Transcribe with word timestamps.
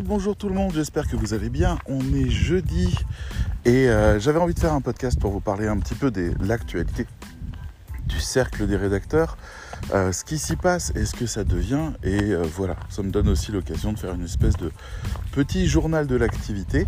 bonjour 0.00 0.36
tout 0.36 0.48
le 0.48 0.54
monde, 0.54 0.72
j'espère 0.74 1.06
que 1.06 1.16
vous 1.16 1.34
allez 1.34 1.50
bien. 1.50 1.78
On 1.86 2.00
est 2.14 2.30
jeudi 2.30 2.94
et 3.64 3.88
euh, 3.88 4.18
j'avais 4.18 4.38
envie 4.38 4.54
de 4.54 4.58
faire 4.58 4.72
un 4.72 4.80
podcast 4.80 5.20
pour 5.20 5.32
vous 5.32 5.40
parler 5.40 5.66
un 5.66 5.78
petit 5.78 5.94
peu 5.94 6.10
de 6.10 6.32
l'actualité 6.40 7.06
du 8.06 8.18
cercle 8.18 8.66
des 8.66 8.76
rédacteurs, 8.76 9.36
euh, 9.92 10.10
ce 10.12 10.24
qui 10.24 10.38
s'y 10.38 10.56
passe 10.56 10.92
et 10.94 11.04
ce 11.04 11.14
que 11.14 11.26
ça 11.26 11.44
devient. 11.44 11.90
Et 12.02 12.32
euh, 12.32 12.42
voilà, 12.42 12.76
ça 12.88 13.02
me 13.02 13.10
donne 13.10 13.28
aussi 13.28 13.52
l'occasion 13.52 13.92
de 13.92 13.98
faire 13.98 14.14
une 14.14 14.24
espèce 14.24 14.56
de 14.56 14.72
petit 15.32 15.66
journal 15.66 16.06
de 16.06 16.16
l'activité. 16.16 16.86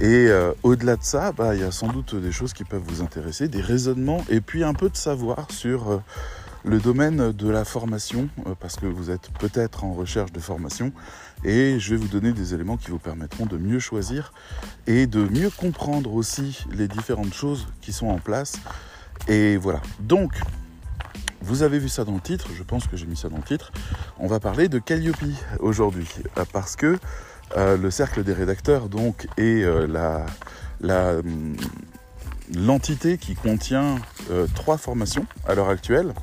Et 0.00 0.28
au-delà 0.64 0.96
de 0.96 1.04
ça, 1.04 1.30
bah, 1.30 1.54
il 1.54 1.60
y 1.60 1.64
a 1.64 1.70
sans 1.70 1.86
doute 1.86 2.16
des 2.16 2.32
choses 2.32 2.52
qui 2.52 2.64
peuvent 2.64 2.82
vous 2.84 3.00
intéresser, 3.00 3.46
des 3.46 3.60
raisonnements 3.60 4.24
et 4.28 4.40
puis 4.40 4.64
un 4.64 4.74
peu 4.74 4.90
de 4.90 4.96
savoir 4.96 5.46
sur 5.52 6.02
le 6.64 6.78
domaine 6.78 7.32
de 7.32 7.48
la 7.48 7.64
formation, 7.64 8.28
euh, 8.46 8.54
parce 8.58 8.76
que 8.76 8.86
vous 8.86 9.10
êtes 9.10 9.30
peut-être 9.38 9.84
en 9.84 9.92
recherche 9.92 10.32
de 10.32 10.40
formation, 10.40 10.92
et 11.44 11.78
je 11.78 11.90
vais 11.90 11.96
vous 11.96 12.08
donner 12.08 12.32
des 12.32 12.54
éléments 12.54 12.78
qui 12.78 12.90
vous 12.90 12.98
permettront 12.98 13.44
de 13.44 13.58
mieux 13.58 13.78
choisir 13.78 14.32
et 14.86 15.06
de 15.06 15.20
mieux 15.20 15.50
comprendre 15.50 16.14
aussi 16.14 16.64
les 16.70 16.88
différentes 16.88 17.34
choses 17.34 17.66
qui 17.82 17.92
sont 17.92 18.08
en 18.08 18.18
place. 18.18 18.54
Et 19.28 19.58
voilà. 19.58 19.82
Donc, 20.00 20.32
vous 21.42 21.62
avez 21.62 21.78
vu 21.78 21.90
ça 21.90 22.04
dans 22.04 22.14
le 22.14 22.20
titre, 22.20 22.48
je 22.56 22.62
pense 22.62 22.86
que 22.86 22.96
j'ai 22.96 23.06
mis 23.06 23.16
ça 23.16 23.28
dans 23.28 23.36
le 23.36 23.42
titre. 23.42 23.70
On 24.18 24.26
va 24.26 24.40
parler 24.40 24.68
de 24.68 24.78
Calliope 24.78 25.16
aujourd'hui, 25.60 26.08
euh, 26.38 26.44
parce 26.50 26.76
que 26.76 26.98
euh, 27.58 27.76
le 27.76 27.90
cercle 27.90 28.24
des 28.24 28.32
rédacteurs 28.32 28.88
donc 28.88 29.26
est 29.36 29.62
la, 29.86 30.24
hum, 30.82 31.56
l'entité 32.54 33.18
qui 33.18 33.34
contient 33.34 33.96
trois 34.54 34.78
formations 34.78 35.26
à 35.46 35.54
l'heure 35.54 35.68
actuelle 35.68 36.14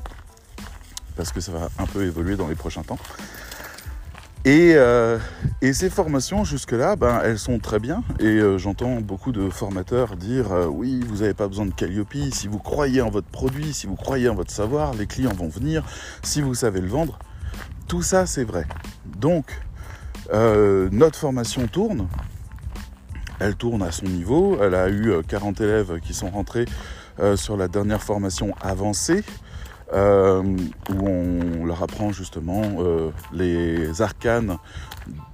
parce 1.16 1.32
que 1.32 1.40
ça 1.40 1.52
va 1.52 1.68
un 1.78 1.86
peu 1.86 2.04
évoluer 2.04 2.36
dans 2.36 2.48
les 2.48 2.54
prochains 2.54 2.82
temps. 2.82 2.98
Et, 4.44 4.72
euh, 4.74 5.18
ces 5.72 5.88
formations, 5.88 6.42
jusque-là, 6.42 6.96
ben, 6.96 7.20
elles 7.22 7.38
sont 7.38 7.60
très 7.60 7.78
bien. 7.78 8.02
Et 8.18 8.24
euh, 8.24 8.58
j'entends 8.58 9.00
beaucoup 9.00 9.30
de 9.30 9.48
formateurs 9.50 10.16
dire 10.16 10.52
euh, 10.52 10.66
oui, 10.66 11.00
vous 11.06 11.18
n'avez 11.18 11.34
pas 11.34 11.46
besoin 11.46 11.66
de 11.66 11.72
Calliope. 11.72 12.16
Si 12.32 12.48
vous 12.48 12.58
croyez 12.58 13.02
en 13.02 13.10
votre 13.10 13.28
produit, 13.28 13.72
si 13.72 13.86
vous 13.86 13.94
croyez 13.94 14.28
en 14.28 14.34
votre 14.34 14.50
savoir, 14.50 14.94
les 14.94 15.06
clients 15.06 15.32
vont 15.32 15.48
venir. 15.48 15.84
Si 16.24 16.40
vous 16.42 16.54
savez 16.54 16.80
le 16.80 16.88
vendre, 16.88 17.20
tout 17.86 18.02
ça, 18.02 18.26
c'est 18.26 18.44
vrai. 18.44 18.66
Donc, 19.18 19.46
notre 20.32 21.18
formation 21.18 21.68
tourne. 21.68 22.08
Elle 23.38 23.54
tourne 23.54 23.82
à 23.82 23.92
son 23.92 24.06
niveau. 24.06 24.58
Elle 24.60 24.74
a 24.74 24.88
eu 24.88 25.12
40 25.28 25.60
élèves 25.60 26.00
qui 26.00 26.14
sont 26.14 26.30
rentrés 26.30 26.64
sur 27.36 27.56
la 27.56 27.68
dernière 27.68 28.02
formation 28.02 28.54
avancée. 28.62 29.24
Euh, 29.92 30.42
où 30.88 31.06
on 31.06 31.66
leur 31.66 31.82
apprend 31.82 32.12
justement 32.12 32.62
euh, 32.78 33.10
les 33.34 34.00
arcanes 34.00 34.56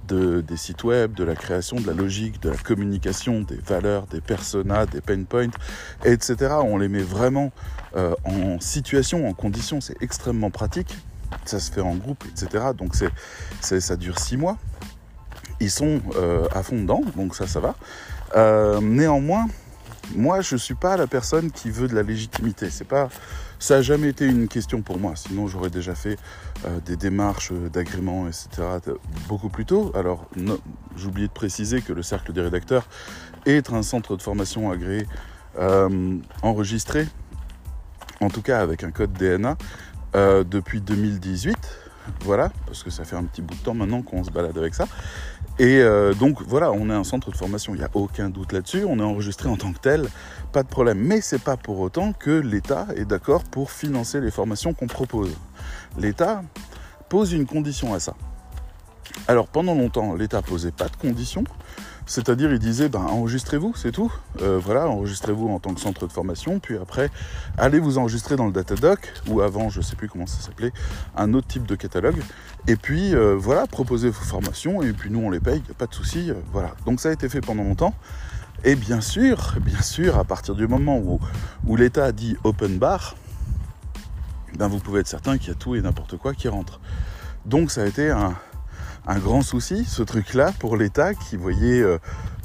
des 0.09 0.57
sites 0.57 0.83
web, 0.83 1.13
de 1.13 1.23
la 1.23 1.35
création, 1.35 1.77
de 1.77 1.87
la 1.87 1.93
logique, 1.93 2.41
de 2.41 2.49
la 2.49 2.57
communication, 2.57 3.41
des 3.41 3.55
valeurs, 3.55 4.07
des 4.07 4.19
personas, 4.21 4.85
des 4.87 5.01
pain 5.01 5.23
points, 5.23 5.51
etc. 6.03 6.55
On 6.63 6.77
les 6.77 6.89
met 6.89 7.03
vraiment 7.03 7.51
euh, 7.95 8.15
en 8.25 8.59
situation, 8.59 9.29
en 9.29 9.33
condition. 9.33 9.79
C'est 9.79 10.01
extrêmement 10.01 10.49
pratique. 10.49 10.97
Ça 11.45 11.59
se 11.59 11.71
fait 11.71 11.81
en 11.81 11.95
groupe, 11.95 12.25
etc. 12.25 12.71
Donc 12.75 12.95
c'est, 13.61 13.79
ça 13.79 13.95
dure 13.95 14.19
six 14.19 14.35
mois. 14.35 14.57
Ils 15.61 15.71
sont 15.71 16.01
à 16.53 16.63
fond 16.63 16.81
dedans, 16.81 17.03
donc 17.15 17.35
ça, 17.35 17.45
ça 17.45 17.59
va. 17.59 18.79
néanmoins, 18.81 19.45
moi, 20.15 20.41
je 20.41 20.55
ne 20.55 20.59
suis 20.59 20.75
pas 20.75 20.97
la 20.97 21.07
personne 21.07 21.51
qui 21.51 21.69
veut 21.69 21.87
de 21.87 21.95
la 21.95 22.03
légitimité. 22.03 22.69
C'est 22.69 22.87
pas, 22.87 23.09
ça 23.59 23.75
n'a 23.75 23.81
jamais 23.81 24.09
été 24.09 24.25
une 24.25 24.47
question 24.47 24.81
pour 24.81 24.99
moi. 24.99 25.13
Sinon, 25.15 25.47
j'aurais 25.47 25.69
déjà 25.69 25.95
fait 25.95 26.17
euh, 26.65 26.79
des 26.85 26.95
démarches 26.95 27.51
d'agrément, 27.51 28.27
etc. 28.27 28.49
beaucoup 29.27 29.49
plus 29.49 29.65
tôt. 29.65 29.91
Alors, 29.95 30.27
j'ai 30.95 31.07
oublié 31.07 31.27
de 31.27 31.33
préciser 31.33 31.81
que 31.81 31.93
le 31.93 32.03
Cercle 32.03 32.33
des 32.33 32.41
rédacteurs 32.41 32.87
est 33.45 33.71
un 33.71 33.83
centre 33.83 34.15
de 34.15 34.21
formation 34.21 34.71
agréé 34.71 35.05
euh, 35.57 36.17
enregistré, 36.41 37.07
en 38.21 38.29
tout 38.29 38.41
cas 38.41 38.61
avec 38.61 38.83
un 38.83 38.91
code 38.91 39.13
DNA, 39.13 39.57
euh, 40.15 40.43
depuis 40.43 40.81
2018. 40.81 41.55
Voilà, 42.21 42.51
parce 42.65 42.83
que 42.83 42.89
ça 42.89 43.03
fait 43.03 43.15
un 43.15 43.23
petit 43.23 43.41
bout 43.41 43.55
de 43.55 43.59
temps 43.59 43.73
maintenant 43.73 44.01
qu'on 44.01 44.23
se 44.23 44.31
balade 44.31 44.57
avec 44.57 44.73
ça. 44.73 44.87
Et 45.59 45.81
euh, 45.81 46.13
donc 46.13 46.41
voilà, 46.41 46.71
on 46.71 46.89
est 46.89 46.93
un 46.93 47.03
centre 47.03 47.31
de 47.31 47.35
formation, 47.35 47.75
il 47.75 47.79
n'y 47.79 47.83
a 47.83 47.89
aucun 47.93 48.29
doute 48.29 48.53
là-dessus, 48.53 48.85
on 48.87 48.97
est 48.99 49.03
enregistré 49.03 49.49
en 49.49 49.57
tant 49.57 49.73
que 49.73 49.79
tel, 49.79 50.07
pas 50.53 50.63
de 50.63 50.69
problème. 50.69 50.99
Mais 50.99 51.19
c'est 51.19 51.43
pas 51.43 51.57
pour 51.57 51.79
autant 51.79 52.13
que 52.13 52.31
l'État 52.31 52.87
est 52.95 53.03
d'accord 53.03 53.43
pour 53.43 53.69
financer 53.69 54.21
les 54.21 54.31
formations 54.31 54.73
qu'on 54.73 54.87
propose. 54.87 55.35
L'État 55.97 56.43
pose 57.09 57.33
une 57.33 57.45
condition 57.45 57.93
à 57.93 57.99
ça. 57.99 58.15
Alors 59.27 59.47
pendant 59.47 59.75
longtemps, 59.75 60.15
l'État 60.15 60.41
posait 60.41 60.71
pas 60.71 60.87
de 60.87 60.95
conditions, 60.95 61.43
c'est-à-dire, 62.09 62.51
il 62.51 62.57
disait, 62.57 62.89
ben, 62.89 63.01
enregistrez-vous, 63.01 63.75
c'est 63.75 63.91
tout. 63.91 64.11
Euh, 64.41 64.59
voilà, 64.59 64.87
enregistrez-vous 64.87 65.47
en 65.47 65.59
tant 65.59 65.75
que 65.75 65.79
centre 65.79 66.07
de 66.07 66.11
formation, 66.11 66.59
puis 66.59 66.75
après, 66.75 67.11
allez 67.55 67.77
vous 67.77 67.99
enregistrer 67.99 68.35
dans 68.35 68.47
le 68.47 68.51
Datadoc, 68.51 69.13
ou 69.27 69.41
avant, 69.41 69.69
je 69.69 69.77
ne 69.77 69.83
sais 69.83 69.95
plus 69.95 70.09
comment 70.09 70.25
ça 70.25 70.41
s'appelait, 70.41 70.73
un 71.15 71.35
autre 71.35 71.45
type 71.45 71.67
de 71.67 71.75
catalogue. 71.75 72.19
Et 72.67 72.77
puis, 72.77 73.13
euh, 73.13 73.35
voilà, 73.37 73.67
proposez 73.67 74.09
vos 74.09 74.23
formations, 74.23 74.81
et 74.81 74.91
puis 74.91 75.11
nous, 75.11 75.19
on 75.19 75.29
les 75.29 75.39
paye, 75.39 75.61
pas 75.77 75.85
de 75.85 75.93
souci. 75.93 76.31
Euh, 76.31 76.33
voilà. 76.51 76.71
Donc 76.87 76.99
ça 76.99 77.09
a 77.09 77.11
été 77.11 77.29
fait 77.29 77.41
pendant 77.41 77.63
longtemps. 77.63 77.93
Et 78.63 78.75
bien 78.75 79.01
sûr, 79.01 79.57
bien 79.61 79.81
sûr, 79.83 80.17
à 80.17 80.23
partir 80.23 80.55
du 80.55 80.67
moment 80.67 80.97
où, 80.97 81.19
où 81.67 81.75
l'État 81.75 82.05
a 82.05 82.11
dit 82.11 82.35
open 82.43 82.79
bar, 82.79 83.15
ben 84.57 84.67
vous 84.67 84.79
pouvez 84.79 85.01
être 85.01 85.07
certain 85.07 85.37
qu'il 85.37 85.49
y 85.49 85.51
a 85.51 85.55
tout 85.55 85.75
et 85.75 85.81
n'importe 85.81 86.17
quoi 86.17 86.33
qui 86.33 86.47
rentre. 86.47 86.79
Donc 87.45 87.69
ça 87.69 87.83
a 87.83 87.85
été 87.85 88.09
un, 88.09 88.33
un 89.09 89.17
grand 89.17 89.41
souci, 89.41 89.85
ce 89.85 90.03
truc-là, 90.03 90.53
pour 90.59 90.77
l'État 90.77 91.15
qui 91.15 91.35
voyait 91.35 91.81
euh, 91.81 91.97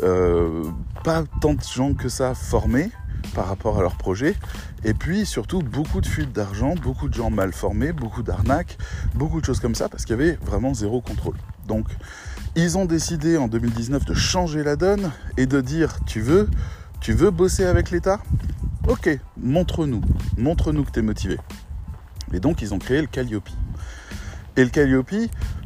euh, 0.02 0.64
pas 1.04 1.24
tant 1.42 1.52
de 1.52 1.62
gens 1.62 1.92
que 1.92 2.08
ça 2.08 2.34
formés 2.34 2.90
par 3.34 3.48
rapport 3.48 3.78
à 3.78 3.82
leur 3.82 3.96
projet, 3.96 4.34
et 4.82 4.94
puis 4.94 5.26
surtout 5.26 5.60
beaucoup 5.60 6.00
de 6.00 6.06
fuites 6.06 6.32
d'argent, 6.32 6.74
beaucoup 6.74 7.08
de 7.08 7.14
gens 7.14 7.30
mal 7.30 7.52
formés, 7.52 7.92
beaucoup 7.92 8.22
d'arnaques, 8.22 8.78
beaucoup 9.14 9.40
de 9.40 9.46
choses 9.46 9.60
comme 9.60 9.74
ça, 9.74 9.90
parce 9.90 10.04
qu'il 10.04 10.16
y 10.16 10.20
avait 10.20 10.38
vraiment 10.42 10.72
zéro 10.72 11.02
contrôle. 11.02 11.36
Donc 11.66 11.86
ils 12.56 12.78
ont 12.78 12.86
décidé 12.86 13.36
en 13.36 13.48
2019 13.48 14.06
de 14.06 14.14
changer 14.14 14.62
la 14.62 14.76
donne 14.76 15.10
et 15.36 15.46
de 15.46 15.60
dire 15.60 15.98
tu 16.06 16.20
veux, 16.20 16.48
tu 17.00 17.12
veux 17.12 17.30
bosser 17.30 17.64
avec 17.64 17.90
l'État? 17.90 18.20
Ok, 18.88 19.18
montre-nous, 19.36 20.02
montre-nous 20.38 20.84
que 20.84 20.92
tu 20.92 21.00
es 21.00 21.02
motivé. 21.02 21.38
Et 22.32 22.40
donc 22.40 22.62
ils 22.62 22.72
ont 22.72 22.78
créé 22.78 23.02
le 23.02 23.06
Calliope. 23.06 23.48
Et 24.56 24.62
le 24.62 24.70
Calliope, 24.70 25.14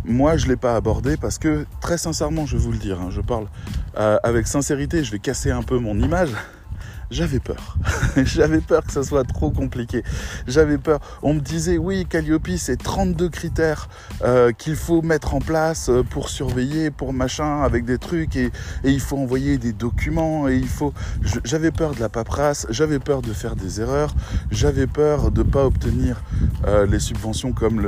moi, 0.05 0.37
je 0.37 0.47
ne 0.47 0.51
l'ai 0.51 0.57
pas 0.57 0.75
abordé 0.75 1.17
parce 1.17 1.39
que, 1.39 1.67
très 1.81 1.99
sincèrement, 1.99 2.47
je 2.47 2.57
vais 2.57 2.63
vous 2.63 2.73
le 2.73 2.79
dire, 2.79 3.01
hein, 3.01 3.09
je 3.11 3.21
parle 3.21 3.47
euh, 3.99 4.19
avec 4.23 4.47
sincérité, 4.47 5.05
je 5.05 5.13
vais 5.13 5.19
casser 5.19 5.51
un 5.51 5.63
peu 5.63 5.79
mon 5.79 5.99
image 5.99 6.31
j'avais 7.11 7.41
peur. 7.41 7.77
j'avais 8.17 8.61
peur 8.61 8.85
que 8.85 8.93
ça 8.93 9.03
soit 9.03 9.25
trop 9.25 9.51
compliqué. 9.51 10.03
J'avais 10.47 10.79
peur. 10.79 11.01
On 11.23 11.35
me 11.35 11.41
disait, 11.41 11.79
oui, 11.79 12.07
Calliope, 12.07 12.49
c'est 12.59 12.77
32 12.77 13.29
critères 13.29 13.89
euh, 14.23 14.53
qu'il 14.53 14.77
faut 14.77 15.03
mettre 15.03 15.35
en 15.35 15.41
place 15.41 15.89
euh, 15.89 16.03
pour 16.03 16.29
surveiller, 16.29 16.91
pour 16.91 17.13
machin, 17.13 17.63
avec 17.63 17.85
des 17.85 17.99
trucs, 17.99 18.37
et, 18.37 18.51
il 18.85 19.01
faut 19.01 19.17
envoyer 19.17 19.59
des 19.59 19.73
documents, 19.73 20.49
et 20.49 20.57
il 20.57 20.69
faut... 20.69 20.93
J'avais 21.45 21.71
peur 21.71 21.95
de 21.95 22.01
la 22.01 22.09
paperasse, 22.09 22.67
j'avais 22.71 22.99
peur 22.99 23.23
de 23.23 23.33
faire 23.33 23.57
des 23.57 23.81
erreurs, 23.81 24.15
j'avais 24.51 24.87
peur 24.87 25.31
de 25.31 25.43
ne 25.43 25.49
pas 25.49 25.65
obtenir 25.65 26.23
euh, 26.67 26.87
les 26.87 26.99
subventions 26.99 27.53
comme 27.53 27.81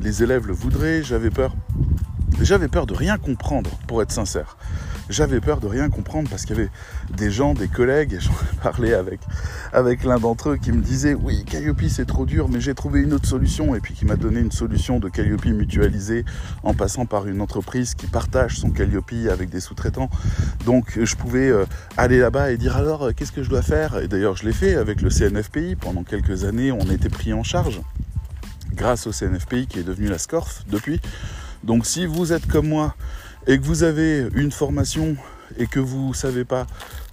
les 0.00 0.22
élèves 0.22 0.46
le 0.46 0.52
voudraient, 0.52 1.02
j'avais 1.02 1.30
peur... 1.30 1.54
J'avais 2.42 2.68
peur 2.68 2.86
de 2.86 2.92
rien 2.92 3.16
comprendre, 3.16 3.70
pour 3.86 4.02
être 4.02 4.12
sincère 4.12 4.56
j'avais 5.08 5.40
peur 5.40 5.60
de 5.60 5.66
rien 5.66 5.88
comprendre 5.88 6.28
parce 6.28 6.44
qu'il 6.44 6.56
y 6.56 6.60
avait 6.60 6.70
des 7.16 7.30
gens, 7.30 7.54
des 7.54 7.68
collègues, 7.68 8.14
et 8.14 8.20
j'en 8.20 8.32
ai 8.32 8.56
parlé 8.62 8.92
avec, 8.94 9.20
avec 9.72 10.04
l'un 10.04 10.18
d'entre 10.18 10.50
eux 10.50 10.56
qui 10.56 10.72
me 10.72 10.82
disait 10.82 11.14
oui, 11.14 11.44
Calliope 11.44 11.82
c'est 11.88 12.06
trop 12.06 12.26
dur, 12.26 12.48
mais 12.48 12.60
j'ai 12.60 12.74
trouvé 12.74 13.00
une 13.00 13.12
autre 13.12 13.28
solution, 13.28 13.74
et 13.74 13.80
puis 13.80 13.94
qui 13.94 14.04
m'a 14.04 14.16
donné 14.16 14.40
une 14.40 14.52
solution 14.52 14.98
de 14.98 15.08
Calliope 15.08 15.46
mutualisée 15.46 16.24
en 16.62 16.74
passant 16.74 17.06
par 17.06 17.26
une 17.26 17.40
entreprise 17.40 17.94
qui 17.94 18.06
partage 18.06 18.58
son 18.58 18.70
Calliope 18.70 19.12
avec 19.30 19.50
des 19.50 19.60
sous-traitants. 19.60 20.10
Donc 20.64 20.98
je 21.00 21.14
pouvais 21.14 21.48
euh, 21.48 21.64
aller 21.96 22.18
là-bas 22.18 22.50
et 22.50 22.56
dire 22.56 22.76
alors 22.76 23.04
euh, 23.04 23.12
qu'est-ce 23.12 23.32
que 23.32 23.42
je 23.42 23.48
dois 23.48 23.62
faire? 23.62 23.98
Et 23.98 24.08
d'ailleurs 24.08 24.36
je 24.36 24.44
l'ai 24.44 24.52
fait 24.52 24.74
avec 24.74 25.00
le 25.00 25.10
CNFPI. 25.10 25.76
Pendant 25.76 26.02
quelques 26.02 26.44
années, 26.44 26.72
on 26.72 26.90
été 26.90 27.08
pris 27.08 27.32
en 27.32 27.42
charge 27.42 27.80
grâce 28.74 29.06
au 29.06 29.12
CNFPI 29.12 29.66
qui 29.66 29.78
est 29.78 29.84
devenu 29.84 30.08
la 30.08 30.18
SCORF 30.18 30.64
depuis. 30.68 31.00
Donc 31.64 31.86
si 31.86 32.06
vous 32.06 32.32
êtes 32.32 32.46
comme 32.46 32.68
moi 32.68 32.94
et 33.46 33.58
que 33.58 33.64
vous 33.64 33.82
avez 33.82 34.26
une 34.34 34.50
formation 34.50 35.16
et 35.58 35.66
que 35.66 35.80
vous 35.80 36.08
ne 36.08 36.14
savez 36.14 36.44
pas 36.44 36.66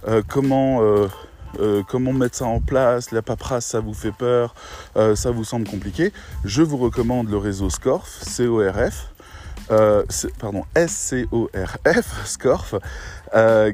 euh, 0.06 0.22
comment, 0.26 0.82
euh, 0.82 1.08
euh, 1.60 1.82
comment 1.88 2.12
mettre 2.12 2.36
ça 2.36 2.46
en 2.46 2.60
place, 2.60 3.10
la 3.10 3.22
paperasse 3.22 3.64
ça 3.66 3.80
vous 3.80 3.94
fait 3.94 4.12
peur, 4.12 4.54
ça 5.14 5.30
vous 5.30 5.44
semble 5.44 5.66
compliqué, 5.66 6.12
je 6.44 6.62
vous 6.62 6.76
recommande 6.76 7.30
le 7.30 7.38
réseau 7.38 7.70
SCORF, 7.70 8.08
C-O-R-F, 8.22 9.08
pardon, 10.38 10.64
S-C-O-R-F, 10.74 12.26
SCORF, 12.26 12.74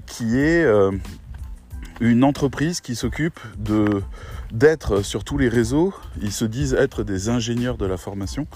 qui 0.07 0.39
est 0.39 0.67
une 2.01 2.25
entreprise 2.25 2.81
qui 2.81 2.95
s'occupe 2.95 3.41
d'être 4.53 5.03
sur 5.03 5.25
tous 5.25 5.37
les 5.37 5.49
réseaux. 5.49 5.93
Ils 6.23 6.33
se 6.33 6.45
disent 6.45 6.75
être 6.75 7.03
des 7.03 7.29
ingénieurs 7.29 7.77
de 7.77 7.87
la 7.87 7.97
formation. 7.97 8.47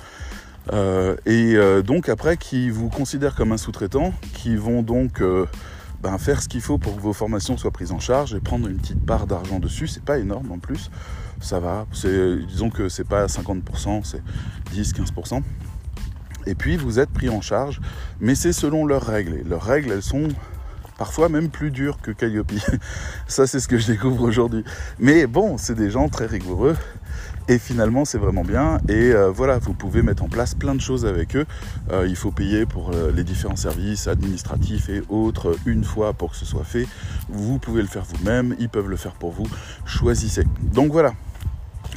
et 1.26 1.56
donc 1.84 2.08
après 2.08 2.36
qui 2.36 2.70
vous 2.70 2.88
considèrent 2.88 3.34
comme 3.34 3.52
un 3.52 3.58
sous-traitant, 3.58 4.14
qui 4.34 4.54
vont 4.56 4.82
donc 4.82 5.20
ben, 6.04 6.18
faire 6.18 6.42
ce 6.42 6.50
qu'il 6.50 6.60
faut 6.60 6.76
pour 6.76 6.94
que 6.94 7.00
vos 7.00 7.14
formations 7.14 7.56
soient 7.56 7.70
prises 7.70 7.90
en 7.90 7.98
charge 7.98 8.34
et 8.34 8.40
prendre 8.40 8.68
une 8.68 8.76
petite 8.76 9.06
part 9.06 9.26
d'argent 9.26 9.58
dessus. 9.58 9.88
C'est 9.88 10.04
pas 10.04 10.18
énorme 10.18 10.52
en 10.52 10.58
plus, 10.58 10.90
ça 11.40 11.60
va. 11.60 11.86
Disons 12.46 12.68
que 12.68 12.90
c'est 12.90 13.08
pas 13.08 13.24
50%, 13.24 14.04
c'est 14.04 14.22
10-15%. 14.74 15.40
Et 16.44 16.54
puis 16.54 16.76
vous 16.76 16.98
êtes 16.98 17.08
pris 17.08 17.30
en 17.30 17.40
charge, 17.40 17.80
mais 18.20 18.34
c'est 18.34 18.52
selon 18.52 18.84
leurs 18.84 19.06
règles. 19.06 19.32
Et 19.36 19.44
leurs 19.44 19.62
règles, 19.62 19.92
elles 19.92 20.02
sont 20.02 20.28
parfois 20.98 21.30
même 21.30 21.48
plus 21.48 21.70
dures 21.70 21.98
que 22.02 22.10
Calliope. 22.10 22.52
Ça, 23.26 23.46
c'est 23.46 23.58
ce 23.58 23.66
que 23.66 23.78
je 23.78 23.86
découvre 23.86 24.24
aujourd'hui. 24.24 24.62
Mais 24.98 25.26
bon, 25.26 25.56
c'est 25.56 25.74
des 25.74 25.88
gens 25.88 26.10
très 26.10 26.26
rigoureux. 26.26 26.76
Et 27.46 27.58
finalement, 27.58 28.06
c'est 28.06 28.16
vraiment 28.16 28.42
bien. 28.42 28.78
Et 28.88 29.12
euh, 29.12 29.30
voilà, 29.30 29.58
vous 29.58 29.74
pouvez 29.74 30.02
mettre 30.02 30.22
en 30.22 30.28
place 30.28 30.54
plein 30.54 30.74
de 30.74 30.80
choses 30.80 31.04
avec 31.04 31.36
eux. 31.36 31.44
Euh, 31.92 32.06
il 32.08 32.16
faut 32.16 32.30
payer 32.30 32.64
pour 32.64 32.92
euh, 32.92 33.12
les 33.14 33.22
différents 33.22 33.56
services 33.56 34.08
administratifs 34.08 34.88
et 34.88 35.02
autres 35.10 35.54
une 35.66 35.84
fois 35.84 36.14
pour 36.14 36.30
que 36.30 36.36
ce 36.36 36.46
soit 36.46 36.64
fait. 36.64 36.86
Vous 37.28 37.58
pouvez 37.58 37.82
le 37.82 37.88
faire 37.88 38.04
vous-même. 38.04 38.56
Ils 38.58 38.70
peuvent 38.70 38.88
le 38.88 38.96
faire 38.96 39.12
pour 39.12 39.32
vous. 39.32 39.46
Choisissez. 39.84 40.44
Donc 40.72 40.92
voilà. 40.92 41.12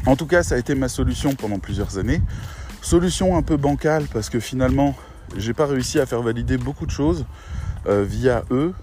En 0.06 0.18
tout 0.18 0.26
cas, 0.26 0.44
ça 0.44 0.56
a 0.56 0.58
été 0.58 0.76
ma 0.76 0.90
solution 0.90 1.34
pendant 1.34 1.60
plusieurs 1.60 1.98
années. 1.98 2.22
Solution 2.82 3.38
un 3.38 3.42
peu 3.42 3.56
bancale 3.56 4.06
parce 4.12 4.30
que 4.30 4.42
finalement, 4.42 4.96
j'ai 5.38 5.54
pas 5.54 5.66
réussi 5.66 6.00
à 6.00 6.06
faire 6.06 6.22
valider 6.22 6.58
beaucoup 6.58 6.86
de 6.86 6.92
choses 6.92 7.26
via 7.86 8.44
eux. 8.52 8.74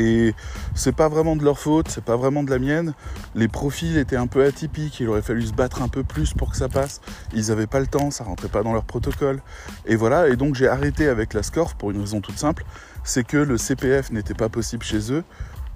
Euh, 0.00 0.28
et 0.30 0.34
c'est 0.74 0.94
pas 0.94 1.08
vraiment 1.08 1.36
de 1.36 1.44
leur 1.44 1.58
faute, 1.58 1.88
c'est 1.88 2.04
pas 2.04 2.16
vraiment 2.16 2.42
de 2.42 2.50
la 2.50 2.58
mienne. 2.58 2.94
Les 3.34 3.48
profils 3.48 3.96
étaient 3.96 4.16
un 4.16 4.26
peu 4.26 4.44
atypiques, 4.44 5.00
il 5.00 5.08
aurait 5.08 5.22
fallu 5.22 5.42
se 5.42 5.52
battre 5.52 5.82
un 5.82 5.88
peu 5.88 6.02
plus 6.02 6.34
pour 6.34 6.50
que 6.50 6.56
ça 6.56 6.68
passe. 6.68 7.00
Ils 7.34 7.48
n'avaient 7.48 7.66
pas 7.66 7.80
le 7.80 7.86
temps, 7.86 8.10
ça 8.10 8.24
rentrait 8.24 8.48
pas 8.48 8.62
dans 8.62 8.72
leur 8.72 8.84
protocole. 8.84 9.40
Et 9.86 9.96
voilà, 9.96 10.28
et 10.28 10.36
donc 10.36 10.54
j'ai 10.54 10.68
arrêté 10.68 11.08
avec 11.08 11.34
la 11.34 11.42
SCORF 11.42 11.74
pour 11.74 11.90
une 11.90 12.00
raison 12.00 12.20
toute 12.20 12.38
simple, 12.38 12.64
c'est 13.04 13.24
que 13.24 13.36
le 13.36 13.56
CPF 13.56 14.10
n'était 14.10 14.34
pas 14.34 14.48
possible 14.48 14.84
chez 14.84 15.12
eux 15.12 15.24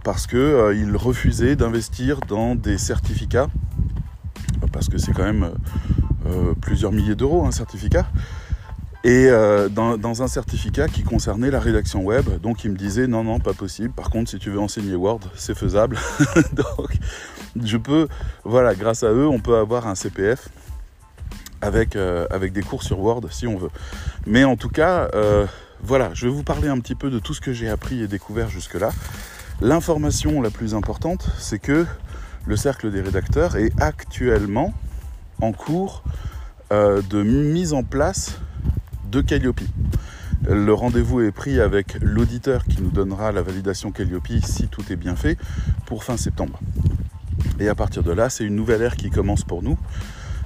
parce 0.02 0.26
qu'ils 0.26 0.38
euh, 0.38 0.96
refusaient 0.96 1.56
d'investir 1.56 2.20
dans 2.20 2.54
des 2.54 2.76
certificats, 2.76 3.48
parce 4.72 4.88
que 4.88 4.98
c'est 4.98 5.12
quand 5.12 5.24
même 5.24 5.50
euh, 6.26 6.52
plusieurs 6.60 6.92
milliers 6.92 7.14
d'euros 7.14 7.46
un 7.46 7.52
certificat. 7.52 8.06
Et 9.04 9.28
euh, 9.28 9.68
dans, 9.68 10.22
un 10.22 10.28
certificat 10.28 10.88
qui 10.88 11.02
concernait 11.02 11.50
la 11.50 11.60
rédaction 11.60 12.02
web, 12.02 12.40
donc 12.40 12.64
il 12.64 12.70
me 12.70 12.76
disait 12.76 13.06
non 13.06 13.22
non 13.22 13.38
pas 13.38 13.52
possible. 13.52 13.90
Par 13.90 14.10
contre 14.10 14.30
si 14.30 14.38
tu 14.38 14.50
veux 14.50 14.58
enseigner 14.58 14.94
Word, 14.94 15.20
c'est 15.34 15.54
faisable. 15.54 15.98
donc 16.52 16.98
je 17.62 17.76
peux, 17.76 18.08
voilà, 18.44 18.74
grâce 18.74 19.02
à 19.02 19.10
eux, 19.10 19.28
on 19.28 19.40
peut 19.40 19.56
avoir 19.56 19.86
un 19.86 19.94
CPF 19.94 20.48
avec, 21.60 21.96
euh, 21.96 22.26
avec 22.30 22.52
des 22.52 22.62
cours 22.62 22.82
sur 22.82 22.98
Word 22.98 23.22
si 23.30 23.46
on 23.46 23.58
veut. 23.58 23.70
Mais 24.26 24.44
en 24.44 24.56
tout 24.56 24.70
cas, 24.70 25.10
voilà, 25.82 26.10
je 26.14 26.26
vais 26.26 26.32
vous 26.32 26.42
parler 26.42 26.68
un 26.68 26.80
petit 26.80 26.94
peu 26.94 27.10
de 27.10 27.18
tout 27.18 27.34
ce 27.34 27.42
que 27.42 27.52
j'ai 27.52 27.68
appris 27.68 28.02
et 28.02 28.08
découvert 28.08 28.48
jusque-là. 28.48 28.90
L'information 29.60 30.40
la 30.40 30.50
plus 30.50 30.74
importante, 30.74 31.28
c'est 31.38 31.58
que 31.58 31.86
le 32.46 32.56
cercle 32.56 32.90
des 32.90 33.00
rédacteurs 33.00 33.56
est 33.56 33.70
actuellement 33.80 34.72
en 35.40 35.52
cours 35.52 36.02
euh, 36.72 37.02
de 37.02 37.22
mise 37.22 37.72
en 37.72 37.82
place 37.82 38.38
Calliope. 39.22 39.60
Le 40.48 40.74
rendez-vous 40.74 41.20
est 41.20 41.32
pris 41.32 41.60
avec 41.60 41.96
l'auditeur 42.02 42.64
qui 42.64 42.82
nous 42.82 42.90
donnera 42.90 43.32
la 43.32 43.42
validation 43.42 43.92
Calliope 43.92 44.28
si 44.44 44.68
tout 44.68 44.82
est 44.90 44.96
bien 44.96 45.16
fait 45.16 45.38
pour 45.86 46.04
fin 46.04 46.16
septembre. 46.16 46.58
Et 47.58 47.68
à 47.68 47.74
partir 47.74 48.02
de 48.02 48.12
là, 48.12 48.28
c'est 48.30 48.44
une 48.44 48.56
nouvelle 48.56 48.82
ère 48.82 48.96
qui 48.96 49.10
commence 49.10 49.44
pour 49.44 49.62
nous. 49.62 49.78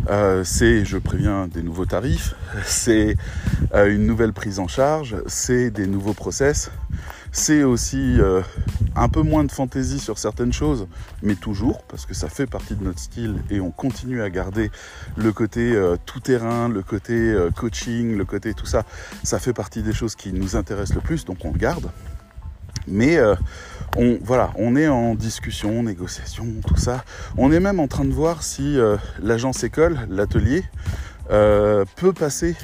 Euh, 0.09 0.45
c'est, 0.45 0.85
je 0.85 0.97
préviens, 0.99 1.49
des 1.49 1.63
nouveaux 1.63 1.87
tarifs, 1.87 2.35
c'est 2.65 3.17
euh, 3.75 3.93
une 3.93 4.07
nouvelle 4.07 4.33
prise 4.33 4.59
en 4.59 4.69
charge, 4.69 5.17
c'est 5.27 5.71
des 5.71 5.87
nouveaux 5.87 6.15
process, 6.15 6.71
c'est 7.33 7.63
aussi 7.63 8.21
euh, 8.21 8.43
un 8.97 9.09
peu 9.09 9.23
moins 9.23 9.45
de 9.45 9.53
fantaisie 9.53 9.99
sur 9.99 10.19
certaines 10.19 10.53
choses, 10.53 10.87
mais 11.23 11.35
toujours, 11.35 11.83
parce 11.85 12.07
que 12.07 12.15
ça 12.15 12.29
fait 12.29 12.47
partie 12.47 12.75
de 12.75 12.85
notre 12.85 12.99
style 12.99 13.37
et 13.51 13.61
on 13.61 13.71
continue 13.71 14.23
à 14.23 14.31
garder 14.31 14.71
le 15.17 15.33
côté 15.33 15.79
tout-terrain, 16.07 16.69
le 16.69 16.83
côté 16.83 17.35
coaching, 17.57 18.17
le 18.17 18.25
côté 18.25 18.55
tout 18.55 18.67
ça. 18.67 18.85
Ça 19.23 19.39
fait 19.39 19.53
partie 19.53 19.83
des 19.83 19.93
choses 19.93 20.15
qui 20.15 20.33
nous 20.33 20.57
intéressent 20.57 20.97
le 20.97 21.03
plus, 21.03 21.25
donc 21.25 21.45
on 21.45 21.53
le 21.53 21.59
garde. 21.59 21.91
Mais 22.87 23.19
on, 23.97 24.19
voilà, 24.23 24.51
on 24.57 24.77
est 24.77 24.89
en 24.89 25.15
discussion, 25.15 25.83
négociation, 25.83 26.47
tout 26.67 26.77
ça. 26.77 27.05
On 27.37 27.53
est 27.53 27.61
même 27.61 27.81
en 27.81 27.89
train 27.89 28.05
de 28.05 28.13
voir 28.13 28.43
si 28.43 28.79
euh, 28.79 28.97
l'agence 29.21 29.65
école, 29.65 29.99
l'atelier, 30.11 30.65
euh, 31.31 31.85
peut 31.97 32.13
passer 32.13 32.57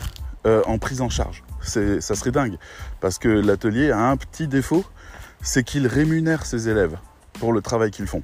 euh, 0.47 0.63
en 0.67 0.79
prise 0.79 1.01
en 1.01 1.09
charge. 1.09 1.43
Ça 1.65 2.15
serait 2.15 2.31
dingue. 2.31 2.57
Parce 3.01 3.19
que 3.19 3.29
l'atelier 3.29 3.91
a 3.91 4.11
un 4.11 4.17
petit 4.17 4.49
défaut, 4.49 4.85
c'est 5.43 5.65
qu'il 5.65 5.87
rémunère 5.87 6.47
ses 6.47 6.69
élèves 6.69 6.97
pour 7.35 7.53
le 7.53 7.61
travail 7.61 7.91
qu'ils 7.91 8.07
font. 8.07 8.23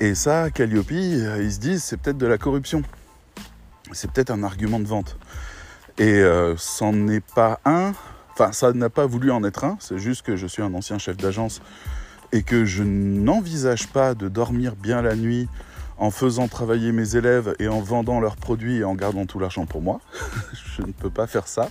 Et 0.00 0.14
ça, 0.14 0.50
Calliope, 0.50 0.90
ils 0.90 1.52
se 1.52 1.58
disent, 1.58 1.82
c'est 1.84 1.96
peut-être 1.96 2.18
de 2.18 2.26
la 2.26 2.38
corruption. 2.38 2.82
C'est 3.92 4.10
peut-être 4.10 4.30
un 4.30 4.42
argument 4.42 4.80
de 4.80 4.86
vente. 4.86 5.18
Et 5.98 6.22
c'en 6.56 7.06
est 7.08 7.24
pas 7.34 7.60
un, 7.64 7.92
Enfin, 8.36 8.50
ça 8.50 8.72
n'a 8.72 8.90
pas 8.90 9.06
voulu 9.06 9.30
en 9.30 9.44
être 9.44 9.62
un, 9.62 9.76
c'est 9.78 9.98
juste 9.98 10.22
que 10.22 10.34
je 10.34 10.48
suis 10.48 10.60
un 10.60 10.74
ancien 10.74 10.98
chef 10.98 11.16
d'agence 11.16 11.62
et 12.32 12.42
que 12.42 12.64
je 12.64 12.82
n'envisage 12.82 13.86
pas 13.86 14.16
de 14.16 14.26
dormir 14.26 14.74
bien 14.74 15.02
la 15.02 15.14
nuit 15.14 15.48
en 15.98 16.10
faisant 16.10 16.48
travailler 16.48 16.90
mes 16.90 17.14
élèves 17.14 17.54
et 17.60 17.68
en 17.68 17.80
vendant 17.80 18.18
leurs 18.18 18.34
produits 18.34 18.78
et 18.78 18.84
en 18.84 18.96
gardant 18.96 19.24
tout 19.24 19.38
l'argent 19.38 19.66
pour 19.66 19.82
moi. 19.82 20.00
je 20.76 20.82
ne 20.82 20.90
peux 20.90 21.10
pas 21.10 21.28
faire 21.28 21.46
ça. 21.46 21.68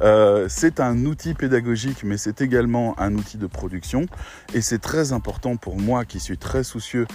Euh, 0.00 0.46
c'est 0.48 0.80
un 0.80 1.04
outil 1.04 1.34
pédagogique, 1.34 2.04
mais 2.04 2.16
c'est 2.16 2.40
également 2.40 2.98
un 2.98 3.14
outil 3.14 3.36
de 3.36 3.46
production. 3.46 4.06
Et 4.54 4.60
c'est 4.60 4.78
très 4.78 5.12
important 5.12 5.56
pour 5.56 5.76
moi 5.78 6.04
qui 6.04 6.20
suis 6.20 6.38
très 6.38 6.64
soucieux 6.64 7.06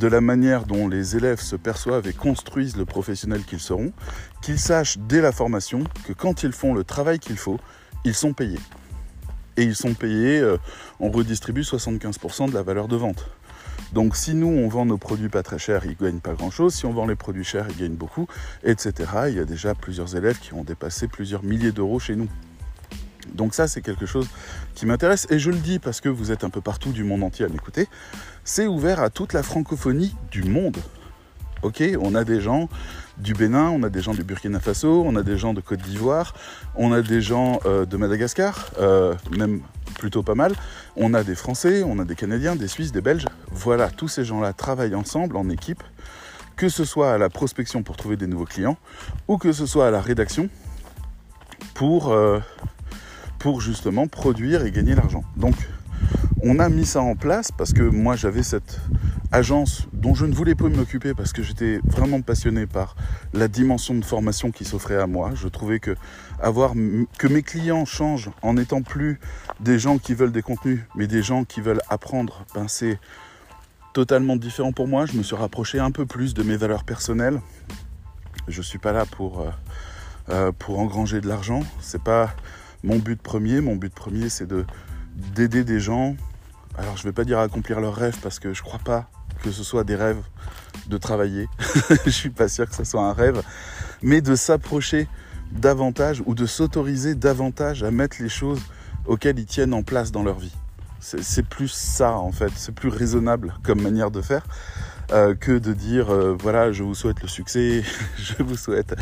de 0.00 0.06
la 0.06 0.20
manière 0.20 0.64
dont 0.64 0.88
les 0.88 1.16
élèves 1.16 1.40
se 1.40 1.56
perçoivent 1.56 2.06
et 2.06 2.12
construisent 2.12 2.76
le 2.76 2.84
professionnel 2.84 3.42
qu'ils 3.44 3.60
seront, 3.60 3.92
qu'ils 4.40 4.58
sachent 4.58 4.98
dès 4.98 5.20
la 5.20 5.32
formation 5.32 5.84
que 6.06 6.12
quand 6.12 6.42
ils 6.42 6.52
font 6.52 6.74
le 6.74 6.84
travail 6.84 7.18
qu'il 7.18 7.36
faut, 7.36 7.58
ils 8.04 8.14
sont 8.14 8.32
payés. 8.32 8.60
Et 9.58 9.64
ils 9.64 9.76
sont 9.76 9.92
payés, 9.92 10.40
euh, 10.40 10.56
on 10.98 11.10
redistribue 11.10 11.60
75% 11.60 12.48
de 12.48 12.54
la 12.54 12.62
valeur 12.62 12.88
de 12.88 12.96
vente. 12.96 13.28
Donc 13.92 14.16
si 14.16 14.34
nous, 14.34 14.48
on 14.48 14.68
vend 14.68 14.86
nos 14.86 14.96
produits 14.96 15.28
pas 15.28 15.42
très 15.42 15.58
chers, 15.58 15.84
ils 15.84 15.96
ne 16.00 16.06
gagnent 16.06 16.20
pas 16.20 16.32
grand-chose. 16.32 16.74
Si 16.74 16.86
on 16.86 16.92
vend 16.92 17.06
les 17.06 17.16
produits 17.16 17.44
chers, 17.44 17.66
ils 17.68 17.76
gagnent 17.76 17.94
beaucoup, 17.94 18.26
etc. 18.64 18.92
Il 19.28 19.34
y 19.34 19.40
a 19.40 19.44
déjà 19.44 19.74
plusieurs 19.74 20.16
élèves 20.16 20.38
qui 20.38 20.54
ont 20.54 20.64
dépassé 20.64 21.08
plusieurs 21.08 21.42
milliers 21.42 21.72
d'euros 21.72 21.98
chez 21.98 22.16
nous. 22.16 22.28
Donc 23.34 23.54
ça, 23.54 23.68
c'est 23.68 23.82
quelque 23.82 24.06
chose 24.06 24.28
qui 24.74 24.86
m'intéresse. 24.86 25.26
Et 25.30 25.38
je 25.38 25.50
le 25.50 25.58
dis 25.58 25.78
parce 25.78 26.00
que 26.00 26.08
vous 26.08 26.32
êtes 26.32 26.44
un 26.44 26.50
peu 26.50 26.60
partout 26.60 26.92
du 26.92 27.04
monde 27.04 27.22
entier 27.22 27.44
à 27.44 27.48
m'écouter. 27.48 27.88
C'est 28.44 28.66
ouvert 28.66 29.00
à 29.00 29.10
toute 29.10 29.32
la 29.32 29.42
francophonie 29.42 30.14
du 30.30 30.42
monde. 30.42 30.78
Ok, 31.62 31.82
on 32.00 32.14
a 32.14 32.24
des 32.24 32.40
gens 32.40 32.68
du 33.18 33.34
Bénin, 33.34 33.70
on 33.70 33.82
a 33.82 33.88
des 33.88 34.00
gens 34.00 34.14
du 34.14 34.24
Burkina 34.24 34.60
Faso, 34.60 35.02
on 35.06 35.16
a 35.16 35.22
des 35.22 35.36
gens 35.36 35.54
de 35.54 35.60
Côte 35.60 35.80
d'Ivoire, 35.80 36.34
on 36.76 36.92
a 36.92 37.02
des 37.02 37.20
gens 37.20 37.60
euh, 37.66 37.84
de 37.84 37.96
Madagascar, 37.96 38.70
euh, 38.78 39.14
même 39.36 39.60
plutôt 39.98 40.22
pas 40.22 40.34
mal. 40.34 40.52
On 40.96 41.14
a 41.14 41.22
des 41.22 41.34
Français, 41.34 41.82
on 41.84 41.98
a 41.98 42.04
des 42.04 42.14
Canadiens, 42.14 42.56
des 42.56 42.68
Suisses, 42.68 42.92
des 42.92 43.00
Belges. 43.00 43.26
Voilà, 43.50 43.90
tous 43.90 44.08
ces 44.08 44.24
gens-là 44.24 44.52
travaillent 44.52 44.94
ensemble 44.94 45.36
en 45.36 45.48
équipe, 45.48 45.82
que 46.56 46.68
ce 46.68 46.84
soit 46.84 47.12
à 47.12 47.18
la 47.18 47.28
prospection 47.28 47.82
pour 47.82 47.96
trouver 47.96 48.16
des 48.16 48.26
nouveaux 48.26 48.44
clients, 48.44 48.76
ou 49.28 49.38
que 49.38 49.52
ce 49.52 49.66
soit 49.66 49.86
à 49.86 49.90
la 49.90 50.00
rédaction 50.00 50.48
pour, 51.74 52.12
euh, 52.12 52.40
pour 53.38 53.60
justement 53.60 54.06
produire 54.06 54.64
et 54.64 54.70
gagner 54.70 54.94
l'argent. 54.94 55.24
Donc, 55.36 55.54
on 56.42 56.58
a 56.58 56.68
mis 56.68 56.86
ça 56.86 57.00
en 57.00 57.14
place 57.14 57.52
parce 57.56 57.72
que 57.72 57.82
moi 57.82 58.16
j'avais 58.16 58.42
cette 58.42 58.80
agence 59.32 59.88
dont 59.94 60.14
je 60.14 60.26
ne 60.26 60.34
voulais 60.34 60.54
pas 60.54 60.68
m'occuper 60.68 61.14
parce 61.14 61.32
que 61.32 61.42
j'étais 61.42 61.80
vraiment 61.84 62.20
passionné 62.20 62.66
par 62.66 62.94
la 63.32 63.48
dimension 63.48 63.94
de 63.94 64.04
formation 64.04 64.50
qui 64.50 64.64
s'offrait 64.64 65.00
à 65.00 65.06
moi. 65.06 65.30
Je 65.34 65.48
trouvais 65.48 65.80
que 65.80 65.96
avoir 66.40 66.74
que 67.18 67.26
mes 67.26 67.42
clients 67.42 67.86
changent 67.86 68.30
en 68.42 68.54
n'étant 68.54 68.82
plus 68.82 69.18
des 69.60 69.78
gens 69.78 69.98
qui 69.98 70.14
veulent 70.14 70.32
des 70.32 70.42
contenus, 70.42 70.80
mais 70.94 71.06
des 71.06 71.22
gens 71.22 71.44
qui 71.44 71.60
veulent 71.62 71.80
apprendre, 71.88 72.44
ben 72.54 72.68
c'est 72.68 73.00
totalement 73.94 74.36
différent 74.36 74.72
pour 74.72 74.86
moi. 74.86 75.06
Je 75.06 75.14
me 75.14 75.22
suis 75.22 75.36
rapproché 75.36 75.78
un 75.78 75.90
peu 75.90 76.04
plus 76.04 76.34
de 76.34 76.42
mes 76.42 76.56
valeurs 76.56 76.84
personnelles. 76.84 77.40
Je 78.48 78.60
suis 78.60 78.78
pas 78.78 78.92
là 78.92 79.06
pour 79.06 79.40
euh, 79.40 79.50
euh, 80.28 80.52
pour 80.52 80.78
engranger 80.78 81.20
de 81.20 81.28
l'argent. 81.28 81.62
C'est 81.80 82.02
pas 82.02 82.34
mon 82.82 82.98
but 82.98 83.20
premier. 83.20 83.60
Mon 83.60 83.76
but 83.76 83.92
premier, 83.94 84.28
c'est 84.28 84.46
de 84.46 84.64
d'aider 85.34 85.64
des 85.64 85.80
gens. 85.80 86.16
Alors 86.76 86.96
je 86.96 87.04
vais 87.04 87.12
pas 87.12 87.24
dire 87.24 87.38
accomplir 87.38 87.80
leurs 87.80 87.94
rêves 87.94 88.18
parce 88.22 88.38
que 88.38 88.54
je 88.54 88.62
crois 88.62 88.78
pas 88.78 89.10
que 89.42 89.50
ce 89.50 89.64
soit 89.64 89.84
des 89.84 89.96
rêves 89.96 90.22
de 90.88 90.96
travailler. 90.96 91.48
je 92.04 92.10
suis 92.10 92.30
pas 92.30 92.48
sûr 92.48 92.68
que 92.68 92.74
ce 92.74 92.84
soit 92.84 93.02
un 93.02 93.12
rêve, 93.12 93.42
mais 94.02 94.20
de 94.20 94.34
s'approcher 94.34 95.08
davantage 95.52 96.22
ou 96.26 96.34
de 96.34 96.46
s'autoriser 96.46 97.14
davantage 97.14 97.82
à 97.82 97.90
mettre 97.90 98.16
les 98.20 98.28
choses 98.28 98.60
auxquelles 99.06 99.38
ils 99.38 99.46
tiennent 99.46 99.74
en 99.74 99.82
place 99.82 100.12
dans 100.12 100.22
leur 100.22 100.38
vie. 100.38 100.54
C'est 101.00 101.44
plus 101.44 101.68
ça 101.68 102.12
en 102.12 102.30
fait, 102.30 102.52
c'est 102.54 102.74
plus 102.74 102.88
raisonnable 102.88 103.54
comme 103.64 103.82
manière 103.82 104.10
de 104.12 104.22
faire. 104.22 104.44
euh, 105.12 105.34
que 105.34 105.58
de 105.58 105.72
dire 105.72 106.10
euh, 106.10 106.36
voilà, 106.38 106.72
je 106.72 106.82
vous 106.82 106.94
souhaite 106.94 107.20
le 107.22 107.28
succès, 107.28 107.82
je 108.18 108.42
vous 108.42 108.56
souhaite 108.56 108.94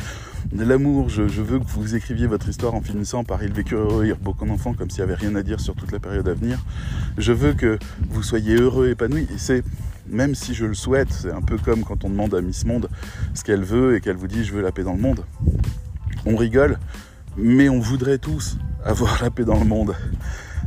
de 0.53 0.65
l'amour, 0.65 1.09
je, 1.09 1.23
veux 1.23 1.59
que 1.59 1.65
vous 1.65 1.95
écriviez 1.95 2.27
votre 2.27 2.49
histoire 2.49 2.75
en 2.75 2.81
finissant 2.81 3.23
par 3.23 3.43
il 3.43 3.53
vécu 3.53 3.75
heureux, 3.75 4.07
il 4.07 4.15
beau 4.15 4.35
comme 4.35 4.51
enfant, 4.51 4.75
comme 4.75 4.91
s'il 4.91 5.05
n'y 5.05 5.11
avait 5.11 5.21
rien 5.21 5.35
à 5.37 5.43
dire 5.43 5.61
sur 5.61 5.75
toute 5.75 5.93
la 5.93 6.01
période 6.01 6.29
à 6.29 6.35
venir. 6.35 6.59
Je 7.19 7.33
veux 7.33 7.53
que 7.53 7.79
vous 8.09 8.23
soyez 8.23 8.57
heureux, 8.57 8.89
épanoui. 8.89 9.29
Et 9.33 9.39
c'est 9.39 9.63
même 10.11 10.35
si 10.35 10.55
je 10.55 10.67
le 10.67 10.75
souhaite, 10.75 11.13
c'est 11.13 11.31
un 11.31 11.43
peu 11.43 11.57
comme 11.59 11.85
quand 11.85 12.05
on 12.05 12.11
demande 12.11 12.35
à 12.35 12.41
Miss 12.41 12.65
Monde 12.65 12.89
ce 13.35 13.45
qu'elle 13.45 13.65
veut 13.65 13.97
et 13.97 14.01
qu'elle 14.01 14.17
vous 14.17 14.27
dit 14.27 14.45
je 14.45 14.53
veux 14.53 14.63
la 14.63 14.73
paix 14.73 14.83
dans 14.83 14.95
le 14.95 15.01
monde. 15.01 15.25
On 16.27 16.37
rigole, 16.37 16.79
mais 17.37 17.69
on 17.69 17.81
voudrait 17.81 18.19
tous 18.19 18.59
avoir 18.85 19.23
la 19.23 19.31
paix 19.31 19.45
dans 19.45 19.59
le 19.59 19.65
monde. 19.65 19.95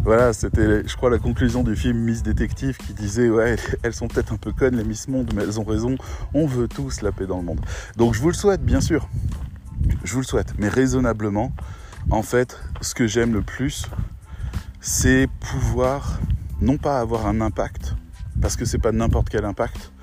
Voilà, 0.04 0.34
c'était, 0.34 0.86
je 0.86 0.96
crois, 0.98 1.10
la 1.10 1.18
conclusion 1.18 1.64
du 1.64 1.78
film 1.78 1.98
Miss 1.98 2.24
Détective 2.24 2.76
qui 2.78 2.94
disait 2.94 3.30
Ouais, 3.30 3.56
elles 3.84 3.94
sont 3.94 4.10
peut-être 4.10 4.34
un 4.34 4.38
peu 4.38 4.52
connes, 4.52 4.76
les 4.76 4.84
Miss 4.84 5.08
Monde, 5.08 5.32
mais 5.34 5.44
elles 5.44 5.60
ont 5.60 5.64
raison. 5.64 5.96
On 6.34 6.46
veut 6.46 6.68
tous 6.68 7.02
la 7.02 7.12
paix 7.12 7.26
dans 7.26 7.38
le 7.38 7.44
monde. 7.44 7.62
Donc 7.96 8.14
je 8.14 8.20
vous 8.20 8.28
le 8.28 8.34
souhaite, 8.34 8.66
bien 8.66 8.82
sûr. 8.82 9.08
Je 10.04 10.14
vous 10.14 10.20
le 10.20 10.26
souhaite. 10.26 10.54
Mais 10.58 10.68
raisonnablement, 10.68 11.54
en 12.10 12.22
fait, 12.22 12.60
ce 12.82 12.94
que 12.96 13.08
j'aime 13.08 13.34
le 13.34 13.42
plus, 13.42 13.86
c'est 14.82 15.30
pouvoir, 15.40 16.20
non 16.60 16.78
pas 16.78 17.00
avoir 17.00 17.28
un 17.28 17.40
impact, 17.40 17.96
parce 18.44 18.58
que 18.58 18.66
c'est 18.66 18.78
pas 18.78 18.92
n'importe 18.92 19.30
quel 19.30 19.46
impact, 19.46 19.94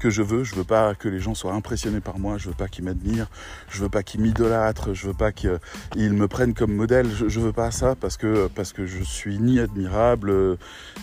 que 0.00 0.10
je 0.10 0.22
veux. 0.22 0.44
Je 0.44 0.54
veux 0.54 0.64
pas 0.64 0.94
que 0.94 1.08
les 1.08 1.18
gens 1.18 1.34
soient 1.34 1.52
impressionnés 1.52 2.00
par 2.00 2.18
moi. 2.18 2.38
Je 2.38 2.48
veux 2.48 2.54
pas 2.54 2.68
qu'ils 2.68 2.84
m'admirent. 2.84 3.28
Je 3.68 3.82
veux 3.82 3.88
pas 3.88 4.04
qu'ils 4.04 4.20
m'idolâtrent. 4.20 4.94
Je 4.94 5.08
veux 5.08 5.14
pas 5.14 5.32
qu'ils 5.32 5.58
me 6.12 6.26
prennent 6.26 6.54
comme 6.54 6.72
modèle. 6.72 7.08
Je, 7.14 7.28
je, 7.28 7.40
veux 7.40 7.52
pas 7.52 7.72
ça 7.72 7.94
parce 7.94 8.16
que 8.16 8.48
parce 8.48 8.72
que 8.72 8.86
je 8.86 9.02
suis 9.02 9.38
ni 9.38 9.60
admirable, 9.60 10.56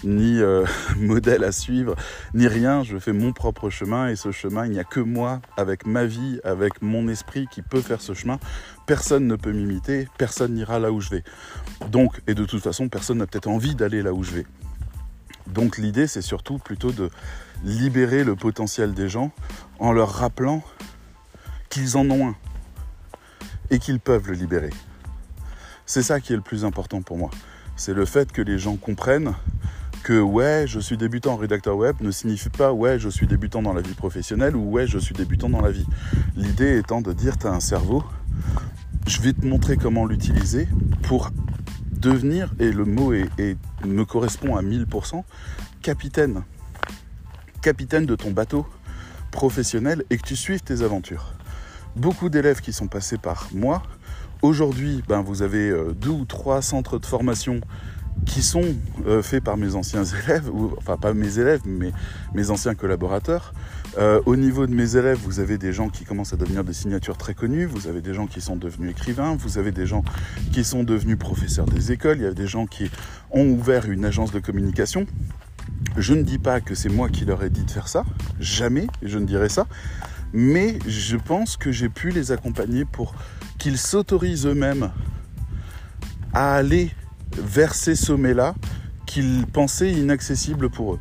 ni 0.06 0.42
euh, 0.42 0.66
modèle 0.98 1.44
à 1.44 1.52
suivre, 1.52 1.96
ni 2.34 2.48
rien. 2.48 2.84
Je 2.84 2.98
fais 2.98 3.14
mon 3.14 3.34
propre 3.34 3.70
chemin 3.70 4.08
et 4.08 4.16
ce 4.16 4.32
chemin, 4.32 4.66
il 4.66 4.72
n'y 4.72 4.80
a 4.80 4.86
que 4.86 5.02
moi, 5.02 5.42
avec 5.58 5.86
ma 5.86 6.06
vie, 6.06 6.40
avec 6.46 6.82
mon 6.82 7.08
esprit, 7.10 7.48
qui 7.52 7.62
peut 7.62 7.82
faire 7.82 8.02
ce 8.02 8.14
chemin. 8.14 8.40
Personne 8.86 9.28
ne 9.28 9.36
peut 9.36 9.52
m'imiter. 9.52 10.08
Personne 10.18 10.54
n'ira 10.54 10.80
là 10.80 10.92
où 10.92 11.02
je 11.02 11.10
vais. 11.10 11.24
Donc, 11.92 12.22
et 12.28 12.34
de 12.34 12.46
toute 12.46 12.64
façon, 12.64 12.90
personne 12.90 13.20
n'a 13.20 13.28
peut-être 13.28 13.50
envie 13.50 13.76
d'aller 13.76 14.02
là 14.02 14.14
où 14.14 14.24
je 14.24 14.32
vais. 14.32 14.46
Donc 15.54 15.78
l'idée, 15.78 16.08
c'est 16.08 16.22
surtout 16.22 16.58
plutôt 16.58 16.92
de 16.92 17.10
libérer 17.64 18.24
le 18.24 18.36
potentiel 18.36 18.94
des 18.94 19.10
gens 19.10 19.32
en 19.80 19.92
leur 19.92 20.10
rappelant 20.10 20.64
qu'ils 21.70 21.98
en 21.98 22.10
ont 22.10 22.30
un 22.30 22.36
et 23.70 23.80
qu'ils 23.80 24.00
peuvent 24.00 24.28
le 24.28 24.34
libérer. 24.34 24.70
C'est 25.86 26.04
ça 26.04 26.20
qui 26.20 26.34
est 26.34 26.36
le 26.36 26.42
plus 26.42 26.66
important 26.66 27.02
pour 27.02 27.18
moi. 27.18 27.30
C'est 27.76 27.94
le 27.94 28.06
fait 28.06 28.32
que 28.32 28.42
les 28.42 28.58
gens 28.60 28.76
comprennent 28.76 29.34
que 30.04 30.20
ouais, 30.20 30.66
je 30.68 30.80
suis 30.80 30.98
débutant 30.98 31.34
en 31.34 31.36
rédacteur 31.36 31.76
web 31.76 31.96
ne 32.02 32.12
signifie 32.12 32.50
pas 32.50 32.72
ouais, 32.72 32.98
je 32.98 33.10
suis 33.10 33.28
débutant 33.28 33.62
dans 33.62 33.74
la 33.74 33.82
vie 33.82 33.94
professionnelle 33.94 34.56
ou 34.56 34.72
ouais, 34.72 34.88
je 34.88 34.98
suis 34.98 35.14
débutant 35.14 35.50
dans 35.50 35.62
la 35.62 35.72
vie. 35.72 35.86
L'idée 36.36 36.78
étant 36.78 37.02
de 37.02 37.12
dire 37.14 37.38
tu 37.38 37.48
as 37.48 37.52
un 37.52 37.60
cerveau, 37.60 38.04
je 39.06 39.22
vais 39.22 39.34
te 39.34 39.46
montrer 39.46 39.78
comment 39.78 40.06
l'utiliser 40.06 40.68
pour 41.04 41.32
devenir, 42.00 42.54
et 42.60 42.72
le 42.72 42.86
mot 42.86 43.12
me 43.12 44.04
correspond 44.04 44.56
à 44.56 44.62
1000%, 44.62 45.24
capitaine 45.82 46.44
capitaine 47.68 48.06
de 48.06 48.16
ton 48.16 48.32
bateau 48.32 48.66
professionnel 49.32 50.04
et 50.10 50.18
que 50.18 50.26
tu 50.26 50.36
suives 50.36 50.62
tes 50.62 50.84
aventures. 50.84 51.34
Beaucoup 51.96 52.30
d'élèves 52.30 52.62
qui 52.62 52.72
sont 52.72 52.88
passés 52.88 53.18
par 53.18 53.50
moi, 53.54 53.84
aujourd'hui, 54.42 55.04
ben, 55.08 55.22
vous 55.22 55.42
avez 55.42 55.70
euh, 55.70 55.94
deux 55.94 56.12
ou 56.12 56.26
trois 56.26 56.62
centres 56.62 57.00
de 57.00 57.06
formation 57.06 57.60
qui 58.28 58.44
sont 58.44 58.76
euh, 59.08 59.22
faits 59.24 59.44
par 59.44 59.58
mes 59.58 59.76
anciens 59.76 60.04
élèves, 60.04 60.52
enfin 60.78 60.98
pas 60.98 61.14
mes 61.14 61.40
élèves, 61.40 61.62
mais 61.66 61.92
mes 62.34 62.52
anciens 62.52 62.76
collaborateurs. 62.76 63.54
Euh, 63.98 64.22
au 64.26 64.36
niveau 64.36 64.68
de 64.68 64.76
mes 64.76 64.96
élèves, 64.96 65.18
vous 65.24 65.40
avez 65.40 65.58
des 65.58 65.74
gens 65.74 65.90
qui 65.90 66.04
commencent 66.04 66.34
à 66.34 66.38
devenir 66.38 66.64
des 66.64 66.74
signatures 66.74 67.18
très 67.18 67.34
connues, 67.34 67.66
vous 67.66 67.88
avez 67.88 68.02
des 68.02 68.14
gens 68.14 68.28
qui 68.28 68.42
sont 68.42 68.58
devenus 68.58 68.92
écrivains, 68.92 69.36
vous 69.36 69.58
avez 69.58 69.72
des 69.72 69.88
gens 69.88 70.04
qui 70.52 70.64
sont 70.64 70.84
devenus 70.84 71.18
professeurs 71.18 71.66
des 71.66 71.92
écoles, 71.92 72.18
il 72.18 72.24
y 72.24 72.28
a 72.28 72.34
des 72.34 72.48
gens 72.48 72.68
qui 72.68 72.92
ont 73.32 73.48
ouvert 73.48 73.90
une 73.90 74.06
agence 74.06 74.32
de 74.32 74.40
communication. 74.40 75.08
Je 75.96 76.14
ne 76.14 76.22
dis 76.22 76.38
pas 76.38 76.62
que 76.62 76.76
c'est 76.76 76.90
moi 76.90 77.10
qui 77.10 77.26
leur 77.26 77.44
ai 77.44 77.50
dit 77.50 77.64
de 77.64 77.72
faire 77.72 77.88
ça, 77.88 78.04
jamais 78.40 78.88
je 79.02 79.18
ne 79.18 79.26
dirai 79.26 79.50
ça, 79.50 79.68
mais 80.34 80.78
je 80.86 81.16
pense 81.16 81.58
que 81.58 81.72
j'ai 81.72 81.90
pu 81.90 82.10
les 82.10 82.32
accompagner 82.32 82.86
pour 82.86 83.16
qu'ils 83.58 83.78
s'autorisent 83.78 84.46
eux-mêmes 84.46 84.92
à 86.34 86.56
aller 86.56 86.92
vers 87.36 87.74
ces 87.74 87.96
sommets-là 87.96 88.56
qu'ils 89.06 89.46
pensaient 89.48 89.92
inaccessibles 89.92 90.70
pour 90.70 90.96
eux. 90.96 91.00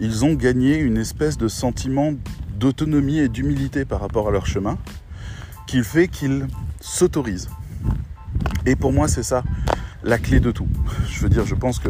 Ils 0.00 0.24
ont 0.24 0.34
gagné 0.34 0.76
une 0.78 0.96
espèce 0.96 1.38
de 1.38 1.48
sentiment 1.48 2.12
d'autonomie 2.58 3.18
et 3.18 3.28
d'humilité 3.28 3.84
par 3.84 4.00
rapport 4.00 4.28
à 4.28 4.30
leur 4.30 4.46
chemin 4.46 4.78
qui 5.66 5.82
fait 5.82 6.08
qu'ils 6.08 6.46
s'autorisent. 6.80 7.48
Et 8.66 8.76
pour 8.76 8.92
moi, 8.92 9.08
c'est 9.08 9.22
ça 9.22 9.42
la 10.04 10.18
clé 10.18 10.40
de 10.40 10.50
tout. 10.50 10.68
Je 11.10 11.20
veux 11.20 11.28
dire, 11.28 11.44
je 11.44 11.54
pense 11.54 11.78
que 11.78 11.88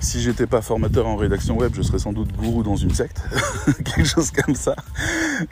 si 0.00 0.20
j'étais 0.20 0.46
pas 0.46 0.62
formateur 0.62 1.06
en 1.06 1.16
rédaction 1.16 1.58
web, 1.58 1.72
je 1.74 1.82
serais 1.82 1.98
sans 1.98 2.12
doute 2.12 2.34
gourou 2.36 2.62
dans 2.62 2.76
une 2.76 2.94
secte, 2.94 3.20
quelque 3.84 4.04
chose 4.04 4.30
comme 4.30 4.54
ça. 4.54 4.76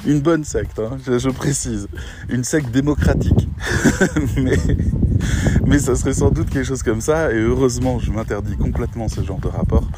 Une 0.06 0.20
bonne 0.20 0.44
secte, 0.44 0.78
hein, 0.78 0.98
je, 1.04 1.28
précise, 1.28 1.88
une 2.28 2.44
secte 2.44 2.70
démocratique. 2.70 3.48
mais, 4.36 4.56
mais 5.66 5.78
ça 5.78 5.94
serait 5.94 6.14
sans 6.14 6.30
doute 6.30 6.50
quelque 6.50 6.64
chose 6.66 6.82
comme 6.82 7.00
ça, 7.00 7.32
et 7.32 7.36
heureusement, 7.36 7.98
je 7.98 8.10
m'interdis 8.10 8.56
complètement 8.56 9.08
ce 9.08 9.22
genre 9.22 9.38
de 9.40 9.48
rapport. 9.48 9.88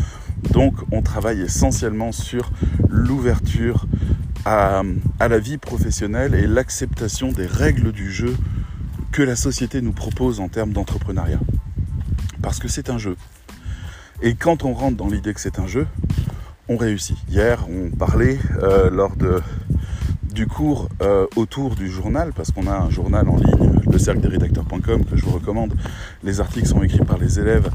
Donc, 0.50 0.74
on 0.92 1.02
travaille 1.02 1.40
essentiellement 1.40 2.12
sur 2.12 2.50
l'ouverture 2.88 3.86
à, 4.44 4.82
la 5.20 5.38
vie 5.38 5.58
professionnelle 5.58 6.34
et 6.34 6.46
l'acceptation 6.46 7.32
des 7.32 7.46
règles 7.46 7.92
du 7.92 8.10
jeu 8.10 8.36
que 9.12 9.22
la 9.22 9.36
société 9.36 9.80
nous 9.80 9.92
propose 9.92 10.40
en 10.40 10.48
termes 10.48 10.72
d'entrepreneuriat. 10.72 11.40
Parce 12.42 12.58
que 12.58 12.68
c'est 12.68 12.88
un 12.88 12.98
jeu. 12.98 13.16
Et 14.22 14.34
quand 14.34 14.64
on 14.64 14.72
rentre 14.72 14.96
dans 14.96 15.08
l'idée 15.08 15.34
que 15.34 15.40
c'est 15.40 15.58
un 15.58 15.66
jeu, 15.66 15.86
on 16.68 16.76
réussit. 16.76 17.16
Hier, 17.28 17.66
on 17.68 17.90
parlait 17.90 18.38
euh, 18.62 18.90
lors 18.90 19.16
de, 19.16 19.40
du 20.32 20.46
cours 20.46 20.88
euh, 21.02 21.26
autour 21.36 21.74
du 21.74 21.88
journal, 21.88 22.32
parce 22.34 22.50
qu'on 22.50 22.66
a 22.66 22.76
un 22.76 22.90
journal 22.90 23.28
en 23.28 23.36
ligne, 23.36 23.80
le 23.90 23.98
cercle 23.98 24.20
des 24.20 24.28
rédacteurs.com, 24.28 25.04
que 25.04 25.16
je 25.16 25.24
vous 25.24 25.32
recommande. 25.32 25.74
Les 26.22 26.40
articles 26.40 26.66
sont 26.66 26.82
écrits 26.82 27.04
par 27.04 27.18
les 27.18 27.38
élèves 27.38 27.70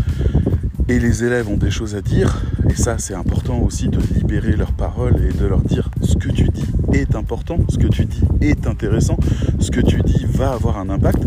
et 0.88 1.00
les 1.00 1.24
élèves 1.24 1.48
ont 1.50 1.58
des 1.58 1.72
choses 1.72 1.96
à 1.96 2.02
dire. 2.02 2.42
Et 2.70 2.76
ça, 2.76 2.98
c'est 2.98 3.14
important 3.14 3.60
aussi 3.60 3.90
de 3.90 4.00
libérer 4.16 4.56
leurs 4.56 4.74
paroles 4.74 5.22
et 5.24 5.34
de 5.34 5.46
leur 5.46 5.62
dire 5.62 5.90
ce 6.02 6.16
que 6.16 6.30
tu 6.30 6.50
dis 6.50 6.66
est 6.94 7.16
important, 7.16 7.58
ce 7.70 7.78
que 7.78 7.88
tu 7.88 8.06
dis 8.06 8.22
est 8.42 8.68
intéressant, 8.68 9.18
ce 9.60 9.72
que 9.72 9.82
tu 9.82 10.02
dis 10.02 10.26
va 10.26 10.52
avoir 10.52 10.78
un 10.78 10.90
impact, 10.90 11.24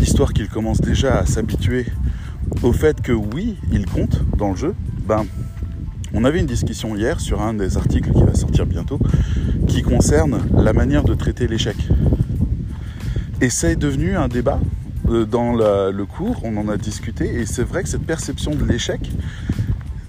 histoire 0.00 0.32
qu'ils 0.32 0.48
commencent 0.48 0.80
déjà 0.80 1.18
à 1.18 1.26
s'habituer 1.26 1.86
au 2.62 2.72
fait 2.72 3.00
que 3.00 3.12
oui, 3.12 3.56
il 3.72 3.86
compte 3.86 4.20
dans 4.36 4.50
le 4.50 4.56
jeu, 4.56 4.74
ben, 5.06 5.24
on 6.16 6.24
avait 6.24 6.40
une 6.40 6.46
discussion 6.46 6.96
hier 6.96 7.20
sur 7.20 7.42
un 7.42 7.52
des 7.52 7.76
articles 7.76 8.10
qui 8.10 8.22
va 8.24 8.34
sortir 8.34 8.64
bientôt, 8.64 8.98
qui 9.68 9.82
concerne 9.82 10.40
la 10.56 10.72
manière 10.72 11.04
de 11.04 11.12
traiter 11.12 11.46
l'échec. 11.46 11.76
Et 13.42 13.50
ça 13.50 13.68
est 13.68 13.76
devenu 13.76 14.16
un 14.16 14.26
débat 14.26 14.58
euh, 15.10 15.26
dans 15.26 15.52
le 15.52 16.04
cours, 16.06 16.40
on 16.42 16.56
en 16.56 16.68
a 16.70 16.78
discuté, 16.78 17.26
et 17.34 17.44
c'est 17.44 17.62
vrai 17.62 17.82
que 17.82 17.90
cette 17.90 18.06
perception 18.06 18.54
de 18.54 18.64
l'échec, 18.64 19.00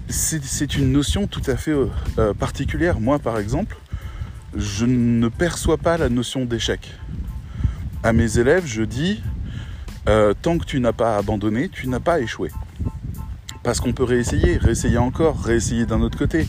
c'est 0.08 0.76
une 0.76 0.92
notion 0.92 1.26
tout 1.26 1.42
à 1.46 1.56
fait 1.56 1.72
euh, 1.72 1.88
euh, 2.18 2.32
particulière. 2.32 3.00
Moi, 3.00 3.18
par 3.18 3.38
exemple, 3.38 3.76
je 4.56 4.86
ne 4.86 5.28
perçois 5.28 5.76
pas 5.76 5.98
la 5.98 6.08
notion 6.08 6.46
d'échec. 6.46 6.90
À 8.02 8.14
mes 8.14 8.38
élèves, 8.38 8.64
je 8.64 8.82
dis, 8.82 9.22
tant 10.40 10.56
que 10.56 10.64
tu 10.64 10.80
n'as 10.80 10.94
pas 10.94 11.18
abandonné, 11.18 11.68
tu 11.68 11.86
n'as 11.86 12.00
pas 12.00 12.18
échoué. 12.18 12.50
Parce 13.68 13.80
qu'on 13.80 13.92
peut 13.92 14.04
réessayer, 14.04 14.56
réessayer 14.56 14.96
encore, 14.96 15.42
réessayer 15.42 15.84
d'un 15.84 16.00
autre 16.00 16.16
côté, 16.16 16.48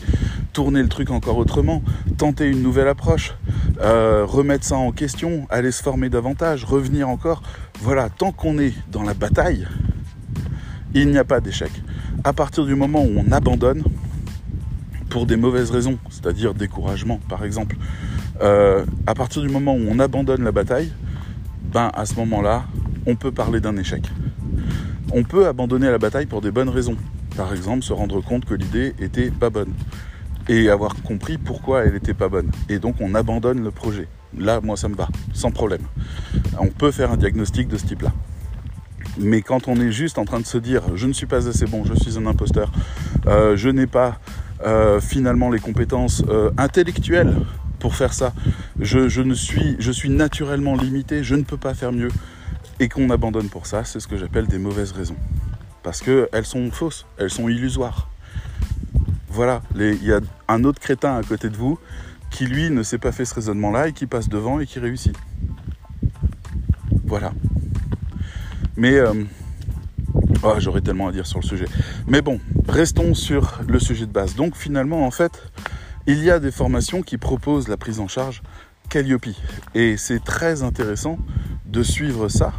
tourner 0.54 0.80
le 0.82 0.88
truc 0.88 1.10
encore 1.10 1.36
autrement, 1.36 1.82
tenter 2.16 2.48
une 2.48 2.62
nouvelle 2.62 2.88
approche, 2.88 3.34
euh, 3.82 4.24
remettre 4.24 4.64
ça 4.64 4.78
en 4.78 4.90
question, 4.90 5.46
aller 5.50 5.70
se 5.70 5.82
former 5.82 6.08
davantage, 6.08 6.64
revenir 6.64 7.10
encore. 7.10 7.42
Voilà, 7.78 8.08
tant 8.08 8.32
qu'on 8.32 8.58
est 8.58 8.72
dans 8.90 9.02
la 9.02 9.12
bataille, 9.12 9.68
il 10.94 11.10
n'y 11.10 11.18
a 11.18 11.24
pas 11.24 11.40
d'échec. 11.40 11.70
À 12.24 12.32
partir 12.32 12.64
du 12.64 12.74
moment 12.74 13.02
où 13.02 13.12
on 13.18 13.30
abandonne, 13.32 13.82
pour 15.10 15.26
des 15.26 15.36
mauvaises 15.36 15.70
raisons, 15.70 15.98
c'est-à-dire 16.08 16.54
découragement 16.54 17.20
par 17.28 17.44
exemple, 17.44 17.76
euh, 18.40 18.86
à 19.06 19.12
partir 19.14 19.42
du 19.42 19.50
moment 19.50 19.74
où 19.74 19.84
on 19.90 19.98
abandonne 19.98 20.42
la 20.42 20.52
bataille, 20.52 20.90
ben 21.70 21.90
à 21.92 22.06
ce 22.06 22.14
moment-là, 22.14 22.64
on 23.04 23.14
peut 23.14 23.30
parler 23.30 23.60
d'un 23.60 23.76
échec. 23.76 24.10
On 25.12 25.24
peut 25.24 25.46
abandonner 25.46 25.90
la 25.90 25.98
bataille 25.98 26.26
pour 26.26 26.40
des 26.40 26.52
bonnes 26.52 26.68
raisons. 26.68 26.96
Par 27.36 27.52
exemple, 27.52 27.82
se 27.82 27.92
rendre 27.92 28.20
compte 28.20 28.44
que 28.44 28.54
l'idée 28.54 28.94
était 29.00 29.30
pas 29.30 29.50
bonne 29.50 29.72
et 30.48 30.68
avoir 30.68 30.94
compris 31.02 31.38
pourquoi 31.38 31.84
elle 31.84 31.96
était 31.96 32.14
pas 32.14 32.28
bonne. 32.28 32.50
Et 32.68 32.78
donc 32.78 32.96
on 33.00 33.14
abandonne 33.14 33.62
le 33.62 33.70
projet. 33.70 34.08
Là, 34.38 34.60
moi, 34.60 34.76
ça 34.76 34.88
me 34.88 34.94
va, 34.94 35.08
sans 35.32 35.50
problème. 35.50 35.82
On 36.58 36.68
peut 36.68 36.92
faire 36.92 37.10
un 37.10 37.16
diagnostic 37.16 37.68
de 37.68 37.76
ce 37.76 37.86
type-là. 37.86 38.12
Mais 39.18 39.42
quand 39.42 39.66
on 39.66 39.80
est 39.80 39.90
juste 39.90 40.18
en 40.18 40.24
train 40.24 40.40
de 40.40 40.46
se 40.46 40.58
dire 40.58 40.82
je 40.94 41.06
ne 41.06 41.12
suis 41.12 41.26
pas 41.26 41.48
assez 41.48 41.66
bon, 41.66 41.84
je 41.84 41.94
suis 41.94 42.16
un 42.16 42.26
imposteur, 42.26 42.70
euh, 43.26 43.56
je 43.56 43.68
n'ai 43.68 43.88
pas 43.88 44.20
euh, 44.64 45.00
finalement 45.00 45.50
les 45.50 45.58
compétences 45.58 46.22
euh, 46.28 46.50
intellectuelles 46.56 47.34
pour 47.80 47.96
faire 47.96 48.12
ça. 48.12 48.32
Je 48.78 49.92
suis 49.92 50.10
naturellement 50.10 50.76
limité, 50.76 51.24
je 51.24 51.34
ne 51.34 51.42
peux 51.42 51.56
pas 51.56 51.74
faire 51.74 51.92
mieux. 51.92 52.10
Et 52.80 52.88
qu'on 52.88 53.10
abandonne 53.10 53.50
pour 53.50 53.66
ça, 53.66 53.84
c'est 53.84 54.00
ce 54.00 54.08
que 54.08 54.16
j'appelle 54.16 54.46
des 54.46 54.56
mauvaises 54.56 54.92
raisons. 54.92 55.16
Parce 55.82 56.00
qu'elles 56.00 56.46
sont 56.46 56.70
fausses, 56.70 57.06
elles 57.18 57.30
sont 57.30 57.46
illusoires. 57.48 58.08
Voilà, 59.28 59.60
il 59.76 60.02
y 60.02 60.12
a 60.12 60.20
un 60.48 60.64
autre 60.64 60.80
crétin 60.80 61.14
à 61.14 61.22
côté 61.22 61.50
de 61.50 61.56
vous 61.56 61.78
qui 62.30 62.46
lui 62.46 62.70
ne 62.70 62.82
s'est 62.82 62.98
pas 62.98 63.12
fait 63.12 63.26
ce 63.26 63.34
raisonnement-là 63.34 63.88
et 63.88 63.92
qui 63.92 64.06
passe 64.06 64.30
devant 64.30 64.60
et 64.60 64.66
qui 64.66 64.78
réussit. 64.78 65.14
Voilà. 67.04 67.32
Mais 68.78 68.94
euh, 68.94 69.12
oh, 70.42 70.54
j'aurais 70.58 70.80
tellement 70.80 71.08
à 71.08 71.12
dire 71.12 71.26
sur 71.26 71.40
le 71.40 71.46
sujet. 71.46 71.66
Mais 72.06 72.22
bon, 72.22 72.40
restons 72.66 73.12
sur 73.12 73.60
le 73.68 73.78
sujet 73.78 74.06
de 74.06 74.12
base. 74.12 74.36
Donc 74.36 74.56
finalement, 74.56 75.06
en 75.06 75.10
fait, 75.10 75.42
il 76.06 76.24
y 76.24 76.30
a 76.30 76.38
des 76.38 76.50
formations 76.50 77.02
qui 77.02 77.18
proposent 77.18 77.68
la 77.68 77.76
prise 77.76 78.00
en 78.00 78.08
charge 78.08 78.42
Calliope. 78.88 79.26
Et 79.74 79.98
c'est 79.98 80.24
très 80.24 80.62
intéressant 80.62 81.18
de 81.66 81.82
suivre 81.82 82.28
ça 82.28 82.52